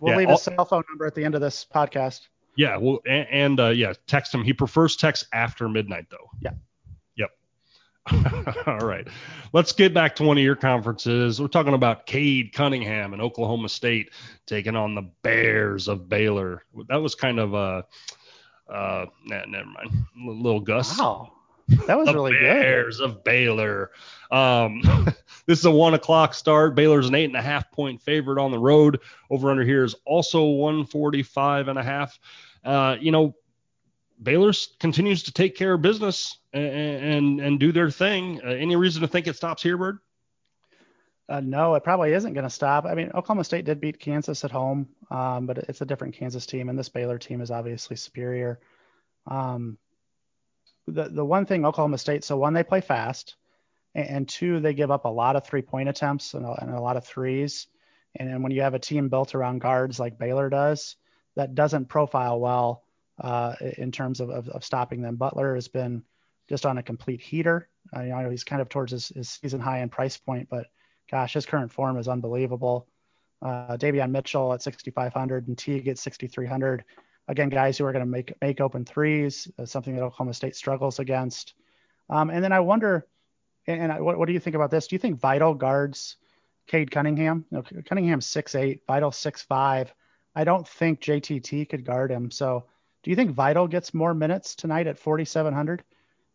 We'll 0.00 0.12
yeah, 0.12 0.18
leave 0.18 0.28
his 0.28 0.42
cell 0.42 0.64
phone 0.66 0.84
number 0.90 1.06
at 1.06 1.14
the 1.14 1.24
end 1.24 1.34
of 1.34 1.40
this 1.40 1.64
podcast. 1.74 2.28
Yeah, 2.58 2.76
well, 2.76 2.98
and, 3.06 3.28
and 3.30 3.60
uh, 3.60 3.68
yeah, 3.68 3.92
text 4.08 4.34
him. 4.34 4.42
He 4.42 4.52
prefers 4.52 4.96
text 4.96 5.26
after 5.32 5.68
midnight 5.68 6.06
though. 6.10 6.28
Yeah. 6.40 6.54
Yep. 7.14 7.30
All 8.66 8.80
right. 8.80 9.06
Let's 9.52 9.70
get 9.70 9.94
back 9.94 10.16
to 10.16 10.24
one 10.24 10.38
of 10.38 10.42
your 10.42 10.56
conferences. 10.56 11.40
We're 11.40 11.46
talking 11.46 11.74
about 11.74 12.06
Cade 12.06 12.52
Cunningham 12.52 13.12
and 13.12 13.22
Oklahoma 13.22 13.68
State 13.68 14.10
taking 14.44 14.74
on 14.74 14.96
the 14.96 15.08
Bears 15.22 15.86
of 15.86 16.08
Baylor. 16.08 16.64
That 16.88 17.00
was 17.00 17.14
kind 17.14 17.38
of 17.38 17.54
a, 17.54 17.86
uh, 18.68 19.06
nah, 19.24 19.44
never 19.46 19.66
mind. 19.68 19.90
A 20.26 20.28
little 20.28 20.58
Gus. 20.58 20.98
Wow. 20.98 21.34
That 21.86 21.98
was 21.98 22.12
really 22.12 22.32
Bears 22.32 22.40
good. 22.40 22.60
Bears 22.60 23.00
of 23.00 23.24
Baylor. 23.24 23.90
Um, 24.32 24.82
this 25.46 25.60
is 25.60 25.64
a 25.64 25.70
one 25.70 25.94
o'clock 25.94 26.34
start. 26.34 26.74
Baylor's 26.74 27.08
an 27.08 27.14
eight 27.14 27.26
and 27.26 27.36
a 27.36 27.42
half 27.42 27.70
point 27.70 28.02
favorite 28.02 28.42
on 28.42 28.50
the 28.50 28.58
road. 28.58 29.00
Over 29.30 29.50
under 29.50 29.64
here 29.64 29.84
is 29.84 29.94
also 30.06 30.44
145 30.44 31.68
and 31.68 31.78
a 31.78 31.82
half. 31.82 32.18
Uh, 32.64 32.96
you 33.00 33.12
know, 33.12 33.34
Baylor 34.22 34.52
continues 34.80 35.24
to 35.24 35.32
take 35.32 35.56
care 35.56 35.74
of 35.74 35.82
business 35.82 36.38
and 36.52 36.64
and, 36.64 37.40
and 37.40 37.60
do 37.60 37.72
their 37.72 37.90
thing. 37.90 38.40
Uh, 38.44 38.48
any 38.48 38.76
reason 38.76 39.02
to 39.02 39.08
think 39.08 39.26
it 39.26 39.36
stops 39.36 39.62
here, 39.62 39.76
Bird? 39.76 39.98
Uh, 41.28 41.40
no, 41.40 41.74
it 41.74 41.84
probably 41.84 42.14
isn't 42.14 42.32
going 42.32 42.44
to 42.44 42.50
stop. 42.50 42.86
I 42.86 42.94
mean, 42.94 43.10
Oklahoma 43.14 43.44
State 43.44 43.66
did 43.66 43.80
beat 43.80 44.00
Kansas 44.00 44.44
at 44.44 44.50
home, 44.50 44.88
um, 45.10 45.46
but 45.46 45.58
it's 45.58 45.82
a 45.82 45.86
different 45.86 46.14
Kansas 46.14 46.46
team, 46.46 46.70
and 46.70 46.78
this 46.78 46.88
Baylor 46.88 47.18
team 47.18 47.42
is 47.42 47.50
obviously 47.50 47.96
superior. 47.96 48.58
Um, 49.26 49.76
the 50.86 51.08
the 51.10 51.24
one 51.24 51.44
thing 51.44 51.66
Oklahoma 51.66 51.98
State, 51.98 52.24
so 52.24 52.38
one 52.38 52.54
they 52.54 52.64
play 52.64 52.80
fast, 52.80 53.36
and, 53.94 54.08
and 54.08 54.28
two 54.28 54.60
they 54.60 54.72
give 54.72 54.90
up 54.90 55.04
a 55.04 55.08
lot 55.08 55.36
of 55.36 55.46
three 55.46 55.62
point 55.62 55.90
attempts 55.90 56.32
and 56.32 56.46
a, 56.46 56.62
and 56.62 56.70
a 56.70 56.80
lot 56.80 56.96
of 56.96 57.04
threes. 57.04 57.66
And, 58.16 58.30
and 58.30 58.42
when 58.42 58.52
you 58.52 58.62
have 58.62 58.74
a 58.74 58.78
team 58.78 59.10
built 59.10 59.34
around 59.34 59.60
guards 59.60 60.00
like 60.00 60.18
Baylor 60.18 60.48
does, 60.48 60.96
that 61.38 61.54
doesn't 61.54 61.86
profile 61.86 62.40
well 62.40 62.82
uh, 63.20 63.54
in 63.78 63.92
terms 63.92 64.18
of, 64.18 64.28
of, 64.28 64.48
of, 64.48 64.64
stopping 64.64 65.00
them. 65.00 65.14
Butler 65.14 65.54
has 65.54 65.68
been 65.68 66.02
just 66.48 66.66
on 66.66 66.78
a 66.78 66.82
complete 66.82 67.20
heater. 67.20 67.68
You 67.94 68.06
know, 68.06 68.28
he's 68.28 68.42
kind 68.42 68.60
of 68.60 68.68
towards 68.68 68.90
his, 68.90 69.08
his 69.08 69.28
season 69.30 69.60
high 69.60 69.80
in 69.80 69.88
price 69.88 70.16
point, 70.16 70.48
but 70.50 70.66
gosh, 71.08 71.34
his 71.34 71.46
current 71.46 71.72
form 71.72 71.96
is 71.96 72.08
unbelievable. 72.08 72.88
Uh, 73.40 73.76
Davion 73.76 74.10
Mitchell 74.10 74.52
at 74.52 74.62
6,500 74.62 75.46
and 75.46 75.56
Teague 75.56 75.86
at 75.86 75.96
6,300. 75.96 76.84
Again, 77.28 77.50
guys 77.50 77.78
who 77.78 77.84
are 77.84 77.92
going 77.92 78.04
to 78.04 78.10
make 78.10 78.32
make 78.42 78.60
open 78.60 78.84
threes, 78.84 79.48
uh, 79.58 79.64
something 79.64 79.94
that 79.94 80.02
Oklahoma 80.02 80.34
State 80.34 80.56
struggles 80.56 80.98
against. 80.98 81.54
Um, 82.10 82.30
and 82.30 82.42
then 82.42 82.52
I 82.52 82.60
wonder, 82.60 83.06
and, 83.68 83.80
and 83.80 83.92
I, 83.92 84.00
what, 84.00 84.18
what, 84.18 84.26
do 84.26 84.32
you 84.32 84.40
think 84.40 84.56
about 84.56 84.72
this? 84.72 84.88
Do 84.88 84.96
you 84.96 84.98
think 84.98 85.20
Vital 85.20 85.54
guards 85.54 86.16
Cade 86.66 86.90
Cunningham? 86.90 87.44
You 87.50 87.58
know, 87.58 87.82
Cunningham's 87.84 88.26
6'8", 88.26 88.80
Vital 88.88 89.12
6'5". 89.12 89.88
I 90.38 90.44
don't 90.44 90.66
think 90.68 91.00
JTT 91.00 91.68
could 91.68 91.84
guard 91.84 92.12
him. 92.12 92.30
So, 92.30 92.64
do 93.02 93.10
you 93.10 93.16
think 93.16 93.32
Vital 93.32 93.66
gets 93.66 93.92
more 93.92 94.14
minutes 94.14 94.54
tonight 94.54 94.86
at 94.86 94.96
4,700 94.96 95.82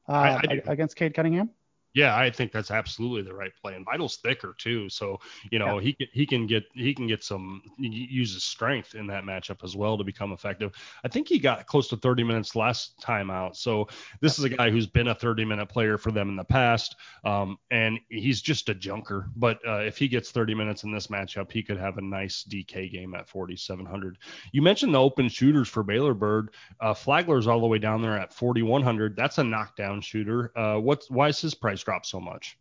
uh, 0.10 0.12
I, 0.12 0.62
I 0.68 0.72
against 0.74 0.98
Cade 0.98 1.14
Cunningham? 1.14 1.50
Yeah, 1.94 2.18
I 2.18 2.32
think 2.32 2.52
that's 2.52 2.72
absolutely 2.72 3.22
the 3.22 3.36
right 3.36 3.52
play. 3.62 3.76
And 3.76 3.86
Vital's 3.86 4.18
thicker 4.18 4.56
too, 4.58 4.90
so 4.90 5.20
you 5.52 5.60
know 5.60 5.78
yeah. 5.78 5.84
he 5.84 5.94
can 5.94 6.08
he 6.12 6.26
can 6.26 6.48
get 6.48 6.64
he 6.74 6.94
can 6.94 7.06
get 7.08 7.24
some 7.24 7.62
use 7.78 8.34
his 8.34 8.44
strength 8.44 8.96
in 8.96 9.08
that 9.08 9.24
matchup 9.24 9.64
as 9.64 9.76
well 9.76 9.98
to 9.98 10.04
become 10.04 10.32
effective. 10.32 10.72
I 11.04 11.08
think 11.08 11.28
he 11.28 11.38
got 11.38 11.68
close 11.68 11.88
to 11.90 11.98
30 11.98 12.24
minutes 12.24 12.56
last 12.56 13.00
time 13.00 13.30
out, 13.30 13.56
so 13.56 13.88
this 14.22 14.40
is 14.40 14.46
a 14.46 14.50
guy 14.50 14.72
who's 14.72 14.88
been 14.88 15.10
a 15.10 15.16
30 15.16 15.46
minute 15.46 15.70
player 15.70 16.00
for 16.00 16.12
them 16.12 16.30
in 16.30 16.36
the 16.36 16.44
past, 16.44 16.96
um, 17.24 17.58
and 17.70 18.00
he's 18.10 18.42
just 18.42 18.70
a 18.70 18.74
junker. 18.74 19.30
But 19.36 19.60
uh, 19.68 19.82
if 19.82 19.98
he 19.98 20.08
gets 20.08 20.32
30 20.32 20.56
minutes 20.56 20.84
in 20.84 20.92
this 20.92 21.08
matchup, 21.08 21.52
he 21.52 21.62
could 21.62 21.78
have 21.78 22.00
a 22.00 22.02
nice 22.02 22.44
DK 22.50 22.92
game 22.92 23.14
at 23.14 23.30
4,700. 23.30 24.18
You 24.52 24.64
mentioned 24.64 24.96
the 24.96 25.00
open 25.00 25.30
shooters 25.30 25.68
for 25.68 25.84
Baylor 25.84 26.16
Bird. 26.16 26.56
Uh, 26.80 26.94
Flagler's 26.94 27.46
all 27.46 27.62
the 27.62 27.68
way 27.68 27.78
down 27.78 28.02
there 28.02 28.18
at 28.18 28.34
4,100. 28.34 29.16
That's 29.16 29.38
a 29.38 29.44
knockdown 29.44 30.02
shooter. 30.02 30.52
Uh, 30.58 30.80
what's 30.80 31.10
why 31.12 31.28
is 31.28 31.40
his 31.40 31.54
price? 31.54 31.83
Dropped 31.84 32.06
so 32.06 32.20
much. 32.20 32.58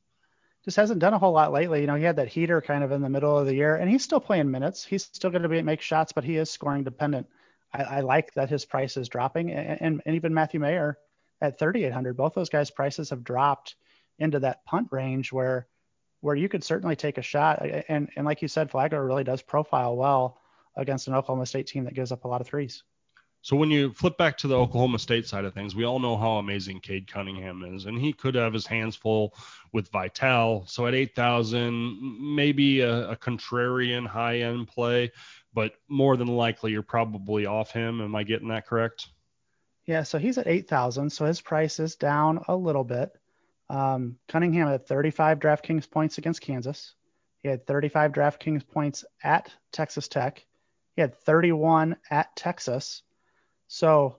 Just 0.65 0.77
hasn't 0.77 1.01
done 1.01 1.15
a 1.15 1.19
whole 1.19 1.33
lot 1.33 1.53
lately. 1.53 1.81
You 1.81 1.87
know, 1.87 1.97
he 1.97 2.05
had 2.05 2.17
that 2.17 2.29
heater 2.29 2.61
kind 2.61 2.85
of 2.85 2.93
in 2.93 3.03
the 3.03 3.09
middle 3.09 3.37
of 3.37 3.47
the 3.47 3.55
year, 3.55 3.75
and 3.75 3.91
he's 3.91 4.05
still 4.05 4.21
playing 4.21 4.51
minutes. 4.51 4.85
He's 4.85 5.05
still 5.05 5.31
going 5.31 5.43
to 5.43 5.49
be 5.49 5.61
make 5.63 5.81
shots, 5.81 6.13
but 6.13 6.25
he 6.25 6.37
is 6.37 6.51
scoring 6.51 6.85
dependent. 6.85 7.27
I, 7.73 7.83
I 7.83 8.01
like 8.01 8.33
that 8.35 8.51
his 8.51 8.65
price 8.65 8.97
is 8.97 9.09
dropping, 9.09 9.51
and, 9.51 9.81
and, 9.81 10.03
and 10.07 10.15
even 10.15 10.35
Matthew 10.35 10.61
Mayer 10.61 10.99
at 11.41 11.59
3,800. 11.59 12.17
Both 12.17 12.35
those 12.35 12.49
guys' 12.49 12.71
prices 12.71 13.11
have 13.11 13.25
dropped 13.25 13.75
into 14.19 14.41
that 14.41 14.65
punt 14.65 14.89
range 14.93 15.33
where 15.33 15.67
where 16.21 16.37
you 16.37 16.49
could 16.49 16.63
certainly 16.63 16.95
take 16.95 17.19
a 17.19 17.23
shot. 17.23 17.61
And 17.89 18.09
and 18.15 18.25
like 18.25 18.43
you 18.43 18.49
said, 18.49 18.71
Flagler 18.71 19.05
really 19.05 19.25
does 19.25 19.43
profile 19.43 19.97
well 19.97 20.39
against 20.77 21.09
an 21.09 21.15
Oklahoma 21.15 21.47
State 21.47 21.67
team 21.67 21.85
that 21.85 21.95
gives 21.95 22.13
up 22.13 22.25
a 22.25 22.29
lot 22.29 22.41
of 22.41 22.47
threes. 22.47 22.85
So 23.45 23.57
when 23.57 23.73
you 23.73 23.93
flip 23.93 24.17
back 24.17 24.39
to 24.39 24.47
the 24.47 24.57
Oklahoma 24.57 25.01
State 25.01 25.27
side 25.27 25.45
of 25.45 25.53
things, 25.53 25.75
we 25.75 25.85
all 25.85 25.99
know 25.99 26.17
how 26.17 26.37
amazing 26.37 26.79
Cade 26.79 27.09
Cunningham 27.09 27.65
is, 27.75 27.87
and 27.87 27.99
he 27.99 28.13
could 28.13 28.37
have 28.37 28.53
his 28.53 28.67
hands 28.67 28.95
full 28.95 29.35
with 29.73 29.91
Vital. 29.91 30.65
So 30.69 30.87
at 30.87 30.95
8,000, 30.95 32.37
maybe 32.37 32.81
a, 32.83 33.11
a 33.11 33.17
contrarian 33.17 34.07
high-end 34.07 34.69
play, 34.69 35.11
but 35.53 35.73
more 35.89 36.17
than 36.17 36.29
likely 36.29 36.71
you're 36.71 36.83
probably 36.83 37.45
off 37.45 37.73
him. 37.73 38.01
Am 38.01 38.15
I 38.15 38.23
getting 38.23 38.47
that 38.49 38.65
correct? 38.65 39.09
Yeah, 39.87 40.05
so 40.05 40.19
he's 40.19 40.39
at 40.39 40.47
8,000, 40.47 41.11
so 41.11 41.25
his 41.25 41.41
price 41.41 41.81
is 41.81 41.97
down 41.97 42.45
a 42.47 42.55
little 42.55 42.85
bit. 42.85 43.11
Um, 43.69 44.19
Cunningham 44.29 44.69
had 44.69 44.87
35 44.87 45.41
DraftKings 45.41 45.91
points 45.91 46.19
against 46.19 46.43
Kansas. 46.43 46.95
He 47.43 47.49
had 47.49 47.67
35 47.67 48.13
DraftKings 48.13 48.69
points 48.69 49.05
at 49.25 49.51
Texas 49.73 50.07
Tech. 50.07 50.47
He 50.95 51.01
had 51.01 51.17
31 51.17 51.97
at 52.09 52.37
Texas 52.37 53.03
so 53.73 54.19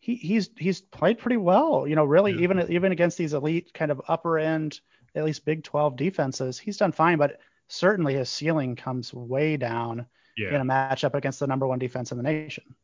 he, 0.00 0.16
he's 0.16 0.50
he's 0.58 0.80
played 0.80 1.18
pretty 1.18 1.36
well. 1.36 1.86
You 1.86 1.94
know, 1.94 2.04
really 2.04 2.32
yeah. 2.32 2.40
even 2.40 2.72
even 2.72 2.90
against 2.90 3.16
these 3.16 3.32
elite 3.32 3.72
kind 3.72 3.92
of 3.92 4.02
upper 4.08 4.40
end, 4.40 4.80
at 5.14 5.24
least 5.24 5.44
Big 5.44 5.62
12 5.62 5.96
defenses, 5.96 6.58
he's 6.58 6.78
done 6.78 6.90
fine. 6.90 7.16
But 7.16 7.38
certainly 7.68 8.14
his 8.14 8.28
ceiling 8.28 8.74
comes 8.74 9.14
way 9.14 9.56
down 9.56 10.06
yeah. 10.36 10.48
in 10.48 10.56
a 10.56 10.64
matchup 10.64 11.14
against 11.14 11.38
the 11.38 11.46
number 11.46 11.64
one 11.64 11.78
defense 11.78 12.10
in 12.10 12.16
the 12.16 12.24
nation. 12.24 12.74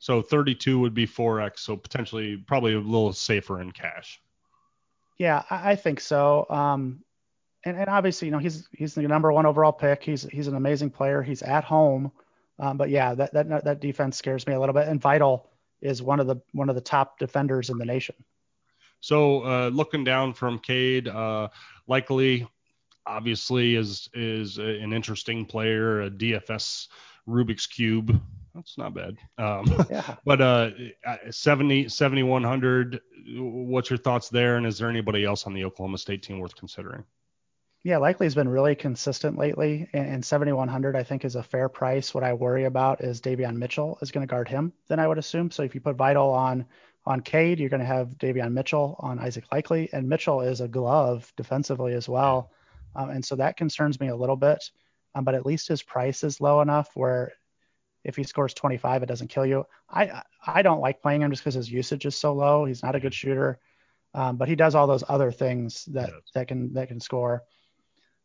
So 0.00 0.20
32 0.20 0.78
would 0.80 0.92
be 0.92 1.06
4x, 1.06 1.60
so 1.60 1.78
potentially 1.78 2.36
probably 2.36 2.74
a 2.74 2.78
little 2.78 3.14
safer 3.14 3.58
in 3.62 3.72
cash. 3.72 4.20
Yeah, 5.16 5.44
I, 5.48 5.70
I 5.70 5.76
think 5.76 5.98
so. 5.98 6.44
Um, 6.50 7.02
and, 7.64 7.78
and 7.78 7.88
obviously, 7.88 8.28
you 8.28 8.32
know, 8.32 8.38
he's 8.38 8.68
he's 8.72 8.94
the 8.94 9.02
number 9.02 9.32
one 9.32 9.46
overall 9.46 9.72
pick. 9.72 10.02
He's 10.02 10.24
he's 10.24 10.46
an 10.46 10.56
amazing 10.56 10.90
player. 10.90 11.22
He's 11.22 11.40
at 11.40 11.64
home. 11.64 12.12
Um, 12.58 12.76
but 12.76 12.90
yeah, 12.90 13.14
that, 13.14 13.32
that 13.32 13.64
that 13.64 13.80
defense 13.80 14.18
scares 14.18 14.46
me 14.46 14.52
a 14.52 14.60
little 14.60 14.74
bit. 14.74 14.88
And 14.88 15.00
Vital 15.00 15.48
is 15.84 16.02
one 16.02 16.18
of 16.18 16.26
the 16.26 16.36
one 16.52 16.68
of 16.68 16.74
the 16.74 16.80
top 16.80 17.18
defenders 17.18 17.70
in 17.70 17.78
the 17.78 17.84
nation. 17.84 18.16
So 19.00 19.44
uh, 19.44 19.68
looking 19.68 20.02
down 20.02 20.32
from 20.32 20.58
Cade, 20.58 21.08
uh, 21.08 21.48
Likely, 21.86 22.48
obviously 23.06 23.76
is 23.76 24.08
is 24.14 24.58
an 24.58 24.92
interesting 24.92 25.44
player, 25.44 26.02
a 26.02 26.10
DFS 26.10 26.88
Rubik's 27.28 27.66
cube. 27.66 28.20
That's 28.54 28.78
not 28.78 28.94
bad. 28.94 29.16
Um, 29.36 29.64
yeah. 29.90 30.14
But 30.24 30.40
uh, 30.40 30.70
70 31.30 31.88
7100. 31.88 33.00
What's 33.36 33.90
your 33.90 33.98
thoughts 33.98 34.28
there? 34.28 34.56
And 34.56 34.66
is 34.66 34.78
there 34.78 34.88
anybody 34.88 35.24
else 35.24 35.46
on 35.46 35.54
the 35.54 35.64
Oklahoma 35.64 35.98
State 35.98 36.22
team 36.22 36.38
worth 36.38 36.56
considering? 36.56 37.04
Yeah, 37.84 37.98
Likely 37.98 38.24
has 38.24 38.34
been 38.34 38.48
really 38.48 38.74
consistent 38.74 39.36
lately, 39.36 39.90
and 39.92 40.24
7,100 40.24 40.96
I 40.96 41.02
think 41.02 41.22
is 41.22 41.36
a 41.36 41.42
fair 41.42 41.68
price. 41.68 42.14
What 42.14 42.24
I 42.24 42.32
worry 42.32 42.64
about 42.64 43.04
is 43.04 43.20
Davion 43.20 43.56
Mitchell 43.56 43.98
is 44.00 44.10
going 44.10 44.26
to 44.26 44.30
guard 44.30 44.48
him. 44.48 44.72
Then 44.88 44.98
I 44.98 45.06
would 45.06 45.18
assume. 45.18 45.50
So 45.50 45.64
if 45.64 45.74
you 45.74 45.82
put 45.82 45.96
Vital 45.96 46.30
on 46.30 46.64
on 47.04 47.20
Cade, 47.20 47.60
you're 47.60 47.68
going 47.68 47.80
to 47.80 47.86
have 47.86 48.16
Davion 48.16 48.52
Mitchell 48.52 48.96
on 49.00 49.18
Isaac 49.18 49.44
Likely, 49.52 49.90
and 49.92 50.08
Mitchell 50.08 50.40
is 50.40 50.62
a 50.62 50.68
glove 50.68 51.30
defensively 51.36 51.92
as 51.92 52.08
well, 52.08 52.50
um, 52.96 53.10
and 53.10 53.22
so 53.22 53.36
that 53.36 53.58
concerns 53.58 54.00
me 54.00 54.08
a 54.08 54.16
little 54.16 54.36
bit. 54.36 54.64
Um, 55.14 55.24
but 55.24 55.34
at 55.34 55.44
least 55.44 55.68
his 55.68 55.82
price 55.82 56.24
is 56.24 56.40
low 56.40 56.62
enough 56.62 56.90
where 56.94 57.34
if 58.02 58.16
he 58.16 58.24
scores 58.24 58.54
25, 58.54 59.02
it 59.02 59.06
doesn't 59.06 59.28
kill 59.28 59.44
you. 59.44 59.66
I 59.90 60.22
I 60.46 60.62
don't 60.62 60.80
like 60.80 61.02
playing 61.02 61.20
him 61.20 61.30
just 61.30 61.44
because 61.44 61.54
his 61.54 61.70
usage 61.70 62.06
is 62.06 62.16
so 62.16 62.32
low. 62.32 62.64
He's 62.64 62.82
not 62.82 62.94
a 62.96 63.00
good 63.00 63.12
shooter, 63.12 63.58
um, 64.14 64.38
but 64.38 64.48
he 64.48 64.56
does 64.56 64.74
all 64.74 64.86
those 64.86 65.04
other 65.06 65.30
things 65.30 65.84
that 65.92 66.12
that 66.32 66.48
can 66.48 66.72
that 66.72 66.88
can 66.88 66.98
score. 66.98 67.42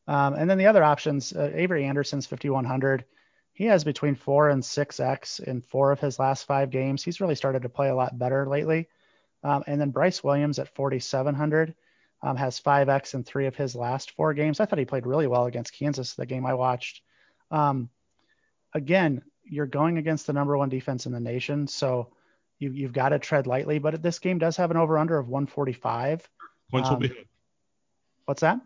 Um, 0.10 0.34
and 0.34 0.50
then 0.50 0.58
the 0.58 0.66
other 0.66 0.84
options, 0.84 1.34
uh, 1.34 1.52
Avery 1.54 1.86
Anderson's 1.86 2.26
5100. 2.26 3.06
He 3.54 3.66
has 3.66 3.84
between 3.84 4.16
four 4.16 4.50
and 4.50 4.66
six 4.66 5.00
X 5.00 5.38
in 5.38 5.62
four 5.62 5.92
of 5.92 6.00
his 6.00 6.18
last 6.18 6.46
five 6.46 6.72
games. 6.72 7.04
He's 7.04 7.22
really 7.22 7.36
started 7.36 7.62
to 7.62 7.70
play 7.70 7.90
a 7.90 7.96
lot 7.96 8.18
better 8.18 8.48
lately. 8.48 8.88
Um, 9.44 9.64
and 9.68 9.80
then 9.80 9.92
Bryce 9.92 10.24
Williams 10.24 10.58
at 10.58 10.74
4700 10.74 11.76
um, 12.24 12.38
has 12.38 12.58
five 12.58 12.90
X 12.90 13.14
in 13.14 13.24
three 13.24 13.46
of 13.46 13.56
his 13.56 13.76
last 13.76 14.10
four 14.12 14.34
games. 14.34 14.60
I 14.60 14.66
thought 14.66 14.80
he 14.80 14.86
played 14.86 15.06
really 15.06 15.28
well 15.28 15.46
against 15.46 15.78
Kansas, 15.78 16.16
the 16.16 16.26
game 16.26 16.44
I 16.44 16.56
watched. 16.56 17.04
Um, 17.52 17.92
again, 18.74 19.22
you're 19.44 19.68
going 19.68 20.00
against 20.00 20.26
the 20.26 20.34
number 20.34 20.58
one 20.58 20.70
defense 20.70 21.06
in 21.06 21.12
the 21.12 21.20
nation, 21.20 21.68
so 21.68 22.10
you, 22.58 22.72
you've 22.72 22.94
got 22.94 23.10
to 23.10 23.20
tread 23.20 23.46
lightly. 23.46 23.78
But 23.78 24.02
this 24.02 24.18
game 24.18 24.40
does 24.40 24.58
have 24.58 24.72
an 24.72 24.78
over 24.78 24.98
under 24.98 25.20
of 25.20 25.28
145. 25.28 26.28
Points 26.72 26.90
will 26.90 26.98
be. 26.98 27.10
Um, 27.10 27.16
what's 28.26 28.42
that? 28.42 28.60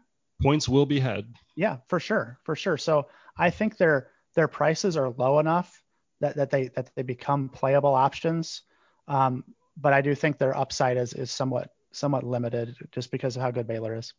Points 0.43 0.69
will 0.69 0.85
be 0.85 0.99
had. 0.99 1.25
Yeah, 1.55 1.77
for 1.87 1.99
sure, 1.99 2.39
for 2.43 2.55
sure. 2.55 2.77
So 2.77 3.07
I 3.37 3.49
think 3.49 3.77
their 3.77 4.09
their 4.35 4.47
prices 4.47 4.97
are 4.97 5.09
low 5.09 5.39
enough 5.39 5.81
that, 6.19 6.35
that 6.35 6.49
they 6.49 6.67
that 6.69 6.91
they 6.95 7.03
become 7.03 7.49
playable 7.49 7.93
options. 7.93 8.61
Um, 9.07 9.43
but 9.77 9.93
I 9.93 10.01
do 10.01 10.15
think 10.15 10.37
their 10.37 10.55
upside 10.55 10.97
is 10.97 11.13
is 11.13 11.31
somewhat 11.31 11.69
somewhat 11.91 12.23
limited 12.23 12.75
just 12.91 13.11
because 13.11 13.35
of 13.35 13.41
how 13.41 13.51
good 13.51 13.67
Baylor 13.67 13.95
is. 13.95 14.13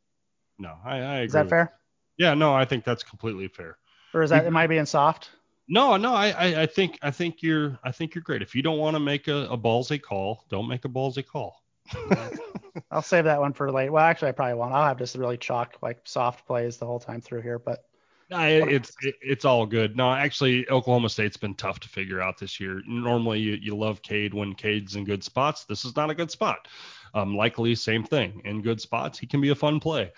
No, 0.59 0.75
I, 0.85 0.97
I 0.97 1.15
agree. 1.17 1.27
Is 1.27 1.33
that 1.33 1.49
fair? 1.49 1.73
Yeah, 2.17 2.35
no, 2.35 2.55
I 2.55 2.65
think 2.65 2.85
that's 2.85 3.03
completely 3.03 3.49
fair. 3.49 3.77
Or 4.13 4.23
is 4.23 4.31
that 4.31 4.47
am 4.47 4.57
I 4.57 4.67
being 4.67 4.87
soft? 4.87 5.31
No, 5.67 5.97
no, 5.97 6.15
I, 6.15 6.29
I, 6.29 6.63
I 6.63 6.67
think 6.67 6.99
I 7.03 7.11
think 7.11 7.43
you're 7.43 7.79
I 7.83 7.91
think 7.91 8.15
you're 8.15 8.23
great. 8.23 8.43
If 8.43 8.55
you 8.55 8.63
don't 8.63 8.79
want 8.79 8.95
to 8.95 9.01
make 9.01 9.29
a, 9.29 9.49
a 9.51 9.59
ballsy 9.59 10.01
call, 10.01 10.45
don't 10.51 10.69
make 10.69 10.85
a 10.85 10.89
ballsy 10.89 11.27
call. 11.27 11.64
I'll 12.91 13.03
save 13.03 13.25
that 13.25 13.41
one 13.41 13.53
for 13.53 13.71
late. 13.71 13.91
Well, 13.91 14.05
actually, 14.05 14.29
I 14.29 14.33
probably 14.33 14.55
won't. 14.55 14.73
I'll 14.73 14.87
have 14.87 14.99
just 14.99 15.17
really 15.17 15.37
chalk 15.37 15.77
like 15.83 16.01
soft 16.05 16.47
plays 16.47 16.77
the 16.77 16.87
whole 16.87 17.01
time 17.01 17.21
through 17.21 17.43
here, 17.43 17.59
but. 17.59 17.85
No, 18.31 18.41
it's 18.41 18.97
it's 19.03 19.45
all 19.45 19.67
good. 19.67 19.97
No, 19.99 20.11
actually, 20.11 20.69
Oklahoma 20.71 21.11
State's 21.11 21.37
been 21.37 21.55
tough 21.55 21.81
to 21.81 21.89
figure 21.89 22.23
out 22.23 22.39
this 22.39 22.59
year. 22.59 22.81
Normally, 22.87 23.41
you, 23.41 23.59
you 23.61 23.77
love 23.77 24.01
Cade 24.01 24.33
when 24.33 24.55
Cade's 24.55 24.97
in 24.97 25.05
good 25.05 25.23
spots. 25.23 25.65
This 25.65 25.85
is 25.85 25.95
not 25.95 26.09
a 26.09 26.15
good 26.15 26.31
spot. 26.31 26.67
Um, 27.13 27.37
Likely, 27.37 27.75
same 27.75 28.03
thing. 28.03 28.41
In 28.47 28.63
good 28.63 28.81
spots, 28.81 29.19
he 29.19 29.27
can 29.27 29.43
be 29.43 29.51
a 29.51 29.55
fun 29.55 29.79
play. 29.79 30.11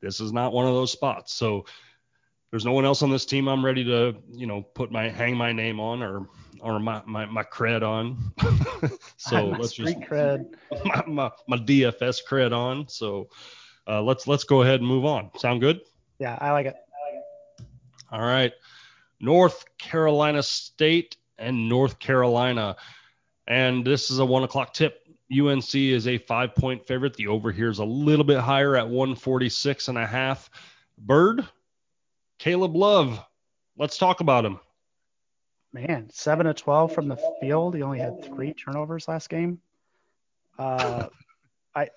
This 0.00 0.20
is 0.20 0.32
not 0.32 0.52
one 0.52 0.66
of 0.66 0.74
those 0.74 0.90
spots. 0.90 1.32
So 1.32 1.64
there's 2.52 2.66
no 2.66 2.72
one 2.72 2.84
else 2.84 3.02
on 3.02 3.10
this 3.10 3.24
team 3.24 3.48
I'm 3.48 3.64
ready 3.64 3.82
to, 3.84 4.14
you 4.30 4.46
know, 4.46 4.60
put 4.60 4.92
my 4.92 5.08
hang 5.08 5.36
my 5.36 5.52
name 5.52 5.80
on 5.80 6.02
or 6.02 6.28
or 6.60 6.78
my 6.78 7.02
my, 7.06 7.24
my 7.24 7.42
cred 7.42 7.82
on. 7.82 8.18
so 9.16 9.46
let's 9.58 9.72
just 9.72 9.98
cred. 10.00 10.54
My, 10.84 11.04
my, 11.06 11.30
my 11.48 11.56
DFS 11.56 12.20
cred 12.28 12.52
on. 12.52 12.86
So 12.88 13.30
uh, 13.88 14.02
let's 14.02 14.26
let's 14.28 14.44
go 14.44 14.62
ahead 14.62 14.80
and 14.80 14.86
move 14.86 15.06
on. 15.06 15.30
Sound 15.38 15.60
good? 15.62 15.80
Yeah, 16.18 16.38
I 16.40 16.52
like 16.52 16.66
it. 16.66 16.74
I 16.76 17.14
like 17.14 17.22
it. 17.22 17.66
All 18.12 18.20
right. 18.20 18.52
North 19.18 19.64
Carolina 19.78 20.42
State 20.42 21.16
and 21.38 21.68
North 21.70 21.98
Carolina. 21.98 22.76
And 23.46 23.84
this 23.84 24.10
is 24.10 24.18
a 24.18 24.24
one 24.24 24.44
o'clock 24.44 24.74
tip. 24.74 24.98
UNC 25.32 25.74
is 25.74 26.06
a 26.06 26.18
five 26.18 26.54
point 26.54 26.86
favorite. 26.86 27.16
The 27.16 27.28
over 27.28 27.50
here 27.50 27.70
is 27.70 27.78
a 27.78 27.84
little 27.84 28.26
bit 28.26 28.40
higher 28.40 28.76
at 28.76 28.88
146 28.88 29.88
and 29.88 29.96
a 29.96 30.06
half. 30.06 30.50
Bird, 30.98 31.48
Caleb 32.42 32.74
Love. 32.74 33.24
Let's 33.78 33.96
talk 33.96 34.18
about 34.18 34.44
him. 34.44 34.58
Man, 35.72 36.10
seven 36.10 36.46
to 36.46 36.52
twelve 36.52 36.92
from 36.92 37.06
the 37.06 37.16
field. 37.40 37.76
He 37.76 37.82
only 37.82 38.00
had 38.00 38.24
three 38.24 38.52
turnovers 38.52 39.06
last 39.06 39.28
game. 39.28 39.60
Uh, 40.58 41.06
I 41.76 41.90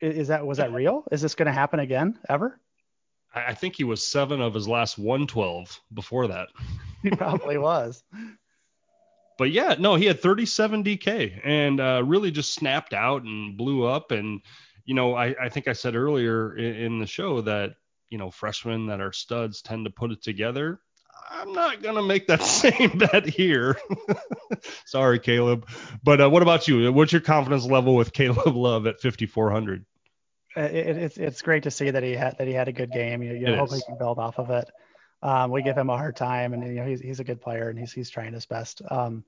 is 0.00 0.26
that 0.26 0.44
was 0.44 0.58
that 0.58 0.72
real? 0.72 1.04
Is 1.12 1.22
this 1.22 1.36
going 1.36 1.46
to 1.46 1.52
happen 1.52 1.78
again 1.78 2.18
ever? 2.28 2.58
I 3.32 3.54
think 3.54 3.76
he 3.76 3.84
was 3.84 4.04
seven 4.04 4.40
of 4.40 4.54
his 4.54 4.66
last 4.66 4.98
one 4.98 5.28
twelve 5.28 5.80
before 5.94 6.26
that. 6.26 6.48
he 7.04 7.10
probably 7.10 7.56
was. 7.56 8.02
but 9.38 9.52
yeah, 9.52 9.76
no, 9.78 9.94
he 9.94 10.06
had 10.06 10.20
37 10.20 10.82
DK 10.82 11.40
and 11.44 11.80
uh, 11.80 12.02
really 12.04 12.32
just 12.32 12.54
snapped 12.54 12.92
out 12.92 13.22
and 13.22 13.56
blew 13.56 13.84
up. 13.84 14.10
And 14.10 14.40
you 14.84 14.94
know, 14.94 15.14
I, 15.14 15.36
I 15.40 15.48
think 15.48 15.68
I 15.68 15.74
said 15.74 15.94
earlier 15.94 16.56
in, 16.56 16.74
in 16.74 16.98
the 16.98 17.06
show 17.06 17.40
that 17.42 17.76
you 18.10 18.18
know 18.18 18.30
freshmen 18.30 18.86
that 18.86 19.00
are 19.00 19.12
studs 19.12 19.62
tend 19.62 19.84
to 19.86 19.90
put 19.90 20.12
it 20.12 20.22
together. 20.22 20.80
I'm 21.30 21.52
not 21.52 21.82
gonna 21.82 22.02
make 22.02 22.28
that 22.28 22.42
same 22.42 22.98
bet 22.98 23.26
here. 23.26 23.78
Sorry, 24.86 25.18
Caleb. 25.18 25.68
But 26.02 26.20
uh, 26.20 26.30
what 26.30 26.42
about 26.42 26.68
you? 26.68 26.92
What's 26.92 27.12
your 27.12 27.20
confidence 27.20 27.64
level 27.64 27.94
with 27.94 28.12
Caleb 28.12 28.54
Love 28.54 28.86
at 28.86 29.00
5400? 29.00 29.84
Uh, 30.56 30.60
it, 30.60 30.96
it's 30.96 31.18
it's 31.18 31.42
great 31.42 31.64
to 31.64 31.70
see 31.70 31.90
that 31.90 32.02
he 32.02 32.12
had 32.12 32.38
that 32.38 32.46
he 32.46 32.54
had 32.54 32.68
a 32.68 32.72
good 32.72 32.90
game. 32.90 33.22
You, 33.22 33.34
you 33.34 33.54
hope 33.54 33.72
he 33.72 33.82
can 33.86 33.98
build 33.98 34.18
off 34.18 34.38
of 34.38 34.50
it. 34.50 34.70
Um, 35.22 35.50
we 35.50 35.62
give 35.62 35.76
him 35.76 35.90
a 35.90 35.96
hard 35.96 36.16
time, 36.16 36.52
and 36.52 36.62
you 36.62 36.74
know 36.74 36.86
he's 36.86 37.00
he's 37.00 37.20
a 37.20 37.24
good 37.24 37.40
player, 37.40 37.68
and 37.68 37.78
he's 37.78 37.92
he's 37.92 38.10
trying 38.10 38.32
his 38.32 38.46
best. 38.46 38.82
Um, 38.88 39.24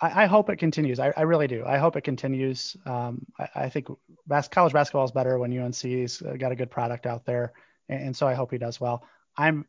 I, 0.00 0.24
I, 0.24 0.26
hope 0.26 0.50
it 0.50 0.56
continues. 0.56 0.98
I, 0.98 1.12
I, 1.16 1.22
really 1.22 1.46
do. 1.46 1.64
I 1.66 1.78
hope 1.78 1.96
it 1.96 2.02
continues. 2.02 2.76
Um, 2.86 3.26
I, 3.38 3.48
I, 3.54 3.68
think 3.68 3.88
bas- 4.26 4.48
college 4.48 4.72
basketball 4.72 5.04
is 5.04 5.12
better 5.12 5.38
when 5.38 5.56
UNC's 5.56 6.22
got 6.38 6.52
a 6.52 6.56
good 6.56 6.70
product 6.70 7.06
out 7.06 7.26
there, 7.26 7.52
and, 7.88 8.06
and 8.06 8.16
so 8.16 8.26
I 8.26 8.34
hope 8.34 8.50
he 8.50 8.58
does 8.58 8.80
well. 8.80 9.04
I'm 9.36 9.66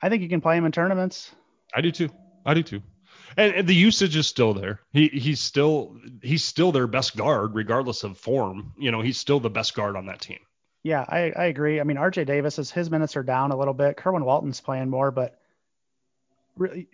I 0.00 0.08
think 0.08 0.22
you 0.22 0.28
can 0.28 0.40
play 0.40 0.56
him 0.56 0.64
in 0.64 0.72
tournaments. 0.72 1.30
I 1.74 1.80
do 1.80 1.90
too. 1.90 2.10
I 2.46 2.54
do 2.54 2.62
too. 2.62 2.82
And, 3.36 3.54
and, 3.54 3.68
the 3.68 3.74
usage 3.74 4.16
is 4.16 4.26
still 4.26 4.54
there. 4.54 4.80
He 4.92 5.08
he's 5.08 5.40
still 5.40 5.96
he's 6.22 6.44
still 6.44 6.72
their 6.72 6.86
best 6.86 7.16
guard 7.16 7.54
regardless 7.54 8.04
of 8.04 8.16
form. 8.16 8.72
You 8.78 8.90
know, 8.90 9.00
he's 9.00 9.18
still 9.18 9.40
the 9.40 9.50
best 9.50 9.74
guard 9.74 9.96
on 9.96 10.06
that 10.06 10.20
team. 10.20 10.38
Yeah, 10.82 11.04
I, 11.06 11.32
I 11.36 11.44
agree. 11.46 11.80
I 11.80 11.84
mean, 11.84 11.96
RJ 11.96 12.26
Davis 12.26 12.58
is 12.58 12.70
his 12.70 12.90
minutes 12.90 13.16
are 13.16 13.22
down 13.22 13.50
a 13.50 13.56
little 13.56 13.74
bit. 13.74 13.96
Kerwin 13.96 14.24
Walton's 14.24 14.60
playing 14.60 14.88
more, 14.88 15.10
but 15.10 15.38
really 16.56 16.88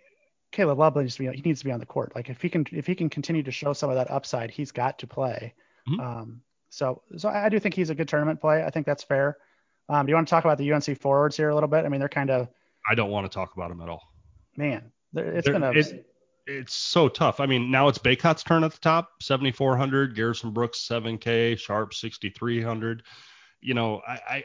Caleb 0.54 0.78
Love 0.78 0.96
needs 0.96 1.16
to 1.16 1.22
be 1.22 1.36
he 1.36 1.42
needs 1.42 1.60
to 1.60 1.64
be 1.64 1.72
on 1.72 1.80
the 1.80 1.86
court. 1.86 2.14
Like 2.14 2.30
if 2.30 2.40
he 2.40 2.48
can 2.48 2.66
if 2.72 2.86
he 2.86 2.94
can 2.94 3.10
continue 3.10 3.42
to 3.42 3.50
show 3.50 3.72
some 3.72 3.90
of 3.90 3.96
that 3.96 4.10
upside, 4.10 4.50
he's 4.50 4.72
got 4.72 4.98
to 5.00 5.06
play. 5.06 5.54
Mm-hmm. 5.88 6.00
Um, 6.00 6.40
so 6.70 7.02
so 7.16 7.28
I 7.28 7.48
do 7.48 7.58
think 7.58 7.74
he's 7.74 7.90
a 7.90 7.94
good 7.94 8.08
tournament 8.08 8.40
play. 8.40 8.64
I 8.64 8.70
think 8.70 8.86
that's 8.86 9.02
fair. 9.02 9.36
Um, 9.88 10.06
do 10.06 10.10
you 10.10 10.14
want 10.14 10.26
to 10.26 10.30
talk 10.30 10.44
about 10.44 10.56
the 10.56 10.72
UNC 10.72 10.98
forwards 11.00 11.36
here 11.36 11.50
a 11.50 11.54
little 11.54 11.68
bit? 11.68 11.84
I 11.84 11.88
mean, 11.88 11.98
they're 11.98 12.08
kind 12.08 12.30
of 12.30 12.48
I 12.88 12.94
don't 12.94 13.10
want 13.10 13.30
to 13.30 13.34
talk 13.34 13.54
about 13.54 13.68
them 13.68 13.80
at 13.80 13.88
all. 13.88 14.02
Man, 14.56 14.92
it's 15.14 15.48
been 15.48 15.62
a. 15.62 15.72
It, 15.72 16.06
it's 16.46 16.74
so 16.74 17.08
tough. 17.08 17.40
I 17.40 17.46
mean, 17.46 17.70
now 17.70 17.88
it's 17.88 17.98
Bacot's 17.98 18.42
turn 18.42 18.64
at 18.64 18.72
the 18.72 18.78
top, 18.78 19.22
7,400. 19.22 20.14
Garrison 20.14 20.50
Brooks, 20.50 20.86
7K. 20.86 21.58
Sharpe, 21.58 21.94
6,300. 21.94 23.02
You 23.62 23.74
know, 23.74 24.02
I, 24.06 24.12
I, 24.12 24.44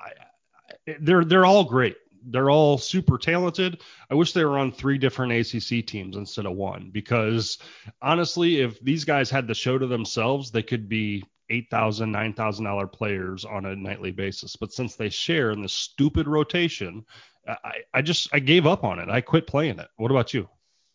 I, 0.00 0.96
they're 1.00 1.24
they're 1.24 1.44
all 1.44 1.64
great. 1.64 1.96
They're 2.26 2.50
all 2.50 2.78
super 2.78 3.18
talented. 3.18 3.80
I 4.10 4.14
wish 4.14 4.32
they 4.32 4.44
were 4.44 4.58
on 4.58 4.72
three 4.72 4.98
different 4.98 5.32
ACC 5.32 5.86
teams 5.86 6.16
instead 6.16 6.46
of 6.46 6.54
one 6.54 6.90
because 6.92 7.58
honestly, 8.00 8.60
if 8.60 8.80
these 8.80 9.04
guys 9.04 9.30
had 9.30 9.46
the 9.46 9.54
show 9.54 9.78
to 9.78 9.86
themselves, 9.86 10.50
they 10.50 10.62
could 10.62 10.88
be 10.88 11.24
eight 11.50 11.68
thousand, 11.70 12.12
nine 12.12 12.32
thousand 12.32 12.64
dollar 12.64 12.86
players 12.86 13.44
on 13.44 13.66
a 13.66 13.76
nightly 13.76 14.10
basis. 14.10 14.56
But 14.56 14.72
since 14.72 14.96
they 14.96 15.08
share 15.08 15.50
in 15.50 15.62
this 15.62 15.72
stupid 15.72 16.26
rotation, 16.26 17.04
I, 17.46 17.82
I 17.92 18.02
just 18.02 18.28
I 18.32 18.38
gave 18.38 18.66
up 18.66 18.84
on 18.84 18.98
it. 18.98 19.08
I 19.08 19.20
quit 19.20 19.46
playing 19.46 19.78
it. 19.78 19.88
What 19.96 20.10
about 20.10 20.34
you? 20.34 20.48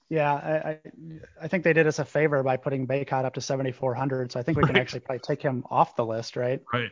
Yeah, 0.10 0.34
I, 0.34 0.80
I 1.40 1.48
think 1.48 1.64
they 1.64 1.74
did 1.74 1.86
us 1.86 2.00
a 2.00 2.06
favor 2.06 2.42
by 2.42 2.58
putting 2.58 2.88
Bacot 2.88 3.26
up 3.26 3.36
to 3.36 3.42
7,400. 3.42 4.32
So 4.32 4.40
I 4.40 4.44
think 4.44 4.58
we 4.58 4.64
can 4.64 4.74
right. 4.74 4.82
actually 4.82 5.02
probably 5.02 5.20
take 5.20 5.40
him 5.40 5.64
off 5.70 5.96
the 5.96 6.06
list, 6.06 6.36
right? 6.36 6.64
Right. 6.74 6.92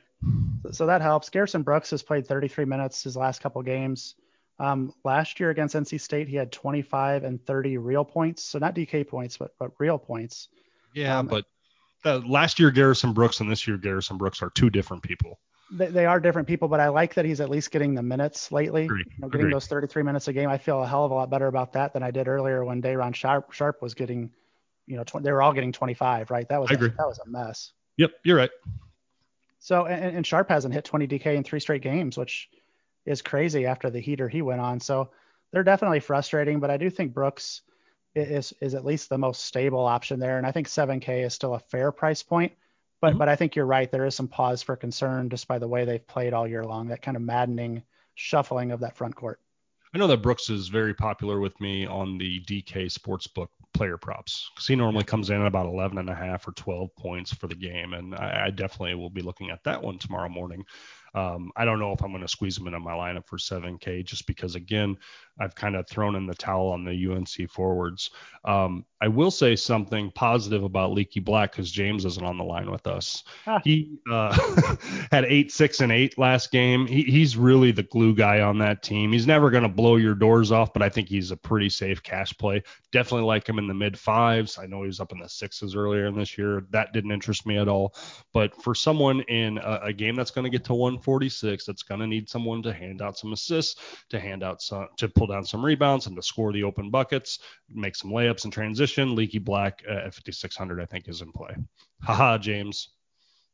So, 0.62 0.72
so, 0.72 0.86
that 0.86 1.02
helps. 1.02 1.30
Garrison 1.32 1.64
Brooks 1.64 1.90
has 1.90 2.04
played 2.04 2.28
33 2.28 2.66
minutes 2.66 3.04
his 3.04 3.18
last 3.18 3.42
couple 3.42 3.62
games. 3.64 4.14
Um, 4.60 4.94
last 5.04 5.40
year 5.40 5.50
against 5.50 5.76
NC 5.76 6.02
State, 6.02 6.28
he 6.28 6.36
had 6.36 6.52
25 6.52 7.24
and 7.24 7.44
30 7.46 7.78
real 7.78 8.04
points. 8.04 8.44
So 8.44 8.60
not 8.60 8.76
DK 8.76 9.08
points, 9.08 9.38
but 9.38 9.52
but 9.60 9.72
real 9.78 9.98
points. 9.98 10.50
Yeah, 10.94 11.20
um, 11.20 11.28
but 11.28 11.46
uh, 12.06 12.20
last 12.20 12.60
year 12.60 12.72
Garrison 12.72 13.14
Brooks 13.14 13.40
and 13.40 13.52
this 13.52 13.68
year 13.68 13.78
Garrison 13.78 14.18
Brooks 14.18 14.42
are 14.42 14.50
two 14.50 14.70
different 14.70 15.04
people 15.04 15.40
they, 15.72 15.88
they, 15.88 16.06
are 16.06 16.20
different 16.20 16.48
people, 16.48 16.68
but 16.68 16.80
I 16.80 16.90
like 16.90 17.16
that 17.16 17.26
he's 17.26 17.42
at 17.42 17.50
least 17.50 17.72
getting 17.72 17.94
the 17.94 18.04
minutes 18.04 18.52
lately. 18.52 18.84
You 18.84 19.04
know, 19.20 19.30
getting 19.30 19.50
those 19.50 19.68
33 19.68 20.04
minutes 20.04 20.28
a 20.28 20.34
game. 20.34 20.50
I 20.50 20.58
feel 20.58 20.82
a 20.82 20.88
hell 20.88 21.06
of 21.06 21.12
a 21.12 21.14
lot 21.14 21.30
better 21.30 21.48
about 21.48 21.74
that 21.74 21.94
than 21.94 22.04
I 22.04 22.12
did 22.12 22.28
earlier 22.28 22.64
when 22.64 22.82
Day'Ron 22.82 23.14
Sharp, 23.14 23.52
Sharpe 23.52 23.82
was 23.82 23.94
getting, 23.94 24.32
you 24.86 24.96
know, 24.98 25.04
tw- 25.04 25.22
they 25.22 25.32
were 25.32 25.42
all 25.42 25.54
getting 25.54 25.72
25, 25.72 26.32
right? 26.32 26.48
That 26.50 26.62
was 26.62 26.72
a, 26.72 26.78
that 26.78 26.98
was 27.00 27.20
a 27.26 27.30
mess. 27.30 27.74
Yep, 27.98 28.12
you're 28.24 28.38
right. 28.38 28.52
So 29.60 29.86
and, 29.86 30.18
and 30.18 30.26
Sharpe 30.26 30.50
hasn't 30.50 30.74
hit 30.74 30.86
20 30.86 31.08
DK 31.08 31.36
in 31.36 31.44
three 31.44 31.60
straight 31.60 31.82
games, 31.82 32.18
which 32.18 32.50
is 33.08 33.22
crazy 33.22 33.66
after 33.66 33.90
the 33.90 34.00
heater 34.00 34.28
he 34.28 34.42
went 34.42 34.62
on. 34.62 34.80
So 34.80 35.10
they're 35.52 35.64
definitely 35.64 36.02
frustrating, 36.02 36.60
but 36.60 36.70
I 36.70 36.78
do 36.78 36.90
think 36.90 37.14
Brooks 37.14 37.62
is 38.16 38.54
is 38.62 38.74
at 38.74 38.86
least 38.86 39.10
the 39.10 39.18
most 39.18 39.46
stable 39.46 39.86
option 39.86 40.20
there, 40.20 40.38
and 40.38 40.46
I 40.46 40.52
think 40.52 40.68
7K 40.68 41.26
is 41.26 41.34
still 41.34 41.56
a 41.56 41.60
fair 41.60 41.92
price 41.92 42.22
point. 42.22 42.54
But 43.00 43.12
mm-hmm. 43.12 43.20
but 43.20 43.30
I 43.30 43.36
think 43.36 43.56
you're 43.56 43.66
right. 43.66 43.92
There 43.92 44.06
is 44.06 44.16
some 44.16 44.28
pause 44.28 44.62
for 44.62 44.76
concern 44.76 45.30
just 45.30 45.48
by 45.48 45.60
the 45.60 45.68
way 45.68 45.86
they've 45.86 46.06
played 46.06 46.34
all 46.34 46.48
year 46.48 46.64
long. 46.64 46.88
That 46.88 47.02
kind 47.02 47.16
of 47.16 47.24
maddening 47.24 47.84
shuffling 48.16 48.72
of 48.72 48.82
that 48.82 48.98
front 48.98 49.16
court. 49.16 49.40
I 49.94 50.00
know 50.00 50.08
that 50.08 50.22
Brooks 50.22 50.50
is 50.50 50.68
very 50.68 50.94
popular 50.94 51.40
with 51.40 51.60
me 51.62 51.86
on 51.86 52.18
the 52.18 52.42
DK 52.42 52.92
Sportsbook 52.92 53.48
player 53.74 53.98
props 53.98 54.50
because 54.54 54.68
he 54.68 54.76
normally 54.76 55.04
comes 55.04 55.30
in 55.30 55.40
at 55.40 55.48
about 55.48 55.66
11 55.66 55.98
and 55.98 56.10
a 56.10 56.16
half 56.16 56.48
or 56.48 56.52
12 56.52 56.94
points 56.96 57.34
for 57.34 57.48
the 57.48 57.56
game, 57.56 57.94
and 57.94 58.14
I, 58.16 58.48
I 58.48 58.50
definitely 58.50 58.96
will 58.96 59.10
be 59.10 59.22
looking 59.22 59.50
at 59.50 59.64
that 59.64 59.82
one 59.82 59.98
tomorrow 59.98 60.30
morning. 60.30 60.66
Um, 61.18 61.52
I 61.56 61.66
don't 61.66 61.80
know 61.80 61.94
if 61.94 62.04
I'm 62.04 62.12
going 62.12 62.22
to 62.22 62.28
squeeze 62.28 62.56
him 62.56 62.68
into 62.68 62.80
my 62.80 62.92
lineup 62.92 63.26
for 63.26 63.38
7K 63.38 64.06
just 64.06 64.28
because, 64.28 64.54
again, 64.54 64.98
I've 65.40 65.56
kind 65.56 65.76
of 65.76 65.88
thrown 65.88 66.16
in 66.16 66.28
the 66.28 66.36
towel 66.36 66.70
on 66.70 66.84
the 66.84 67.12
UNC 67.12 67.50
forwards. 67.50 68.12
Um, 68.46 68.86
I 69.00 69.08
will 69.08 69.30
say 69.30 69.56
something 69.56 70.12
positive 70.16 70.64
about 70.64 70.92
Leaky 70.92 71.20
Black 71.20 71.52
because 71.52 71.72
James 71.72 72.06
isn't 72.06 72.26
on 72.26 72.38
the 72.38 72.44
line 72.44 72.72
with 72.72 72.88
us. 72.88 73.24
Ah. 73.46 73.62
He 73.64 74.00
uh, 74.12 74.76
had 75.12 75.26
eight, 75.26 75.52
six, 75.52 75.82
and 75.82 75.92
eight 75.92 76.18
last 76.18 76.52
game. 76.52 76.88
He, 76.88 77.04
he's 77.04 77.38
really 77.38 77.72
the 77.72 77.84
glue 77.84 78.16
guy 78.16 78.42
on 78.42 78.60
that 78.60 78.82
team. 78.82 79.12
He's 79.12 79.28
never 79.28 79.52
going 79.52 79.64
to 79.64 79.70
blow 79.70 79.98
your 79.98 80.16
doors 80.16 80.52
off, 80.52 80.74
but 80.74 80.82
I 80.82 80.90
think 80.90 81.10
he's 81.10 81.32
a 81.32 81.38
pretty 81.38 81.70
safe 81.70 82.02
cash 82.02 82.36
play. 82.38 82.64
Definitely 82.92 83.28
like 83.28 83.48
him 83.48 83.60
in 83.60 83.68
the 83.68 83.74
mid 83.74 83.98
fives. 83.98 84.58
I 84.58 84.66
know 84.66 84.82
he 84.82 84.88
was 84.88 85.00
up 85.00 85.12
in 85.12 85.20
the 85.20 85.30
sixes 85.30 85.76
earlier 85.76 86.08
in 86.08 86.16
this 86.16 86.38
year. 86.38 86.64
That 86.72 86.94
didn't 86.94 87.12
interest 87.12 87.46
me 87.46 87.58
at 87.58 87.68
all. 87.68 87.96
But 88.34 88.60
for 88.64 88.74
someone 88.74 89.22
in 89.22 89.60
a, 89.60 89.80
a 89.84 89.94
game 89.94 90.16
that's 90.16 90.32
going 90.32 90.46
to 90.46 90.52
get 90.52 90.66
to 90.66 90.74
146, 91.08 91.66
that's 91.66 91.84
going 91.84 92.02
to 92.02 92.08
need 92.08 92.30
someone 92.30 92.62
to 92.64 92.74
hand 92.74 93.02
out 93.02 93.18
some 93.18 93.32
assists, 93.32 93.80
to 94.10 94.20
hand 94.20 94.44
out 94.44 94.62
some, 94.62 94.88
to 94.98 95.08
pull 95.08 95.28
down 95.28 95.46
some 95.46 95.64
rebounds, 95.64 96.06
and 96.08 96.16
to 96.16 96.22
score 96.22 96.52
the 96.52 96.64
open 96.64 96.92
buckets, 96.92 97.40
make 97.70 97.96
some 97.96 98.12
layups 98.12 98.46
in 98.46 98.52
transition. 98.52 99.16
Leaky 99.16 99.40
Black 99.40 99.84
at 99.88 100.14
5600, 100.14 100.82
I 100.82 100.86
think, 100.86 101.08
is 101.08 101.22
in 101.22 101.32
play. 101.32 101.56
Haha, 102.04 102.38
James. 102.38 102.90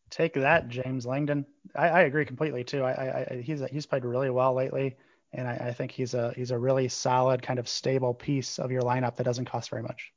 Take 0.10 0.34
that, 0.34 0.68
James 0.68 1.06
Langdon. 1.06 1.46
I, 1.76 1.90
I 1.90 2.02
agree 2.02 2.26
completely 2.26 2.64
too. 2.64 2.84
I, 2.84 3.28
I, 3.32 3.42
he's 3.44 3.64
he's 3.72 3.86
played 3.86 4.06
really 4.06 4.30
well 4.30 4.54
lately, 4.54 4.96
and 5.32 5.48
I, 5.48 5.54
I 5.54 5.74
think 5.74 5.92
he's 5.92 6.14
a 6.14 6.34
he's 6.36 6.52
a 6.52 6.58
really 6.58 6.88
solid 6.88 7.42
kind 7.42 7.58
of 7.58 7.68
stable 7.68 8.14
piece 8.14 8.60
of 8.60 8.72
your 8.72 8.82
lineup 8.82 9.16
that 9.16 9.24
doesn't 9.24 9.46
cost 9.46 9.70
very 9.70 9.82
much. 9.82 10.12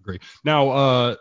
Agree. 0.00 0.20
Now, 0.44 0.70
uh, 0.70 1.16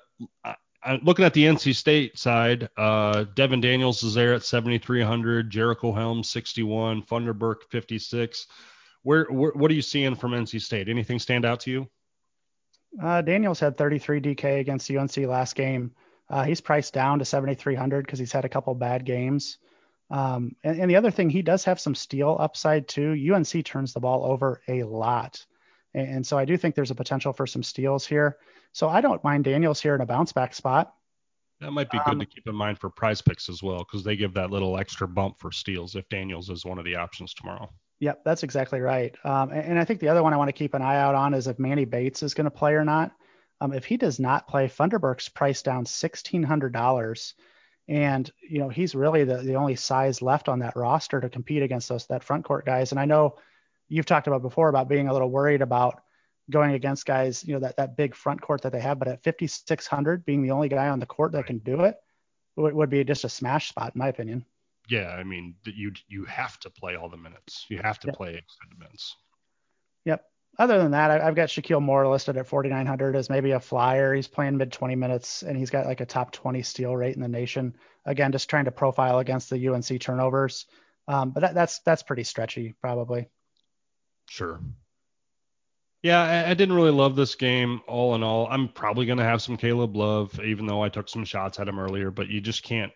looking 1.01 1.25
at 1.25 1.33
the 1.33 1.45
NC 1.45 1.75
State 1.75 2.17
side, 2.17 2.69
uh, 2.77 3.25
Devon 3.35 3.61
Daniels 3.61 4.03
is 4.03 4.13
there 4.13 4.33
at 4.33 4.43
7,300, 4.43 5.51
Jericole 5.51 5.95
Hellems 5.95 6.25
61, 6.25 7.03
Funderburk 7.03 7.63
56. 7.69 8.47
Where, 9.03 9.25
where, 9.25 9.51
what 9.51 9.69
are 9.69 9.73
you 9.73 9.81
seeing 9.81 10.15
from 10.15 10.31
NC 10.31 10.61
State? 10.61 10.89
Anything 10.89 11.19
stand 11.19 11.45
out 11.45 11.61
to 11.61 11.71
you? 11.71 11.89
Uh, 13.01 13.21
Daniels 13.21 13.59
had 13.59 13.77
33 13.77 14.21
DK 14.21 14.59
against 14.59 14.89
UNC 14.89 15.17
last 15.17 15.55
game. 15.55 15.91
Uh, 16.29 16.43
he's 16.43 16.61
priced 16.61 16.93
down 16.93 17.19
to 17.19 17.25
7,300 17.25 18.05
because 18.05 18.19
he's 18.19 18.31
had 18.31 18.45
a 18.45 18.49
couple 18.49 18.73
bad 18.73 19.05
games. 19.05 19.57
Um, 20.09 20.55
and, 20.63 20.79
and, 20.79 20.89
the 20.89 20.95
other 20.95 21.11
thing, 21.11 21.29
he 21.29 21.41
does 21.41 21.65
have 21.65 21.79
some 21.79 21.95
steal 21.95 22.37
upside 22.39 22.87
too. 22.87 23.15
UNC 23.33 23.65
turns 23.65 23.93
the 23.93 23.99
ball 23.99 24.23
over 24.23 24.61
a 24.67 24.83
lot. 24.83 25.45
And, 25.95 26.27
so 26.27 26.37
I 26.37 26.45
do 26.45 26.57
think 26.57 26.75
there's 26.75 26.91
a 26.91 26.95
potential 26.95 27.31
for 27.31 27.47
some 27.47 27.63
steals 27.63 28.05
here. 28.05 28.37
So 28.73 28.89
I 28.89 28.99
don't 28.99 29.23
mind 29.23 29.45
Daniels 29.45 29.81
here 29.81 29.95
in 29.95 30.01
a 30.01 30.05
bounce 30.05 30.33
back 30.33 30.53
spot. 30.53 30.93
That 31.61 31.71
might 31.71 31.89
be 31.89 31.99
good 31.99 32.13
um, 32.13 32.19
to 32.19 32.25
keep 32.25 32.45
in 32.47 32.55
mind 32.55 32.79
for 32.79 32.89
prize 32.89 33.21
picks 33.21 33.47
as 33.47 33.63
well, 33.63 33.77
because 33.77 34.03
they 34.03 34.17
give 34.17 34.33
that 34.33 34.51
little 34.51 34.77
extra 34.77 35.07
bump 35.07 35.39
for 35.39 35.53
steals 35.53 35.95
if 35.95 36.07
Daniels 36.09 36.49
is 36.49 36.65
one 36.65 36.77
of 36.77 36.83
the 36.83 36.97
options 36.97 37.33
tomorrow. 37.33 37.69
Yep, 38.01 38.25
that's 38.25 38.43
exactly 38.43 38.81
right. 38.81 39.15
Um, 39.23 39.51
and, 39.51 39.61
and, 39.61 39.79
I 39.79 39.85
think 39.85 40.01
the 40.01 40.09
other 40.09 40.21
one 40.21 40.33
I 40.33 40.37
want 40.37 40.49
to 40.49 40.53
keep 40.53 40.73
an 40.73 40.81
eye 40.81 40.97
out 40.97 41.15
on 41.15 41.33
is 41.33 41.47
if 41.47 41.57
Manny 41.57 41.85
Bates 41.85 42.23
is 42.23 42.33
going 42.33 42.43
to 42.43 42.51
play 42.51 42.73
or 42.73 42.83
not. 42.83 43.13
Um, 43.61 43.71
if 43.71 43.85
he 43.85 43.95
does 43.95 44.19
not 44.19 44.49
play, 44.49 44.67
Funderburk's 44.67 45.29
priced 45.29 45.63
down 45.63 45.85
sixteen 45.85 46.43
hundred 46.43 46.73
dollars, 46.73 47.35
and 47.87 48.29
you 48.41 48.59
know 48.59 48.67
he's 48.67 48.95
really 48.95 49.23
the, 49.23 49.37
the 49.37 49.55
only 49.55 49.77
size 49.77 50.21
left 50.21 50.49
on 50.49 50.59
that 50.59 50.75
roster 50.75 51.21
to 51.21 51.29
compete 51.29 51.63
against 51.63 51.87
those 51.87 52.05
that 52.07 52.25
front 52.25 52.43
court 52.43 52.65
guys. 52.65 52.91
And 52.91 52.99
I 52.99 53.05
know 53.05 53.37
you've 53.87 54.05
talked 54.05 54.27
about 54.27 54.41
before 54.41 54.69
about 54.69 54.89
being 54.89 55.07
a 55.07 55.13
little 55.13 55.29
worried 55.29 55.61
about 55.61 56.01
going 56.49 56.73
against 56.73 57.05
guys, 57.05 57.43
you 57.43 57.53
know 57.53 57.61
that 57.61 57.77
that 57.77 57.97
big 57.97 58.15
front 58.15 58.41
court 58.41 58.61
that 58.61 58.71
they 58.71 58.81
have, 58.81 58.99
but 58.99 59.07
at 59.07 59.23
fifty 59.23 59.47
six 59.47 59.87
hundred, 59.87 60.25
being 60.25 60.41
the 60.41 60.51
only 60.51 60.69
guy 60.69 60.89
on 60.89 60.99
the 60.99 61.05
court 61.05 61.33
that 61.33 61.45
can 61.45 61.59
do 61.59 61.81
it 61.81 61.95
would, 62.55 62.73
would 62.73 62.89
be 62.89 63.03
just 63.03 63.23
a 63.23 63.29
smash 63.29 63.69
spot 63.69 63.93
in 63.95 63.99
my 63.99 64.07
opinion 64.07 64.45
yeah, 64.89 65.09
I 65.09 65.23
mean, 65.23 65.55
you 65.65 65.93
you 66.07 66.25
have 66.25 66.59
to 66.59 66.69
play 66.69 66.95
all 66.95 67.09
the 67.09 67.17
minutes. 67.17 67.65
You 67.69 67.79
have 67.79 67.99
to 67.99 68.07
yep. 68.07 68.15
play 68.15 68.35
extended 68.35 68.77
minutes. 68.77 69.15
Yep. 70.05 70.23
other 70.59 70.77
than 70.77 70.91
that, 70.91 71.09
I, 71.09 71.25
have 71.25 71.35
got 71.35 71.49
Shakeel 71.49 71.81
Moore 71.81 72.07
listed 72.07 72.37
at 72.37 72.47
4,900 72.47 73.15
as 73.15 73.29
maybe 73.29 73.51
a 73.51 73.59
flyer. 73.59 74.13
He's 74.13 74.27
playing 74.27 74.57
mid 74.57 74.71
20 74.71 74.95
minutes 74.95 75.41
and 75.41 75.57
he's 75.57 75.71
got 75.71 75.87
like 75.87 76.01
a 76.01 76.05
top 76.05 76.31
20 76.31 76.61
steal 76.61 76.95
rate 76.95 77.15
in 77.15 77.21
the 77.21 77.27
nation. 77.27 77.75
Again, 78.05 78.31
just 78.31 78.49
trying 78.49 78.65
to 78.65 78.71
profile 78.71 79.19
against 79.19 79.49
the 79.49 79.67
UNC 79.67 79.99
turnovers. 79.99 80.67
Um, 81.07 81.31
but 81.31 81.41
that, 81.41 81.55
that's 81.55 81.79
that's 81.79 82.03
pretty 82.03 82.23
stretchy, 82.23 82.75
probably. 82.81 83.27
Sure. 84.29 84.59
Yeah, 86.01 86.21
I, 86.21 86.51
I, 86.51 86.53
didn't 86.53 86.75
really 86.75 86.91
love 86.91 87.15
this 87.15 87.33
game 87.33 87.81
all 87.87 88.13
in 88.13 88.21
all. 88.21 88.47
I'm 88.47 88.67
probably 88.67 89.07
going 89.07 89.17
to 89.17 89.23
have 89.23 89.41
some 89.41 89.57
Caleb 89.57 89.95
Love, 89.95 90.39
even 90.39 90.67
though 90.67 90.83
I 90.83 90.89
took 90.89 91.09
some 91.09 91.25
shots 91.25 91.59
at 91.59 91.67
him 91.67 91.79
earlier, 91.79 92.11
but 92.11 92.27
you 92.27 92.41
just 92.41 92.61
can't 92.61 92.91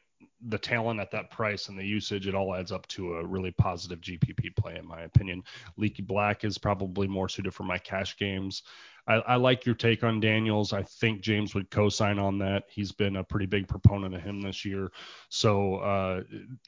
the 0.48 0.58
talent 0.58 1.00
at 1.00 1.12
that 1.12 1.32
price 1.32 1.68
and 1.68 1.78
the 1.78 1.86
usage, 1.86 2.28
it 2.28 2.36
all 2.36 2.56
adds 2.56 2.72
up 2.72 2.88
to 2.88 3.16
a 3.16 3.26
really 3.26 3.52
positive 3.52 4.00
GPP 4.00 4.56
play, 4.56 4.78
in 4.78 4.88
my 4.88 5.02
opinion. 5.02 5.44
Leaky 5.76 6.02
Black 6.02 6.46
is 6.46 6.58
probably 6.58 7.08
more 7.08 7.28
suited 7.28 7.54
for 7.54 7.64
my 7.64 7.78
cash 7.78 8.18
games. 8.18 8.64
I, 9.06 9.16
I 9.16 9.36
like 9.36 9.66
your 9.66 9.76
take 9.76 10.04
on 10.04 10.20
Daniels. 10.20 10.72
I 10.72 10.84
think 10.84 11.22
James 11.22 11.54
would 11.56 11.70
co-sign 11.70 12.20
on 12.20 12.38
that. 12.40 12.66
He's 12.70 12.92
been 12.92 13.18
a 13.18 13.24
pretty 13.24 13.48
big 13.48 13.68
proponent 13.68 14.16
of 14.16 14.22
him 14.22 14.42
this 14.42 14.64
year. 14.64 14.92
So 15.30 15.76
uh, 15.78 16.22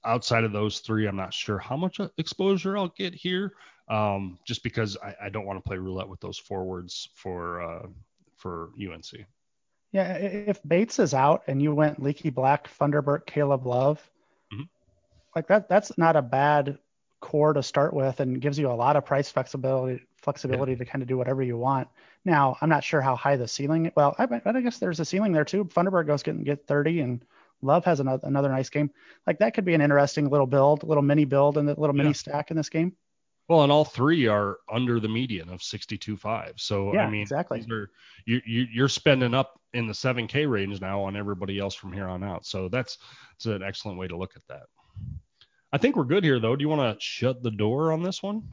outside 0.03 0.43
of 0.43 0.51
those 0.51 0.79
three, 0.79 1.07
I'm 1.07 1.15
not 1.15 1.33
sure 1.33 1.57
how 1.57 1.77
much 1.77 1.99
exposure 2.17 2.77
I'll 2.77 2.89
get 2.89 3.13
here, 3.13 3.53
um, 3.91 4.39
just 4.45 4.63
because 4.63 4.97
I, 5.03 5.15
I, 5.23 5.29
don't 5.29 5.45
want 5.45 5.61
to 5.61 5.67
play 5.67 5.77
roulette 5.77 6.07
with 6.07 6.21
those 6.21 6.37
forwards 6.37 7.09
for 7.13 7.61
uh, 7.61 7.87
for 8.37 8.69
UNC. 8.81 9.25
Yeah, 9.91 10.13
if 10.13 10.63
Bates 10.63 10.97
is 10.97 11.13
out 11.13 11.43
and 11.47 11.61
you 11.61 11.75
went 11.75 12.01
Leaky 12.01 12.29
Black, 12.29 12.69
Funderburk, 12.69 13.25
Caleb 13.25 13.67
Love, 13.67 13.99
mm-hmm. 14.53 14.63
like 15.35 15.47
that, 15.47 15.67
that's 15.67 15.97
not 15.97 16.15
a 16.15 16.21
bad 16.21 16.77
core 17.19 17.51
to 17.51 17.61
start 17.61 17.93
with, 17.93 18.21
and 18.21 18.39
gives 18.39 18.57
you 18.57 18.69
a 18.69 18.73
lot 18.73 18.95
of 18.95 19.05
price 19.05 19.29
flexibility, 19.29 20.01
flexibility 20.15 20.71
yeah. 20.71 20.77
to 20.77 20.85
kind 20.85 21.01
of 21.01 21.09
do 21.09 21.17
whatever 21.17 21.43
you 21.43 21.57
want. 21.57 21.89
Now, 22.23 22.57
I'm 22.61 22.69
not 22.69 22.85
sure 22.85 23.01
how 23.01 23.17
high 23.17 23.35
the 23.35 23.47
ceiling. 23.47 23.91
Well, 23.97 24.15
I, 24.17 24.41
I 24.45 24.61
guess 24.61 24.77
there's 24.77 25.01
a 25.01 25.05
ceiling 25.05 25.33
there 25.33 25.43
too. 25.43 25.65
Funderburk 25.65 26.07
goes 26.07 26.23
get 26.23 26.41
get 26.45 26.65
30, 26.65 27.01
and 27.01 27.25
Love 27.61 27.83
has 27.83 27.99
another 27.99 28.25
another 28.25 28.49
nice 28.49 28.69
game. 28.69 28.89
Like 29.27 29.39
that 29.39 29.53
could 29.53 29.65
be 29.65 29.73
an 29.73 29.81
interesting 29.81 30.29
little 30.29 30.47
build, 30.47 30.83
little 30.83 31.03
mini 31.03 31.25
build, 31.25 31.57
and 31.57 31.69
a 31.69 31.77
little 31.77 31.95
yeah. 31.97 32.03
mini 32.03 32.13
stack 32.13 32.51
in 32.51 32.55
this 32.55 32.69
game. 32.69 32.95
Well, 33.51 33.63
and 33.63 33.71
all 33.71 33.83
three 33.83 34.27
are 34.27 34.59
under 34.71 35.01
the 35.01 35.09
median 35.09 35.49
of 35.49 35.59
62.5. 35.59 36.53
So 36.55 36.93
yeah, 36.93 37.01
I 37.05 37.09
mean, 37.09 37.23
exactly. 37.23 37.61
Are, 37.69 37.89
you, 38.25 38.39
you 38.45 38.65
you're 38.71 38.87
spending 38.87 39.33
up 39.33 39.59
in 39.73 39.87
the 39.87 39.93
7K 39.93 40.49
range 40.49 40.79
now 40.79 41.01
on 41.01 41.17
everybody 41.17 41.59
else 41.59 41.75
from 41.75 41.91
here 41.91 42.07
on 42.07 42.23
out. 42.23 42.45
So 42.45 42.69
that's 42.69 42.97
it's 43.35 43.47
an 43.47 43.61
excellent 43.61 43.97
way 43.97 44.07
to 44.07 44.15
look 44.15 44.37
at 44.37 44.47
that. 44.47 44.67
I 45.73 45.79
think 45.79 45.97
we're 45.97 46.05
good 46.05 46.23
here 46.23 46.39
though. 46.39 46.55
Do 46.55 46.63
you 46.63 46.69
want 46.69 46.97
to 46.97 47.05
shut 47.05 47.43
the 47.43 47.51
door 47.51 47.91
on 47.91 48.01
this 48.01 48.23
one? 48.23 48.43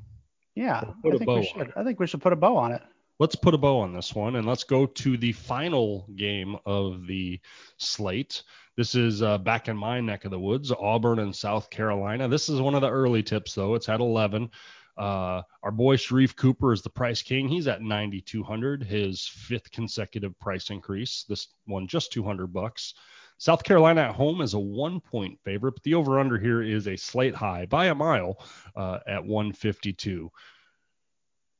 Yeah, 0.56 0.82
I 1.04 1.10
think 1.10 1.30
we 1.30 1.44
should. 1.44 1.72
I 1.76 1.84
think 1.84 2.00
we 2.00 2.08
should 2.08 2.20
put 2.20 2.32
a 2.32 2.36
bow 2.36 2.56
on 2.56 2.72
it. 2.72 2.82
Let's 3.20 3.36
put 3.36 3.54
a 3.54 3.58
bow 3.58 3.78
on 3.78 3.92
this 3.92 4.16
one 4.16 4.34
and 4.34 4.48
let's 4.48 4.64
go 4.64 4.84
to 4.84 5.16
the 5.16 5.30
final 5.30 6.08
game 6.16 6.56
of 6.66 7.06
the 7.06 7.38
slate. 7.76 8.42
This 8.76 8.96
is 8.96 9.22
uh, 9.22 9.38
back 9.38 9.68
in 9.68 9.76
my 9.76 10.00
neck 10.00 10.24
of 10.24 10.32
the 10.32 10.38
woods, 10.40 10.72
Auburn 10.72 11.20
and 11.20 11.34
South 11.34 11.68
Carolina. 11.70 12.26
This 12.28 12.48
is 12.48 12.60
one 12.60 12.74
of 12.74 12.80
the 12.80 12.90
early 12.90 13.22
tips 13.22 13.54
though. 13.54 13.74
It's 13.74 13.88
at 13.88 14.00
11. 14.00 14.50
Uh, 14.98 15.42
our 15.62 15.70
boy 15.70 15.96
Sharife 15.96 16.34
Cooper 16.34 16.72
is 16.72 16.82
the 16.82 16.90
price 16.90 17.22
king. 17.22 17.48
He's 17.48 17.68
at 17.68 17.82
9,200, 17.82 18.82
his 18.82 19.26
fifth 19.26 19.70
consecutive 19.70 20.38
price 20.40 20.70
increase. 20.70 21.24
This 21.28 21.46
one 21.66 21.86
just 21.86 22.12
200 22.12 22.52
bucks. 22.52 22.94
South 23.38 23.62
Carolina 23.62 24.00
at 24.00 24.16
home 24.16 24.40
is 24.40 24.54
a 24.54 24.58
one 24.58 25.00
point 25.00 25.38
favorite, 25.44 25.72
but 25.72 25.82
the 25.84 25.94
over 25.94 26.18
under 26.18 26.38
here 26.38 26.60
is 26.60 26.88
a 26.88 26.96
slate 26.96 27.36
high 27.36 27.66
by 27.66 27.86
a 27.86 27.94
mile 27.94 28.44
uh, 28.74 28.98
at 29.06 29.24
152. 29.24 30.30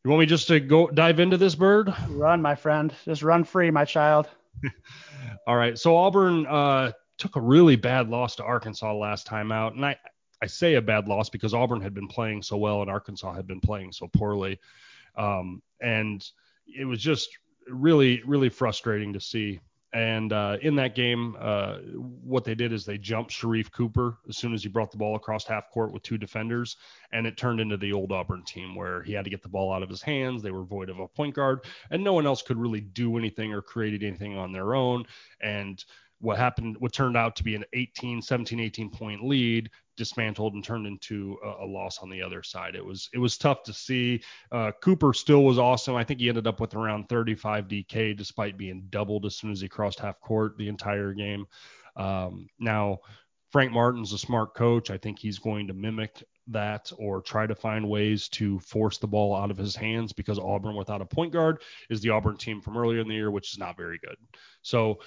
You 0.05 0.11
want 0.11 0.20
me 0.20 0.26
just 0.26 0.49
to 0.49 0.59
go 0.59 0.89
dive 0.89 1.20
into 1.20 1.36
this 1.36 1.55
bird? 1.55 1.95
Run, 2.09 2.43
my 2.43 2.57
friend. 2.57 2.93
Just 3.05 3.22
run 3.22 3.45
free, 3.45 3.70
my 3.70 3.84
child. 3.84 4.28
All 5.47 5.57
right. 5.57 5.78
So 5.78 5.97
Auburn 5.97 6.47
uh, 6.47 6.93
took 7.18 7.36
a 7.36 7.41
really 7.41 7.76
bad 7.76 8.09
loss 8.09 8.36
to 8.36 8.45
Arkansas 8.45 8.95
last 8.95 9.26
time 9.26 9.53
out, 9.53 9.74
and 9.74 9.84
I 9.84 9.97
I 10.43 10.47
say 10.47 10.74
a 10.74 10.82
bad 10.82 11.09
loss 11.09 11.28
because 11.28 11.55
Auburn 11.55 11.80
had 11.80 11.95
been 11.95 12.09
playing 12.09 12.43
so 12.43 12.57
well 12.57 12.82
and 12.82 12.91
Arkansas 12.91 13.32
had 13.32 13.47
been 13.47 13.61
playing 13.61 13.93
so 13.93 14.09
poorly. 14.09 14.59
Um, 15.16 15.62
and 15.80 16.24
it 16.66 16.84
was 16.84 17.01
just 17.01 17.28
really, 17.66 18.22
really 18.24 18.49
frustrating 18.49 19.12
to 19.14 19.20
see. 19.20 19.61
And 19.93 20.34
uh, 20.34 20.59
in 20.61 20.76
that 20.76 20.95
game, 20.95 21.34
uh, 21.41 21.78
what 22.22 22.45
they 22.45 22.55
did 22.55 22.74
is 22.74 22.84
they 22.84 22.99
jumped 22.99 23.32
Sharife 23.32 23.72
Cooper 23.72 24.18
as 24.28 24.36
soon 24.36 24.53
as 24.53 24.62
he 24.62 24.68
brought 24.68 24.91
the 24.91 24.99
ball 24.99 25.16
across 25.16 25.47
half 25.47 25.70
court 25.70 25.93
with 25.93 26.03
two 26.03 26.18
defenders, 26.18 26.76
and 27.11 27.26
it 27.26 27.39
turned 27.39 27.59
into 27.59 27.78
the 27.78 27.95
old 27.95 28.12
Auburn 28.12 28.45
team 28.45 28.74
where 28.74 29.03
he 29.03 29.14
had 29.14 29.24
to 29.24 29.30
get 29.30 29.43
the 29.43 29.49
ball 29.49 29.72
out 29.72 29.82
of 29.82 29.89
his 29.89 30.03
hands. 30.03 30.43
They 30.43 30.51
were 30.51 30.64
void 30.64 30.91
of 30.91 30.99
a 30.99 31.09
point 31.09 31.34
guard, 31.34 31.61
and 31.91 32.05
no 32.05 32.12
one 32.12 32.26
else 32.26 32.43
could 32.43 32.59
really 32.59 32.82
do 32.82 33.16
anything 33.16 33.55
or 33.55 33.62
create 33.62 34.03
anything 34.03 34.36
on 34.36 34.53
their 34.53 34.74
own. 34.74 35.07
And 35.41 35.82
what 36.20 36.36
happened, 36.36 36.76
what 36.80 36.93
turned 36.93 37.16
out 37.16 37.36
to 37.36 37.45
be 37.45 37.55
an 37.55 37.64
18, 37.72 38.20
17, 38.20 38.61
18 38.61 38.91
point 38.91 39.24
lead 39.24 39.70
dismantled 39.99 40.55
and 40.55 40.65
turned 40.65 40.87
into 40.87 41.37
a, 41.45 41.65
a, 41.65 41.67
loss 41.67 41.99
on 41.99 42.09
the 42.09 42.23
other 42.23 42.43
side. 42.43 42.75
It 42.75 42.85
was 42.85 43.11
it 43.13 43.19
was 43.19 43.37
tough 43.37 43.63
to 43.65 43.75
see. 43.75 44.23
Uh, 44.51 44.73
Cooper 44.81 45.13
still 45.13 45.45
was 45.45 45.59
awesome. 45.59 45.95
I 45.95 46.05
think 46.05 46.21
he 46.21 46.29
ended 46.29 46.47
up 46.47 46.61
with 46.61 46.75
around 46.75 47.09
35 47.09 47.69
DK 47.69 48.17
despite 48.17 48.57
being 48.57 48.87
doubled 48.89 49.27
as 49.27 49.37
soon 49.37 49.51
as 49.51 49.61
he 49.61 49.69
crossed 49.69 50.01
half 50.01 50.19
court 50.21 50.57
the 50.57 50.69
entire 50.69 51.13
game. 51.13 51.47
Um, 51.97 52.49
now 52.59 53.01
Frank 53.51 53.73
Martin's 53.73 54.13
a 54.13 54.19
smart 54.19 54.55
coach. 54.55 54.91
I 54.91 54.97
think 54.99 55.19
he's 55.19 55.39
going 55.39 55.67
to 55.67 55.75
mimic 55.75 56.23
that 56.49 56.91
or 56.99 57.21
try 57.21 57.47
to 57.47 57.55
find 57.55 57.89
ways 57.89 58.29
to 58.29 58.59
force 58.61 58.99
the 58.99 59.07
ball 59.07 59.35
out 59.35 59.51
of 59.51 59.59
his 59.59 59.77
hands 59.77 60.13
because 60.13 60.39
Auburn 60.39 60.77
without 60.77 61.03
a 61.03 61.07
point 61.07 61.33
guard 61.33 61.61
is 61.91 62.01
the 62.01 62.11
Auburn 62.11 62.37
team 62.37 62.61
from 62.61 62.77
earlier 62.77 63.01
in 63.01 63.09
the 63.09 63.15
year, 63.15 63.31
which 63.31 63.53
is 63.53 63.59
not 63.59 63.77
very 63.77 63.99
good. 63.99 64.17
So 64.63 65.01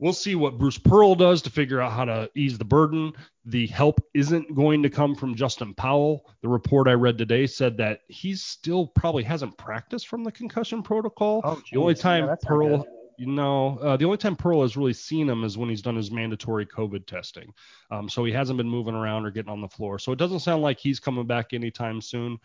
We'll 0.00 0.14
see 0.14 0.34
what 0.34 0.56
Bruce 0.56 0.78
Pearl 0.78 1.14
does 1.14 1.42
to 1.42 1.50
figure 1.50 1.78
out 1.78 1.92
how 1.92 2.06
to 2.06 2.30
ease 2.34 2.56
the 2.56 2.64
burden. 2.64 3.12
The 3.44 3.66
help 3.66 4.00
isn't 4.14 4.54
going 4.54 4.82
to 4.82 4.88
come 4.88 5.14
from 5.14 5.34
Justin 5.34 5.74
Powell. 5.74 6.24
The 6.40 6.48
report 6.48 6.88
I 6.88 6.94
read 6.94 7.18
today 7.18 7.46
said 7.46 7.76
that 7.76 8.00
he 8.08 8.34
still 8.34 8.86
probably 8.86 9.22
hasn't 9.24 9.58
practiced 9.58 10.08
from 10.08 10.24
the 10.24 10.32
concussion 10.32 10.82
protocol. 10.82 11.42
Oh, 11.44 11.60
the 11.70 11.78
only 11.78 11.94
time 11.94 12.26
yeah, 12.26 12.36
Pearl, 12.42 12.86
you 13.18 13.26
know, 13.26 13.78
uh, 13.82 13.98
the 13.98 14.06
only 14.06 14.16
time 14.16 14.36
Pearl 14.36 14.62
has 14.62 14.74
really 14.74 14.94
seen 14.94 15.28
him 15.28 15.44
is 15.44 15.58
when 15.58 15.68
he's 15.68 15.82
done 15.82 15.96
his 15.96 16.10
mandatory 16.10 16.64
COVID 16.64 17.06
testing. 17.06 17.52
Um, 17.90 18.08
so 18.08 18.24
he 18.24 18.32
hasn't 18.32 18.56
been 18.56 18.70
moving 18.70 18.94
around 18.94 19.26
or 19.26 19.30
getting 19.30 19.52
on 19.52 19.60
the 19.60 19.68
floor. 19.68 19.98
So 19.98 20.12
it 20.12 20.18
doesn't 20.18 20.40
sound 20.40 20.62
like 20.62 20.80
he's 20.80 20.98
coming 20.98 21.26
back 21.26 21.52
anytime 21.52 22.00
soon. 22.00 22.38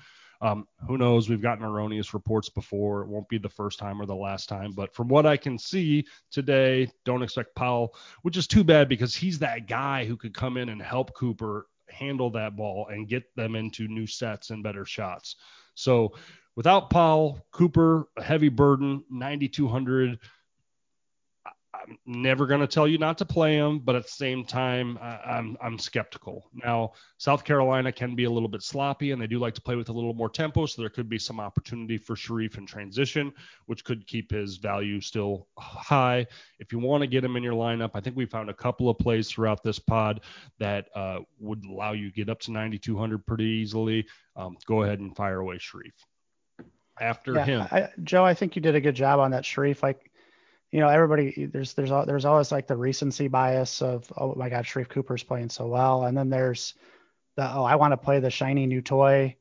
Um, 0.46 0.68
who 0.88 1.00
knows? 1.00 1.28
We've 1.28 1.42
gotten 1.42 1.66
erroneous 1.66 2.14
reports 2.14 2.50
before. 2.50 3.02
It 3.02 3.08
won't 3.08 3.28
be 3.30 3.40
the 3.40 3.50
first 3.50 3.80
time 3.80 4.00
or 4.00 4.06
the 4.06 4.16
last 4.16 4.48
time. 4.48 4.74
But 4.74 4.94
from 4.94 5.08
what 5.08 5.26
I 5.26 5.38
can 5.38 5.58
see 5.58 6.06
today, 6.30 6.88
don't 7.04 7.24
expect 7.24 7.56
Powell, 7.56 7.96
which 8.22 8.38
is 8.38 8.46
too 8.46 8.64
bad 8.64 8.88
because 8.88 9.16
he's 9.16 9.40
that 9.40 9.68
guy 9.68 10.06
who 10.06 10.16
could 10.16 10.36
come 10.36 10.58
in 10.58 10.70
and 10.70 10.80
help 10.80 11.16
Cooper 11.16 11.66
handle 11.90 12.30
that 12.30 12.56
ball 12.56 12.88
and 12.92 13.08
get 13.08 13.24
them 13.36 13.56
into 13.56 13.88
new 13.88 14.06
sets 14.06 14.52
and 14.52 14.62
better 14.62 14.86
shots. 14.86 15.38
So 15.74 16.14
without 16.56 16.92
Powell, 16.92 17.44
Cooper, 17.52 18.08
a 18.16 18.22
heavy 18.22 18.50
burden, 18.50 19.04
9,200 19.10 20.20
I'm 21.88 21.98
never 22.06 22.46
going 22.46 22.62
to 22.62 22.68
tell 22.68 22.88
you 22.88 22.98
not 22.98 23.18
to 23.20 23.26
play 23.26 23.56
him, 23.56 23.80
but 23.80 23.96
at 23.96 24.04
the 24.04 24.10
same 24.10 24.44
time, 24.46 24.98
I, 25.02 25.18
I'm 25.18 25.58
I'm 25.62 25.78
skeptical. 25.78 26.50
Now, 26.54 26.94
South 27.18 27.44
Carolina 27.44 27.92
can 27.92 28.16
be 28.16 28.24
a 28.24 28.30
little 28.30 28.50
bit 28.50 28.64
sloppy, 28.64 29.12
and 29.12 29.22
they 29.22 29.28
do 29.28 29.40
like 29.40 29.54
to 29.56 29.62
play 29.62 29.76
with 29.76 29.90
a 29.90 29.94
little 29.94 30.14
more 30.14 30.30
tempo, 30.30 30.66
so 30.66 30.82
there 30.82 30.90
could 30.90 31.10
be 31.10 31.20
some 31.20 31.40
opportunity 31.40 31.98
for 31.98 32.16
Sharife 32.16 32.58
in 32.58 32.66
transition, 32.66 33.32
which 33.66 33.84
could 33.84 34.08
keep 34.08 34.32
his 34.32 34.58
value 34.58 35.02
still 35.02 35.48
high. 35.58 36.26
If 36.60 36.72
you 36.72 36.80
want 36.80 37.02
to 37.02 37.08
get 37.08 37.24
him 37.24 37.36
in 37.36 37.44
your 37.44 37.54
lineup, 37.54 37.92
I 37.94 38.00
think 38.00 38.16
we 38.16 38.26
found 38.26 38.50
a 38.50 38.54
couple 38.54 38.90
of 38.90 38.98
plays 38.98 39.30
throughout 39.30 39.64
this 39.64 39.80
pod 39.80 40.22
that 40.60 40.88
uh, 40.96 41.20
would 41.40 41.66
allow 41.66 41.92
you 41.94 42.10
to 42.10 42.16
get 42.16 42.30
up 42.30 42.40
to 42.42 42.52
9,200 42.52 43.26
pretty 43.26 43.46
easily. 43.46 44.08
Um, 44.36 44.58
go 44.66 44.84
ahead 44.84 45.00
and 45.00 45.16
fire 45.16 45.40
away 45.40 45.58
Sharife. 45.58 45.92
After 47.00 47.34
yeah, 47.34 47.46
him, 47.46 47.68
I, 47.72 47.90
Joe, 48.04 48.24
I 48.24 48.34
think 48.34 48.56
you 48.56 48.62
did 48.62 48.76
a 48.76 48.82
good 48.82 48.96
job 48.96 49.20
on 49.20 49.32
that 49.32 49.44
Sharife. 49.44 49.84
Like 49.84 50.12
you 50.76 50.82
know, 50.82 50.90
everybody 50.90 51.46
there's 51.46 51.74
there's 51.74 51.90
there's 52.06 52.26
always 52.26 52.52
like 52.52 52.68
the 52.68 52.76
recency 52.76 53.30
bias 53.30 53.82
of 53.82 54.12
oh 54.18 54.36
my 54.36 54.50
God, 54.50 54.66
Sharife 54.66 54.90
Cooper's 54.90 55.24
playing 55.24 55.48
so 55.48 55.68
well, 55.68 56.04
and 56.04 56.18
then 56.18 56.30
there's 56.30 56.74
the 57.38 57.50
oh 57.50 57.64
I 57.64 57.78
want 57.78 57.94
to 57.94 57.98
play 57.98 58.20
the 58.20 58.30
shiny 58.30 58.68
new 58.68 58.82
toy 58.82 59.38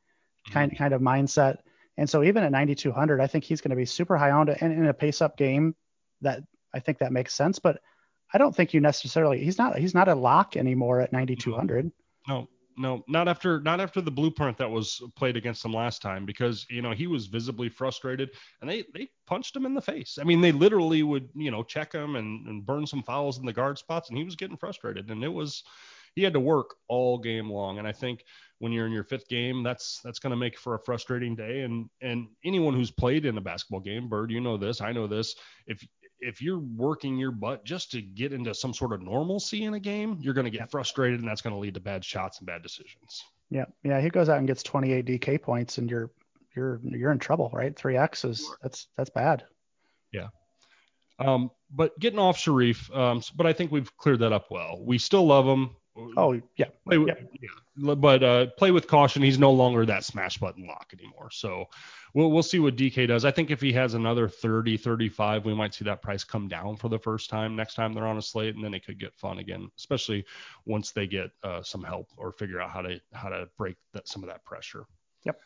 kind 0.51 0.71
mm-hmm. 0.71 0.79
kind 0.79 0.95
of 0.95 1.01
mindset. 1.01 1.57
And 1.97 2.09
so 2.09 2.23
even 2.23 2.45
at 2.45 2.53
9200, 2.53 3.21
I 3.21 3.27
think 3.27 3.43
he's 3.43 3.61
going 3.61 3.71
to 3.71 3.77
be 3.77 3.85
super 3.85 4.17
high 4.17 4.31
owned 4.31 4.49
and 4.49 4.73
in 4.73 4.87
a 4.87 4.95
pace 4.95 5.21
up 5.21 5.37
game 5.37 5.75
that 6.21 6.45
I 6.73 6.79
think 6.79 6.99
that 6.99 7.11
makes 7.11 7.35
sense. 7.35 7.59
But 7.59 7.81
I 8.33 8.39
don't 8.39 8.55
think 8.55 8.73
you 8.73 8.81
necessarily 8.81 9.43
he's 9.43 9.59
not 9.59 9.77
he's 9.77 9.93
not 9.93 10.07
a 10.07 10.15
lock 10.15 10.57
anymore 10.57 11.01
at 11.01 11.13
9200. 11.13 11.91
No, 12.29 12.49
no, 12.77 13.05
not 13.09 13.29
after 13.29 13.61
not 13.61 13.81
after 13.81 14.01
the 14.01 14.11
blueprint 14.11 14.59
that 14.59 14.71
was 14.71 15.03
played 15.17 15.37
against 15.37 15.65
him 15.65 15.73
last 15.73 16.03
time 16.03 16.25
because 16.27 16.67
you 16.71 16.83
know 16.83 16.93
he 16.93 17.07
was 17.07 17.27
visibly 17.27 17.69
frustrated 17.69 18.31
and 18.61 18.71
they 18.71 18.85
they 18.95 19.09
punched 19.27 19.57
him 19.57 19.67
in 19.67 19.75
the 19.75 19.83
face. 19.83 20.19
I 20.21 20.25
mean, 20.25 20.41
they 20.41 20.53
literally 20.53 21.03
would 21.03 21.29
you 21.35 21.51
know 21.51 21.63
check 21.63 21.93
him 21.93 22.17
and, 22.17 22.47
and 22.47 22.67
burn 22.67 22.87
some 22.87 23.03
fouls 23.03 23.39
in 23.39 23.47
the 23.47 23.53
guard 23.53 23.79
spots 23.79 24.09
and 24.09 24.19
he 24.19 24.25
was 24.25 24.37
getting 24.37 24.57
frustrated 24.57 25.11
and 25.11 25.23
it 25.25 25.33
was 25.33 25.63
he 26.15 26.23
had 26.23 26.33
to 26.33 26.41
work 26.41 26.77
all 26.89 27.19
game 27.19 27.51
long. 27.51 27.79
And 27.79 27.89
I 27.89 27.93
think 27.93 28.25
when 28.59 28.73
you're 28.73 28.87
in 28.87 28.93
your 28.93 29.05
fifth 29.05 29.29
game, 29.29 29.63
that's 29.63 30.01
that's 30.05 30.19
going 30.19 30.31
to 30.31 30.37
make 30.37 30.59
for 30.59 30.75
a 30.75 30.79
frustrating 30.79 31.35
day. 31.35 31.63
And 31.63 31.89
and 32.01 32.29
anyone 32.45 32.75
who's 32.75 32.91
played 32.91 33.27
in 33.27 33.37
a 33.37 33.41
basketball 33.41 33.81
game, 33.81 34.09
Bird, 34.09 34.31
you 34.31 34.41
know 34.41 34.57
this, 34.57 34.81
I 34.81 34.93
know 34.93 35.07
this. 35.07 35.35
If 35.67 35.87
if 36.25 36.41
you're 36.41 36.59
working 36.59 37.17
your 37.19 37.31
butt 37.31 37.65
just 37.65 37.93
to 37.93 38.01
get 38.01 38.33
into 38.33 38.55
some 38.55 38.73
sort 38.73 38.93
of 38.93 39.03
normalcy 39.03 39.65
in 39.65 39.75
a 39.75 39.81
game, 39.81 40.19
you're 40.21 40.35
going 40.35 40.47
to 40.47 40.51
get 40.51 40.71
frustrated, 40.71 41.21
and 41.21 41.29
that's 41.29 41.43
going 41.43 41.55
to 41.55 41.61
lead 41.61 41.75
to 41.75 41.81
bad 41.81 42.05
shots 42.05 42.39
and 42.39 42.47
bad 42.47 42.63
decisions. 42.63 43.25
Yeah, 43.51 43.67
yeah. 43.83 44.01
He 44.01 44.09
goes 44.09 44.29
out 44.29 44.39
and 44.39 44.47
gets 44.47 44.63
28 44.63 45.05
DK 45.05 45.43
points, 45.43 45.79
and 45.79 45.91
you're 45.91 46.11
you're 46.57 46.81
you're 46.83 47.13
in 47.13 47.19
trouble, 47.19 47.51
right? 47.53 47.77
Three 47.77 47.97
X 47.97 48.25
is 48.25 48.51
that's 48.63 48.89
that's 48.97 49.11
bad. 49.11 49.45
Yeah. 50.13 50.29
Um, 51.19 51.51
but 51.71 51.99
getting 51.99 52.19
off 52.19 52.39
Sharife, 52.39 52.95
um, 52.97 53.23
but 53.37 53.47
I 53.47 53.53
think 53.53 53.71
we've 53.71 53.95
cleared 53.97 54.21
that 54.21 54.33
up 54.33 54.47
well. 54.51 54.83
We 54.83 54.99
still 54.99 55.27
love 55.27 55.47
him. 55.47 55.77
Oh 56.17 56.41
yeah, 56.57 56.67
play 56.89 56.99
with, 56.99 57.09
yeah. 57.09 57.49
yeah. 57.77 57.95
But 57.95 58.23
uh, 58.25 58.47
play 58.59 58.73
with 58.73 58.89
caution. 58.89 59.23
He's 59.23 59.39
no 59.39 59.53
longer 59.53 59.87
that 59.87 60.05
smash 60.05 60.39
button 60.39 60.67
lock 60.67 60.93
anymore. 60.99 61.29
So 61.31 61.67
we'll 62.15 62.31
we'll 62.31 62.43
see 62.43 62.61
what 62.61 62.77
DK 62.77 63.07
does. 63.09 63.25
I 63.25 63.31
think 63.31 63.51
if 63.51 63.61
he 63.61 63.73
has 63.73 63.95
another 63.95 64.29
30, 64.29 64.77
35, 64.77 65.45
we 65.45 65.55
might 65.55 65.75
see 65.75 65.85
that 65.85 66.01
price 66.01 66.25
come 66.25 66.49
down 66.49 66.77
for 66.77 66.89
the 66.89 66.99
first 66.99 67.29
time 67.29 67.55
next 67.57 67.75
time 67.75 67.93
they're 67.93 68.07
on 68.07 68.17
a 68.17 68.23
slate, 68.23 68.55
and 68.55 68.65
then 68.65 68.73
it 68.73 68.87
could 68.87 68.99
get 68.99 69.15
fun 69.15 69.39
again, 69.39 69.69
especially 69.77 70.25
once 70.65 70.93
they 70.93 71.07
get 71.07 71.31
uh, 71.43 71.63
some 71.63 71.83
help 71.83 72.09
or 72.17 72.33
figure 72.33 72.61
out 72.61 72.71
how 72.71 72.81
to 72.81 72.99
how 73.13 73.29
to 73.29 73.49
break 73.59 73.77
that, 73.93 74.09
some 74.09 74.23
of 74.23 74.29
that 74.29 74.45
pressure. 74.45 74.87
Yep. 75.25 75.39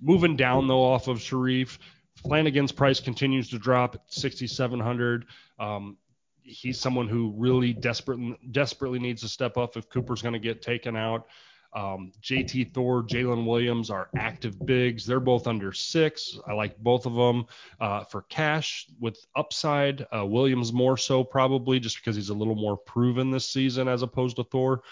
Moving 0.00 0.36
down 0.36 0.66
though 0.66 0.82
off 0.82 1.08
of 1.08 1.18
Sharife, 1.18 1.78
Flanigan's 2.24 2.72
price 2.72 3.00
continues 3.00 3.48
to 3.50 3.58
drop 3.58 3.94
at 3.96 4.00
6,700. 4.08 5.26
Um, 5.58 5.96
he's 6.42 6.78
someone 6.78 7.08
who 7.08 7.32
really 7.36 7.72
desperately 7.72 8.36
desperately 8.50 8.98
needs 8.98 9.22
to 9.22 9.28
step 9.28 9.56
up 9.56 9.76
if 9.76 9.88
Cooper's 9.88 10.22
going 10.22 10.34
to 10.34 10.40
get 10.40 10.62
taken 10.62 10.96
out. 10.96 11.26
Um, 11.74 12.12
JT 12.22 12.74
Thor, 12.74 13.02
Jaylin 13.02 13.46
Williams 13.46 13.90
are 13.90 14.10
active 14.16 14.58
bigs. 14.64 15.06
They're 15.06 15.20
both 15.20 15.46
under 15.46 15.72
six. 15.72 16.38
I 16.46 16.52
like 16.52 16.76
both 16.78 17.06
of 17.06 17.14
them 17.14 17.46
uh, 17.80 18.04
for 18.04 18.22
cash 18.22 18.86
with 19.00 19.24
upside. 19.34 20.06
Uh, 20.14 20.26
Williams 20.26 20.72
more 20.72 20.96
so 20.96 21.24
probably 21.24 21.80
just 21.80 21.96
because 21.96 22.16
he's 22.16 22.28
a 22.28 22.34
little 22.34 22.54
more 22.54 22.76
proven 22.76 23.30
this 23.30 23.48
season 23.48 23.88
as 23.88 24.02
opposed 24.02 24.36
to 24.36 24.44
Thor. 24.44 24.82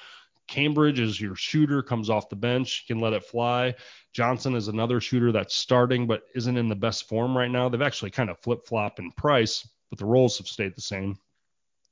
Cambridge 0.48 0.98
is 0.98 1.20
your 1.20 1.36
shooter, 1.36 1.80
comes 1.80 2.10
off 2.10 2.28
the 2.28 2.34
bench, 2.34 2.84
you 2.88 2.94
can 2.94 3.00
let 3.00 3.12
it 3.12 3.24
fly. 3.24 3.74
Johnson 4.12 4.56
is 4.56 4.66
another 4.66 5.00
shooter 5.00 5.30
that's 5.30 5.54
starting 5.54 6.08
but 6.08 6.24
isn't 6.34 6.56
in 6.56 6.68
the 6.68 6.74
best 6.74 7.08
form 7.08 7.36
right 7.36 7.50
now. 7.50 7.68
They've 7.68 7.80
actually 7.80 8.10
kind 8.10 8.30
of 8.30 8.40
flip 8.40 8.66
flop 8.66 8.98
in 8.98 9.12
price, 9.12 9.68
but 9.90 9.98
the 10.00 10.06
roles 10.06 10.38
have 10.38 10.48
stayed 10.48 10.74
the 10.74 10.80
same. 10.80 11.16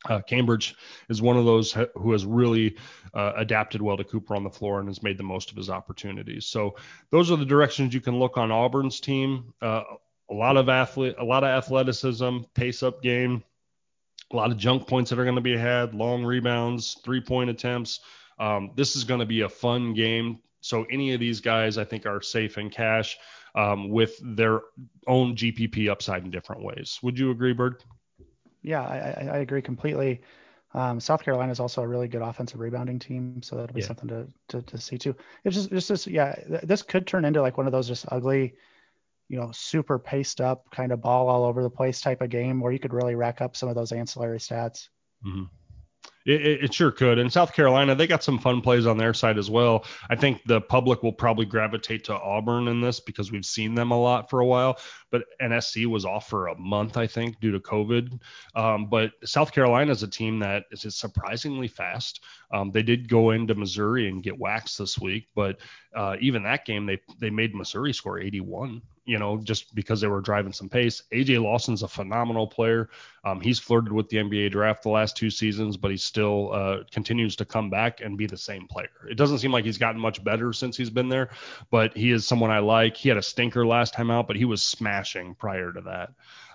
Uh, 0.08 0.20
Cambridge 0.20 0.76
is 1.08 1.20
one 1.20 1.36
of 1.36 1.44
those 1.44 1.76
who 1.94 2.12
has 2.12 2.24
really 2.24 2.76
uh, 3.14 3.32
adapted 3.36 3.82
well 3.82 3.96
to 3.96 4.04
Cooper 4.04 4.36
on 4.36 4.44
the 4.44 4.50
floor 4.50 4.78
and 4.78 4.88
has 4.88 5.02
made 5.02 5.18
the 5.18 5.24
most 5.24 5.50
of 5.50 5.56
his 5.56 5.70
opportunities. 5.70 6.46
So 6.46 6.76
those 7.10 7.30
are 7.32 7.36
the 7.36 7.44
directions 7.44 7.94
you 7.94 8.00
can 8.00 8.18
look 8.18 8.36
on 8.36 8.52
Auburn's 8.52 9.00
team. 9.00 9.54
Uh, 9.60 9.82
a 10.30 10.34
lot 10.34 10.56
of 10.56 10.68
athlete, 10.68 11.16
a 11.18 11.24
lot 11.24 11.42
of 11.42 11.48
athleticism, 11.48 12.38
pace 12.54 12.82
up 12.82 13.02
game, 13.02 13.42
a 14.32 14.36
lot 14.36 14.52
of 14.52 14.56
junk 14.56 14.86
points 14.86 15.10
that 15.10 15.18
are 15.18 15.24
going 15.24 15.36
to 15.36 15.40
be 15.40 15.56
had, 15.56 15.94
long 15.94 16.24
rebounds, 16.24 16.96
three 17.04 17.20
point 17.20 17.50
attempts. 17.50 18.00
Um, 18.38 18.72
this 18.76 18.94
is 18.94 19.04
going 19.04 19.20
to 19.20 19.26
be 19.26 19.40
a 19.40 19.48
fun 19.48 19.94
game. 19.94 20.38
So 20.60 20.84
any 20.90 21.12
of 21.12 21.20
these 21.20 21.40
guys, 21.40 21.78
I 21.78 21.84
think, 21.84 22.06
are 22.06 22.20
safe 22.20 22.58
in 22.58 22.70
cash 22.70 23.16
um, 23.54 23.88
with 23.88 24.16
their 24.22 24.60
own 25.06 25.34
GPP 25.34 25.88
upside 25.88 26.24
in 26.24 26.30
different 26.30 26.62
ways. 26.62 26.98
Would 27.02 27.18
you 27.18 27.30
agree, 27.30 27.52
Bird? 27.52 27.82
Yeah, 28.62 28.82
I, 28.82 29.28
I 29.32 29.38
agree 29.38 29.62
completely. 29.62 30.22
Um, 30.74 31.00
South 31.00 31.22
Carolina 31.24 31.50
is 31.50 31.60
also 31.60 31.82
a 31.82 31.88
really 31.88 32.08
good 32.08 32.22
offensive 32.22 32.60
rebounding 32.60 32.98
team, 32.98 33.42
so 33.42 33.56
that'll 33.56 33.74
be 33.74 33.80
yeah. 33.80 33.86
something 33.86 34.08
to, 34.08 34.28
to, 34.48 34.62
to 34.62 34.78
see 34.78 34.98
too. 34.98 35.16
It's 35.44 35.56
just 35.56 35.70
just 35.70 35.88
this 35.88 36.06
yeah, 36.06 36.34
this 36.62 36.82
could 36.82 37.06
turn 37.06 37.24
into 37.24 37.40
like 37.40 37.56
one 37.56 37.66
of 37.66 37.72
those 37.72 37.88
just 37.88 38.04
ugly, 38.10 38.54
you 39.28 39.40
know, 39.40 39.50
super 39.52 39.98
paced 39.98 40.40
up 40.40 40.70
kind 40.70 40.92
of 40.92 41.00
ball 41.00 41.28
all 41.28 41.44
over 41.44 41.62
the 41.62 41.70
place 41.70 42.00
type 42.00 42.20
of 42.20 42.30
game 42.30 42.60
where 42.60 42.72
you 42.72 42.78
could 42.78 42.92
really 42.92 43.14
rack 43.14 43.40
up 43.40 43.56
some 43.56 43.68
of 43.68 43.74
those 43.74 43.92
ancillary 43.92 44.38
stats. 44.38 44.88
Mm-hmm. 45.26 45.44
It, 46.28 46.64
it, 46.64 46.74
sure 46.74 46.90
could. 46.90 47.18
And 47.18 47.32
South 47.32 47.54
Carolina, 47.54 47.94
they 47.94 48.06
got 48.06 48.22
some 48.22 48.38
fun 48.38 48.60
plays 48.60 48.86
on 48.86 48.98
their 48.98 49.14
side 49.14 49.38
as 49.38 49.48
well. 49.48 49.86
I 50.10 50.14
think 50.14 50.44
the 50.44 50.60
public 50.60 51.02
will 51.02 51.12
probably 51.12 51.46
gravitate 51.46 52.04
to 52.04 52.14
Auburn 52.14 52.68
in 52.68 52.82
this 52.82 53.00
because 53.00 53.32
we've 53.32 53.46
seen 53.46 53.74
them 53.74 53.92
a 53.92 53.98
lot 53.98 54.28
for 54.28 54.40
a 54.40 54.46
while. 54.46 54.78
But 55.10 55.22
NSC 55.40 55.86
was 55.86 56.04
off 56.04 56.28
for 56.28 56.48
a 56.48 56.58
month, 56.58 56.98
I 56.98 57.06
think, 57.06 57.40
due 57.40 57.52
to 57.52 57.60
COVID. 57.60 58.20
Um, 58.54 58.90
but 58.90 59.12
South 59.24 59.52
Carolina 59.52 59.90
is 59.90 60.02
a 60.02 60.08
team 60.08 60.38
that 60.40 60.64
is 60.70 60.94
surprisingly 60.94 61.66
fast. 61.66 62.22
Um, 62.52 62.72
they 62.72 62.82
did 62.82 63.08
go 63.08 63.30
into 63.30 63.54
Missouri 63.54 64.08
and 64.08 64.22
get 64.22 64.38
waxed 64.38 64.78
this 64.78 64.98
week, 64.98 65.28
but 65.34 65.58
uh, 65.96 66.16
even 66.20 66.42
that 66.42 66.66
game, 66.66 66.84
they 66.84 67.00
they 67.18 67.30
made 67.30 67.54
Missouri 67.54 67.94
score 67.94 68.20
81 68.20 68.82
you 69.08 69.18
know, 69.18 69.38
just 69.38 69.74
because 69.74 70.02
they 70.02 70.06
were 70.06 70.20
driving 70.20 70.52
some 70.52 70.68
pace. 70.68 71.02
AJ 71.10 71.42
Lawson's 71.42 71.82
a 71.82 71.88
phenomenal 71.88 72.46
player. 72.46 72.90
Um, 73.24 73.40
he's 73.40 73.58
flirted 73.58 73.90
with 73.90 74.10
the 74.10 74.18
NBA 74.18 74.50
draft 74.52 74.82
the 74.82 74.90
last 74.90 75.16
two 75.16 75.30
seasons, 75.30 75.78
but 75.78 75.90
he 75.90 75.96
still 75.96 76.52
uh, 76.52 76.76
continues 76.92 77.36
to 77.36 77.46
come 77.46 77.70
back 77.70 78.02
and 78.02 78.18
be 78.18 78.26
the 78.26 78.36
same 78.36 78.68
player. 78.68 78.90
It 79.10 79.16
doesn't 79.16 79.38
seem 79.38 79.50
like 79.50 79.64
he's 79.64 79.78
gotten 79.78 79.98
much 79.98 80.22
better 80.22 80.52
since 80.52 80.76
he's 80.76 80.90
been 80.90 81.08
there, 81.08 81.30
but 81.70 81.96
he 81.96 82.10
is 82.10 82.26
someone 82.26 82.50
I 82.50 82.58
like. 82.58 82.98
He 82.98 83.08
had 83.08 83.16
a 83.16 83.22
stinker 83.22 83.66
last 83.66 83.94
time 83.94 84.10
out, 84.10 84.26
but 84.26 84.36
he 84.36 84.44
was 84.44 84.62
smashing 84.62 85.34
prior 85.36 85.72
to 85.72 85.80
that. 85.80 86.10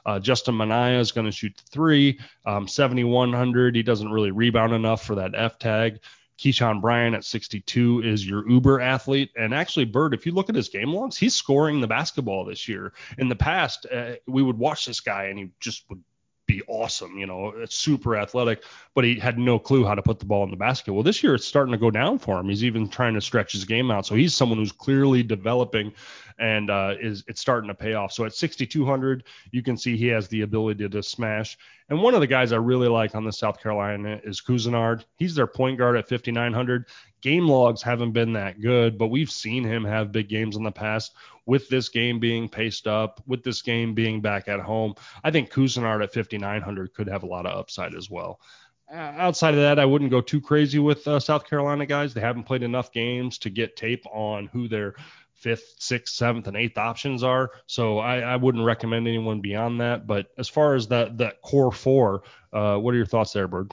Uh, 0.06 0.20
Justin 0.20 0.56
Minaya 0.56 1.00
is 1.00 1.12
going 1.12 1.26
to 1.26 1.32
shoot 1.32 1.60
three, 1.72 2.20
um, 2.46 2.68
7,100. 2.68 3.76
He 3.76 3.82
doesn't 3.82 4.12
really 4.12 4.32
rebound 4.32 4.74
enough 4.74 5.04
for 5.04 5.16
that 5.16 5.32
F 5.34 5.58
tag. 5.58 6.02
Keyshawn 6.44 6.82
Bryant 6.82 7.16
at 7.16 7.24
62 7.24 8.02
is 8.04 8.28
your 8.28 8.48
uber 8.50 8.82
athlete. 8.82 9.32
And 9.38 9.54
actually, 9.54 9.86
Bird, 9.86 10.14
if 10.14 10.26
you 10.26 10.34
look 10.34 10.50
at 10.50 10.56
his 10.56 10.68
game 10.68 10.94
logs, 10.94 11.16
he's 11.16 11.34
scoring 11.34 11.80
the 11.80 11.88
basketball 11.88 12.44
this 12.44 12.68
year. 12.68 12.94
In 13.18 13.30
the 13.30 13.36
past, 13.36 13.86
uh, 13.86 14.16
we 14.28 14.44
would 14.44 14.58
watch 14.58 14.86
this 14.86 15.00
guy 15.00 15.26
and 15.26 15.40
he 15.40 15.50
just 15.62 15.86
would 15.90 16.04
be 16.46 16.62
awesome, 16.68 17.18
you 17.18 17.26
know, 17.26 17.54
super 17.70 18.18
athletic, 18.18 18.64
but 18.94 19.04
he 19.04 19.20
had 19.20 19.38
no 19.38 19.58
clue 19.60 19.86
how 19.86 19.96
to 19.96 20.02
put 20.02 20.20
the 20.20 20.26
ball 20.26 20.44
in 20.44 20.52
the 20.52 20.58
basket. 20.58 20.94
Well, 20.94 21.04
this 21.04 21.24
year 21.24 21.36
it's 21.36 21.46
starting 21.46 21.72
to 21.72 21.78
go 21.78 21.90
down 21.90 22.20
for 22.20 22.40
him. 22.40 22.50
He's 22.50 22.64
even 22.64 22.90
trying 22.90 23.14
to 23.14 23.22
stretch 23.22 23.54
his 23.54 23.66
game 23.66 23.92
out. 23.92 24.06
So 24.06 24.16
he's 24.16 24.36
someone 24.36 24.58
who's 24.58 24.72
clearly 24.72 25.24
developing 25.24 25.94
and 26.40 26.70
uh, 26.70 26.96
is 27.00 27.24
it's 27.28 27.42
starting 27.42 27.70
to 27.70 27.76
pay 27.76 27.94
off. 27.94 28.12
So 28.12 28.26
at 28.26 28.34
6,200, 28.34 29.24
you 29.52 29.64
can 29.64 29.78
see 29.78 29.96
he 29.96 30.08
has 30.08 30.28
the 30.28 30.42
ability 30.42 30.90
to 30.90 31.04
smash. 31.04 31.58
And 31.90 32.02
one 32.02 32.14
of 32.14 32.22
the 32.22 32.28
guys 32.28 32.52
I 32.52 32.58
really 32.58 32.88
like 32.88 33.16
on 33.16 33.24
the 33.24 33.32
South 33.32 33.62
Carolina 33.62 34.20
is 34.24 34.42
Couisnard. 34.42 35.06
He's 35.18 35.36
their 35.36 35.48
point 35.48 35.78
guard 35.78 35.96
at 35.96 36.10
5,900. 36.10 36.86
Game 37.24 37.48
logs 37.48 37.82
haven't 37.82 38.12
been 38.12 38.34
that 38.34 38.60
good, 38.60 38.98
but 38.98 39.08
we've 39.08 39.32
seen 39.32 39.64
him 39.64 39.86
have 39.86 40.12
big 40.12 40.28
games 40.28 40.58
in 40.58 40.64
the 40.64 40.72
past. 40.72 41.16
With 41.46 41.70
this 41.70 41.88
game 41.88 42.20
being 42.20 42.50
paced 42.50 42.86
up, 42.86 43.22
with 43.26 43.44
this 43.44 43.62
game 43.62 43.94
being 43.94 44.20
back 44.22 44.50
at 44.50 44.60
home, 44.60 44.96
I 45.24 45.32
think 45.32 45.50
Couisnard 45.50 46.04
at 46.04 46.14
5,900 46.14 46.94
could 46.94 47.08
have 47.08 47.24
a 47.24 47.28
lot 47.28 47.46
of 47.46 47.58
upside 47.58 47.96
as 47.96 48.10
well. 48.10 48.42
Uh, 48.94 48.98
outside 48.98 49.54
of 49.54 49.62
that, 49.62 49.80
I 49.80 49.86
wouldn't 49.86 50.12
go 50.12 50.20
too 50.20 50.42
crazy 50.42 50.80
with 50.80 51.08
uh, 51.08 51.18
South 51.20 51.50
Carolina 51.50 51.86
guys. 51.86 52.14
They 52.14 52.20
haven't 52.20 52.44
played 52.44 52.62
enough 52.62 52.92
games 52.92 53.38
to 53.40 53.50
get 53.50 53.78
tape 53.78 54.06
on 54.12 54.48
who 54.48 54.68
their 54.68 54.96
fifth, 55.34 55.76
sixth, 55.80 56.16
seventh, 56.16 56.48
and 56.48 56.58
eighth 56.58 56.78
options 56.78 57.24
are. 57.24 57.52
So 57.68 58.00
I, 58.00 58.20
I 58.20 58.36
wouldn't 58.36 58.66
recommend 58.66 59.08
anyone 59.08 59.40
beyond 59.40 59.80
that. 59.80 60.08
But 60.08 60.28
as 60.38 60.50
far 60.50 60.76
as 60.76 60.90
that 60.90 61.18
that 61.20 61.42
core 61.42 61.72
four, 61.72 62.24
uh, 62.52 62.78
what 62.78 62.94
are 62.94 62.98
your 62.98 63.06
thoughts 63.06 63.32
there, 63.32 63.48
Bird? 63.48 63.72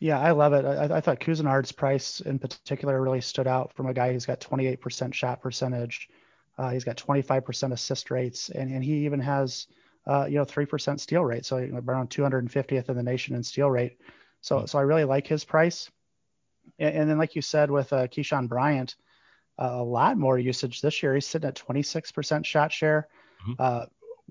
Yeah, 0.00 0.20
I 0.20 0.30
love 0.30 0.52
it. 0.52 0.64
I, 0.64 0.96
I 0.96 1.00
thought 1.00 1.20
Couisnard's 1.20 1.72
price 1.72 2.20
in 2.20 2.38
particular 2.38 3.00
really 3.00 3.20
stood 3.20 3.48
out 3.48 3.72
from 3.74 3.86
a 3.86 3.94
guy 3.94 4.12
who's 4.12 4.26
got 4.26 4.40
28% 4.40 5.12
shot 5.12 5.42
percentage. 5.42 6.08
Uh, 6.56 6.70
he's 6.70 6.84
got 6.84 6.96
25% 6.96 7.72
assist 7.72 8.10
rates, 8.10 8.48
and, 8.48 8.70
and 8.72 8.82
he 8.82 9.04
even 9.04 9.20
has, 9.20 9.66
uh, 10.06 10.26
you 10.28 10.36
know, 10.36 10.44
3% 10.44 11.00
steal 11.00 11.24
rate. 11.24 11.44
So 11.44 11.58
you 11.58 11.72
know, 11.72 11.82
around 11.86 12.10
250th 12.10 12.88
in 12.88 12.96
the 12.96 13.02
nation 13.02 13.34
in 13.34 13.42
steal 13.42 13.70
rate. 13.70 13.98
So, 14.40 14.56
mm-hmm. 14.56 14.66
so 14.66 14.78
I 14.78 14.82
really 14.82 15.04
like 15.04 15.26
his 15.26 15.44
price. 15.44 15.90
And, 16.78 16.94
and 16.94 17.10
then, 17.10 17.18
like 17.18 17.34
you 17.34 17.42
said, 17.42 17.70
with 17.70 17.92
uh, 17.92 18.06
Keyshawn 18.06 18.48
Bryant, 18.48 18.96
a 19.58 19.82
lot 19.82 20.16
more 20.16 20.38
usage 20.38 20.80
this 20.80 21.02
year. 21.02 21.14
He's 21.14 21.26
sitting 21.26 21.48
at 21.48 21.56
26% 21.56 22.44
shot 22.44 22.72
share. 22.72 23.08
Mm-hmm. 23.48 23.60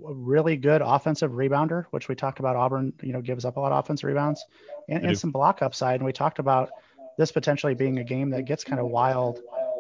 Uh, 0.03 0.13
really 0.13 0.57
good 0.57 0.81
offensive 0.83 1.31
rebounder, 1.31 1.85
which 1.91 2.07
we 2.07 2.15
talked 2.15 2.39
about. 2.39 2.55
Auburn, 2.55 2.93
you 3.01 3.13
know, 3.13 3.21
gives 3.21 3.45
up 3.45 3.57
a 3.57 3.59
lot 3.59 3.71
of 3.71 3.83
offensive 3.83 4.07
rebounds, 4.07 4.45
and, 4.89 5.05
and 5.05 5.17
some 5.17 5.31
block 5.31 5.61
upside. 5.61 5.95
And 5.95 6.05
we 6.05 6.13
talked 6.13 6.39
about 6.39 6.69
this 7.17 7.31
potentially 7.31 7.73
being 7.73 7.99
a 7.99 8.03
game 8.03 8.29
that 8.31 8.45
gets 8.45 8.63
kind 8.63 8.79
of 8.79 8.87
wild. 8.87 9.39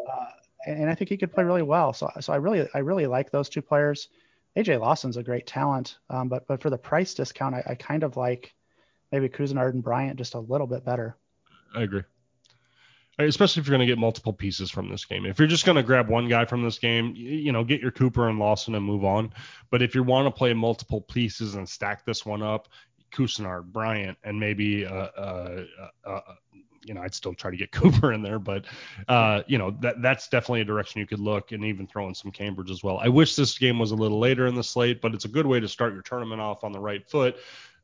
Uh, 0.09 0.25
and, 0.65 0.81
and, 0.81 0.89
I 0.89 0.95
think 0.95 1.09
he 1.09 1.17
could 1.17 1.31
play 1.31 1.43
really 1.43 1.61
well. 1.61 1.93
So, 1.93 2.09
so 2.19 2.33
I 2.33 2.37
really, 2.37 2.67
I 2.73 2.79
really 2.79 3.05
like 3.05 3.31
those 3.31 3.49
two 3.49 3.61
players. 3.61 4.09
AJ 4.57 4.79
Lawson's 4.79 5.17
a 5.17 5.23
great 5.23 5.45
talent, 5.45 5.97
um, 6.09 6.29
but 6.29 6.47
but 6.47 6.61
for 6.61 6.71
the 6.71 6.77
price 6.77 7.13
discount, 7.13 7.53
I, 7.53 7.63
I 7.67 7.75
kind 7.75 8.03
of 8.03 8.17
like 8.17 8.55
maybe 9.11 9.29
Couisnard 9.29 9.73
and 9.73 9.83
Bryant 9.83 10.17
just 10.17 10.33
a 10.33 10.39
little 10.39 10.67
bit 10.67 10.83
better. 10.83 11.15
I 11.75 11.83
agree 11.83 12.03
especially 13.19 13.61
if 13.61 13.67
you're 13.67 13.77
going 13.77 13.87
to 13.87 13.91
get 13.91 13.99
multiple 13.99 14.33
pieces 14.33 14.69
from 14.69 14.89
this 14.89 15.05
game. 15.05 15.25
If 15.25 15.39
you're 15.39 15.47
just 15.47 15.65
going 15.65 15.75
to 15.75 15.83
grab 15.83 16.09
one 16.09 16.27
guy 16.27 16.45
from 16.45 16.63
this 16.63 16.79
game, 16.79 17.13
you 17.15 17.51
know, 17.51 17.63
get 17.63 17.81
your 17.81 17.91
Cooper 17.91 18.29
and 18.29 18.39
Lawson 18.39 18.75
and 18.75 18.85
move 18.85 19.03
on. 19.03 19.33
But 19.71 19.81
if 19.81 19.95
you 19.95 20.03
want 20.03 20.27
to 20.27 20.37
play 20.37 20.53
multiple 20.53 21.01
pieces 21.01 21.55
and 21.55 21.67
stack 21.67 22.05
this 22.05 22.25
one 22.25 22.43
up, 22.43 22.67
Couisnard, 23.11 23.71
Bryant, 23.71 24.17
and 24.23 24.39
maybe 24.39 24.85
uh, 24.85 24.91
uh, 24.93 25.63
uh, 26.05 26.09
uh 26.09 26.21
you 26.83 26.93
know, 26.93 27.01
I'd 27.01 27.13
still 27.13 27.33
try 27.33 27.51
to 27.51 27.57
get 27.57 27.71
Cooper 27.73 28.13
in 28.13 28.21
there, 28.21 28.39
but 28.39 28.65
uh, 29.07 29.41
you 29.47 29.57
know, 29.57 29.71
that 29.81 30.01
that's 30.01 30.29
definitely 30.29 30.61
a 30.61 30.65
direction 30.65 31.01
you 31.01 31.07
could 31.07 31.19
look, 31.19 31.51
and 31.51 31.65
even 31.65 31.85
throw 31.85 32.07
in 32.07 32.15
some 32.15 32.31
Cambridge 32.31 32.71
as 32.71 32.83
well. 32.83 32.97
I 32.97 33.09
wish 33.09 33.35
this 33.35 33.57
game 33.57 33.77
was 33.77 33.91
a 33.91 33.95
little 33.95 34.19
later 34.19 34.47
in 34.47 34.55
the 34.55 34.63
slate, 34.63 35.01
but 35.01 35.13
it's 35.13 35.25
a 35.25 35.29
good 35.29 35.45
way 35.45 35.59
to 35.59 35.67
start 35.67 35.93
your 35.93 36.01
tournament 36.01 36.41
off 36.41 36.63
on 36.63 36.71
the 36.71 36.79
right 36.79 37.07
foot. 37.09 37.37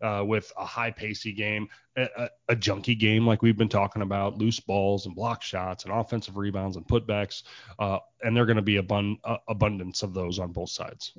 Uh, 0.03 0.21
with 0.21 0.51
a 0.57 0.65
high 0.65 0.91
pacey 0.91 1.31
game, 1.31 1.69
a, 1.95 2.29
a, 2.49 2.55
junky 2.57 2.99
game 2.99 3.25
like 3.25 3.41
we've 3.41 3.55
been 3.55 3.69
talking 3.69 4.01
about, 4.01 4.37
loose 4.37 4.59
balls 4.59 5.05
and 5.05 5.15
block 5.15 5.41
shots 5.41 5.85
and 5.85 5.93
offensive 5.93 6.35
rebounds 6.35 6.75
and 6.75 6.85
putbacks, 6.85 7.43
uh, 7.79 7.99
and 8.21 8.35
they're 8.35 8.45
going 8.45 8.57
to 8.57 8.61
be 8.61 8.75
abund- 8.75 9.19
uh, 9.23 9.37
abundance 9.47 10.03
of 10.03 10.13
those 10.13 10.39
on 10.39 10.51
both 10.51 10.71
sides. 10.71 11.13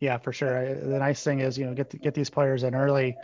Yeah, 0.00 0.16
for 0.16 0.32
sure. 0.32 0.76
The 0.76 0.98
nice 0.98 1.22
thing 1.22 1.40
is, 1.40 1.58
you 1.58 1.66
know, 1.66 1.74
get 1.74 2.00
get 2.00 2.14
these 2.14 2.30
players 2.30 2.62
in 2.62 2.74
early, 2.74 3.16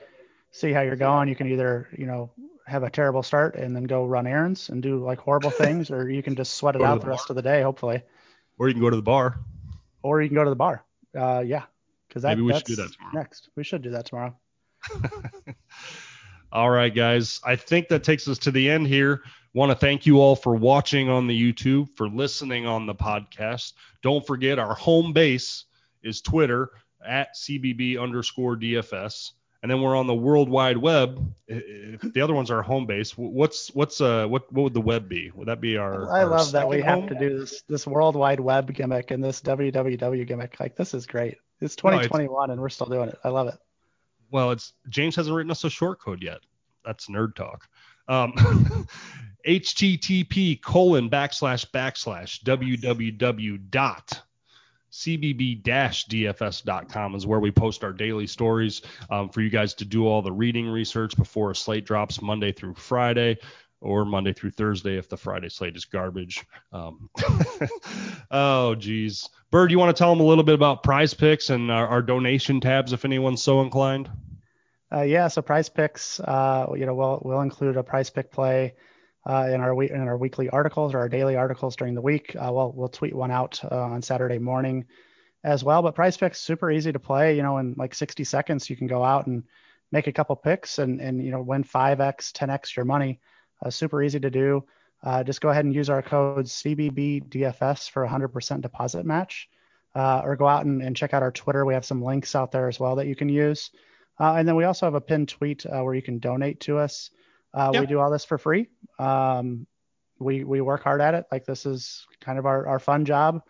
see 0.50 0.72
how 0.72 0.82
you're 0.82 0.96
going. 0.96 1.28
You 1.28 1.36
can 1.36 1.50
either, 1.50 1.88
you 1.96 2.04
know, 2.04 2.30
have 2.66 2.82
a 2.82 2.90
terrible 2.90 3.22
start 3.22 3.56
and 3.56 3.74
then 3.74 3.84
go 3.84 4.04
run 4.04 4.26
errands 4.26 4.68
and 4.68 4.82
do 4.82 5.02
like 5.02 5.20
horrible 5.20 5.50
things, 5.64 5.90
or 5.90 6.10
you 6.10 6.22
can 6.22 6.36
just 6.36 6.52
sweat 6.54 6.76
it 6.76 6.82
out 6.82 7.00
the, 7.00 7.06
the 7.06 7.10
rest 7.10 7.30
of 7.30 7.36
the 7.36 7.42
day, 7.42 7.62
hopefully. 7.62 8.02
Or 8.58 8.68
you 8.68 8.74
can 8.74 8.82
go 8.82 8.90
to 8.90 8.96
the 8.96 9.02
bar. 9.02 9.38
Or 10.02 10.20
you 10.20 10.28
can 10.28 10.34
go 10.34 10.44
to 10.44 10.50
the 10.50 10.56
bar. 10.56 10.84
Uh, 11.16 11.42
yeah, 11.46 11.62
because 12.14 12.22
that, 12.22 12.38
maybe 12.38 12.42
we 12.42 12.54
should 12.54 12.64
do 12.64 12.76
that 12.76 12.92
tomorrow. 12.92 13.12
Next, 13.12 13.48
we 13.56 13.64
should 13.64 13.82
do 13.82 13.90
that 13.90 14.06
tomorrow. 14.06 14.36
all 16.52 16.70
right, 16.70 16.94
guys. 16.94 17.40
I 17.44 17.56
think 17.56 17.88
that 17.88 18.04
takes 18.04 18.28
us 18.28 18.38
to 18.38 18.52
the 18.52 18.70
end 18.70 18.86
here. 18.86 19.22
Want 19.52 19.72
to 19.72 19.76
thank 19.76 20.06
you 20.06 20.20
all 20.20 20.36
for 20.36 20.54
watching 20.54 21.08
on 21.08 21.26
the 21.26 21.52
YouTube, 21.52 21.88
for 21.96 22.08
listening 22.08 22.66
on 22.66 22.86
the 22.86 22.94
podcast. 22.94 23.72
Don't 24.00 24.24
forget 24.24 24.60
our 24.60 24.76
home 24.76 25.12
base 25.12 25.64
is 26.04 26.20
Twitter 26.20 26.70
at 27.04 27.34
CBB 27.34 28.00
underscore 28.00 28.56
DFS 28.56 29.32
and 29.64 29.70
then 29.70 29.80
we're 29.80 29.96
on 29.96 30.06
the 30.06 30.14
World 30.14 30.50
Wide 30.50 30.76
Web. 30.76 31.34
If 31.48 32.12
the 32.12 32.20
other 32.20 32.34
ones 32.34 32.50
are 32.50 32.60
home 32.60 32.84
base, 32.84 33.16
what's 33.16 33.68
what's 33.68 33.98
uh 33.98 34.26
what 34.26 34.52
what 34.52 34.64
would 34.64 34.74
the 34.74 34.82
web 34.82 35.08
be? 35.08 35.30
Would 35.34 35.48
that 35.48 35.62
be 35.62 35.78
our? 35.78 36.14
I 36.14 36.22
our 36.24 36.28
love 36.28 36.52
that 36.52 36.68
we 36.68 36.82
home? 36.82 37.00
have 37.00 37.08
to 37.08 37.14
do 37.14 37.38
this 37.38 37.62
this 37.62 37.86
World 37.86 38.14
Wide 38.14 38.40
Web 38.40 38.74
gimmick 38.74 39.10
and 39.10 39.24
this 39.24 39.40
www 39.40 40.26
gimmick. 40.26 40.60
Like 40.60 40.76
this 40.76 40.92
is 40.92 41.06
great. 41.06 41.38
It's 41.60 41.76
2021 41.76 42.28
no, 42.28 42.42
it's, 42.42 42.52
and 42.52 42.60
we're 42.60 42.68
still 42.68 42.86
doing 42.86 43.08
it. 43.08 43.18
I 43.24 43.28
love 43.28 43.48
it. 43.48 43.58
Well, 44.30 44.50
it's 44.50 44.72
James 44.88 45.16
hasn't 45.16 45.34
written 45.34 45.50
us 45.50 45.64
a 45.64 45.70
short 45.70 46.00
code 46.00 46.22
yet. 46.22 46.40
That's 46.84 47.06
nerd 47.06 47.34
talk. 47.34 47.68
Um, 48.08 48.32
HTTP 49.46 50.60
colon 50.60 51.08
backslash 51.10 51.70
backslash 51.70 52.42
www 52.42 53.70
dot 53.70 54.22
cbb-dfs.com 54.94 55.64
is 57.16 57.26
where 57.26 57.40
we 57.40 57.50
post 57.50 57.82
our 57.82 57.92
daily 57.92 58.28
stories 58.28 58.80
um, 59.10 59.28
for 59.28 59.40
you 59.40 59.50
guys 59.50 59.74
to 59.74 59.84
do 59.84 60.06
all 60.06 60.22
the 60.22 60.30
reading 60.30 60.68
research 60.68 61.16
before 61.16 61.50
a 61.50 61.56
slate 61.56 61.84
drops 61.84 62.22
Monday 62.22 62.52
through 62.52 62.74
Friday 62.74 63.36
or 63.84 64.04
Monday 64.04 64.32
through 64.32 64.50
Thursday 64.50 64.96
if 64.96 65.08
the 65.08 65.16
Friday 65.16 65.48
slate 65.48 65.76
is 65.76 65.84
garbage. 65.84 66.44
Um, 66.72 67.10
oh, 68.30 68.74
geez. 68.74 69.28
Bird, 69.50 69.70
you 69.70 69.78
want 69.78 69.94
to 69.94 69.98
tell 69.98 70.10
them 70.10 70.20
a 70.20 70.26
little 70.26 70.44
bit 70.44 70.54
about 70.54 70.82
prize 70.82 71.14
picks 71.14 71.50
and 71.50 71.70
our, 71.70 71.86
our 71.86 72.02
donation 72.02 72.60
tabs 72.60 72.92
if 72.92 73.04
anyone's 73.04 73.42
so 73.42 73.60
inclined? 73.60 74.10
Uh, 74.92 75.02
yeah, 75.02 75.28
so 75.28 75.42
prize 75.42 75.68
picks, 75.68 76.20
uh, 76.20 76.66
you 76.76 76.86
know, 76.86 76.94
we'll, 76.94 77.20
we'll 77.24 77.40
include 77.40 77.76
a 77.76 77.82
prize 77.82 78.10
pick 78.10 78.30
play 78.30 78.74
uh, 79.26 79.48
in 79.50 79.60
our 79.60 79.82
in 79.82 80.02
our 80.02 80.16
weekly 80.16 80.50
articles 80.50 80.94
or 80.94 80.98
our 80.98 81.08
daily 81.08 81.36
articles 81.36 81.76
during 81.76 81.94
the 81.94 82.00
week. 82.00 82.36
Uh, 82.36 82.50
we'll 82.52 82.72
we'll 82.72 82.88
tweet 82.88 83.14
one 83.14 83.30
out 83.30 83.60
uh, 83.64 83.74
on 83.74 84.02
Saturday 84.02 84.38
morning 84.38 84.84
as 85.42 85.64
well. 85.64 85.82
But 85.82 85.94
Prize 85.94 86.16
Picks 86.16 86.40
super 86.40 86.70
easy 86.70 86.92
to 86.92 86.98
play. 86.98 87.36
You 87.36 87.42
know, 87.42 87.58
in 87.58 87.74
like 87.76 87.94
60 87.94 88.24
seconds 88.24 88.68
you 88.68 88.76
can 88.76 88.86
go 88.86 89.02
out 89.02 89.26
and 89.26 89.44
make 89.92 90.06
a 90.06 90.12
couple 90.12 90.36
picks 90.36 90.78
and 90.78 91.00
and 91.00 91.22
you 91.22 91.30
know 91.30 91.40
win 91.40 91.64
5x, 91.64 92.32
10x 92.32 92.76
your 92.76 92.84
money. 92.84 93.20
Uh, 93.64 93.70
super 93.70 94.02
easy 94.02 94.20
to 94.20 94.30
do. 94.30 94.64
Uh, 95.02 95.22
just 95.22 95.40
go 95.40 95.48
ahead 95.48 95.64
and 95.64 95.74
use 95.74 95.90
our 95.90 96.02
code 96.02 96.46
CBBDFS 96.46 97.90
for 97.90 98.06
100% 98.06 98.60
deposit 98.60 99.04
match. 99.04 99.48
Uh, 99.94 100.22
or 100.24 100.34
go 100.34 100.48
out 100.48 100.64
and, 100.66 100.82
and, 100.82 100.96
check 100.96 101.14
out 101.14 101.22
our 101.22 101.30
Twitter. 101.30 101.64
We 101.64 101.74
have 101.74 101.84
some 101.84 102.02
links 102.02 102.34
out 102.34 102.50
there 102.50 102.66
as 102.66 102.80
well 102.80 102.96
that 102.96 103.06
you 103.06 103.14
can 103.14 103.28
use. 103.28 103.70
and 104.18 104.48
then 104.48 104.56
we 104.56 104.64
also 104.64 104.86
have 104.86 104.94
a 104.94 105.00
pinned 105.00 105.28
tweet 105.28 105.64
where 105.64 105.94
you 105.94 106.02
can 106.02 106.18
donate 106.18 106.58
to 106.60 106.78
us. 106.78 107.10
Uh, 107.54 107.70
yep. 107.72 107.82
We 107.82 107.86
do 107.86 108.00
all 108.00 108.10
this 108.10 108.24
for 108.24 108.36
free. 108.36 108.68
Um, 108.98 109.66
we 110.18 110.44
we 110.44 110.60
work 110.60 110.82
hard 110.82 111.00
at 111.00 111.14
it. 111.14 111.24
Like 111.30 111.46
this 111.46 111.66
is 111.66 112.06
kind 112.20 112.38
of 112.38 112.46
our, 112.46 112.66
our 112.66 112.78
fun 112.78 113.04
job. 113.04 113.42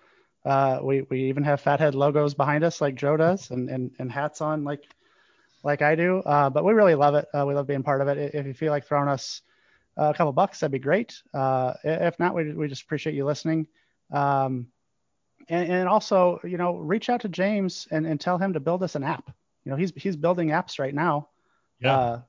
Uh, 0.44 0.80
we 0.82 1.02
we 1.02 1.24
even 1.24 1.42
have 1.44 1.60
fathead 1.60 1.94
logos 1.94 2.34
behind 2.34 2.64
us 2.64 2.80
like 2.80 2.94
Joe 2.94 3.16
does, 3.16 3.50
and 3.50 3.70
and, 3.70 3.92
and 3.98 4.12
hats 4.12 4.42
on 4.42 4.64
like 4.64 4.84
like 5.62 5.80
I 5.80 5.94
do. 5.94 6.18
Uh, 6.18 6.50
but 6.50 6.64
we 6.64 6.74
really 6.74 6.94
love 6.94 7.14
it. 7.14 7.26
Uh, 7.34 7.46
we 7.46 7.54
love 7.54 7.66
being 7.66 7.82
part 7.82 8.02
of 8.02 8.08
it. 8.08 8.34
If 8.34 8.46
you 8.46 8.52
feel 8.52 8.70
like 8.70 8.86
throwing 8.86 9.08
us 9.08 9.40
a 9.96 10.14
couple 10.14 10.32
bucks, 10.32 10.60
that'd 10.60 10.72
be 10.72 10.78
great. 10.78 11.20
Uh, 11.32 11.74
if 11.84 12.18
not, 12.18 12.34
we 12.34 12.52
we 12.52 12.68
just 12.68 12.82
appreciate 12.82 13.14
you 13.14 13.24
listening. 13.24 13.66
Um, 14.12 14.68
and, 15.48 15.70
and 15.70 15.88
also, 15.88 16.40
you 16.44 16.56
know, 16.56 16.76
reach 16.76 17.08
out 17.10 17.20
to 17.22 17.28
James 17.28 17.86
and, 17.90 18.06
and 18.06 18.20
tell 18.20 18.38
him 18.38 18.54
to 18.54 18.60
build 18.60 18.82
us 18.82 18.94
an 18.94 19.04
app. 19.04 19.30
You 19.64 19.70
know, 19.70 19.76
he's 19.76 19.92
he's 19.96 20.16
building 20.16 20.48
apps 20.48 20.78
right 20.78 20.94
now. 20.94 21.28
Yeah. 21.80 21.96
Uh, 21.96 22.20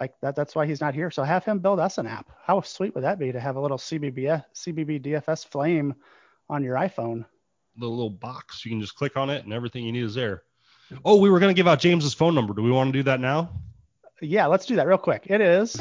like 0.00 0.14
that 0.20 0.34
that's 0.34 0.54
why 0.54 0.66
he's 0.66 0.80
not 0.80 0.94
here 0.94 1.10
so 1.10 1.22
have 1.22 1.44
him 1.44 1.60
build 1.60 1.78
us 1.78 1.98
an 1.98 2.06
app 2.06 2.28
how 2.44 2.60
sweet 2.60 2.94
would 2.94 3.04
that 3.04 3.18
be 3.18 3.32
to 3.32 3.40
have 3.40 3.56
a 3.56 3.60
little 3.60 3.78
cbb 3.78 4.44
cbb 4.54 5.00
dfs 5.00 5.46
flame 5.46 5.94
on 6.50 6.62
your 6.62 6.76
iphone 6.76 7.24
the 7.76 7.86
little 7.86 8.10
box 8.10 8.64
you 8.64 8.70
can 8.70 8.80
just 8.80 8.96
click 8.96 9.16
on 9.16 9.30
it 9.30 9.44
and 9.44 9.52
everything 9.52 9.84
you 9.84 9.92
need 9.92 10.02
is 10.04 10.14
there 10.14 10.42
oh 11.04 11.16
we 11.16 11.30
were 11.30 11.38
going 11.38 11.54
to 11.54 11.56
give 11.56 11.68
out 11.68 11.78
james's 11.78 12.14
phone 12.14 12.34
number 12.34 12.52
do 12.54 12.62
we 12.62 12.70
want 12.70 12.88
to 12.88 12.98
do 12.98 13.02
that 13.02 13.20
now 13.20 13.48
yeah 14.20 14.46
let's 14.46 14.66
do 14.66 14.76
that 14.76 14.86
real 14.86 14.98
quick 14.98 15.26
it 15.26 15.40
is 15.40 15.76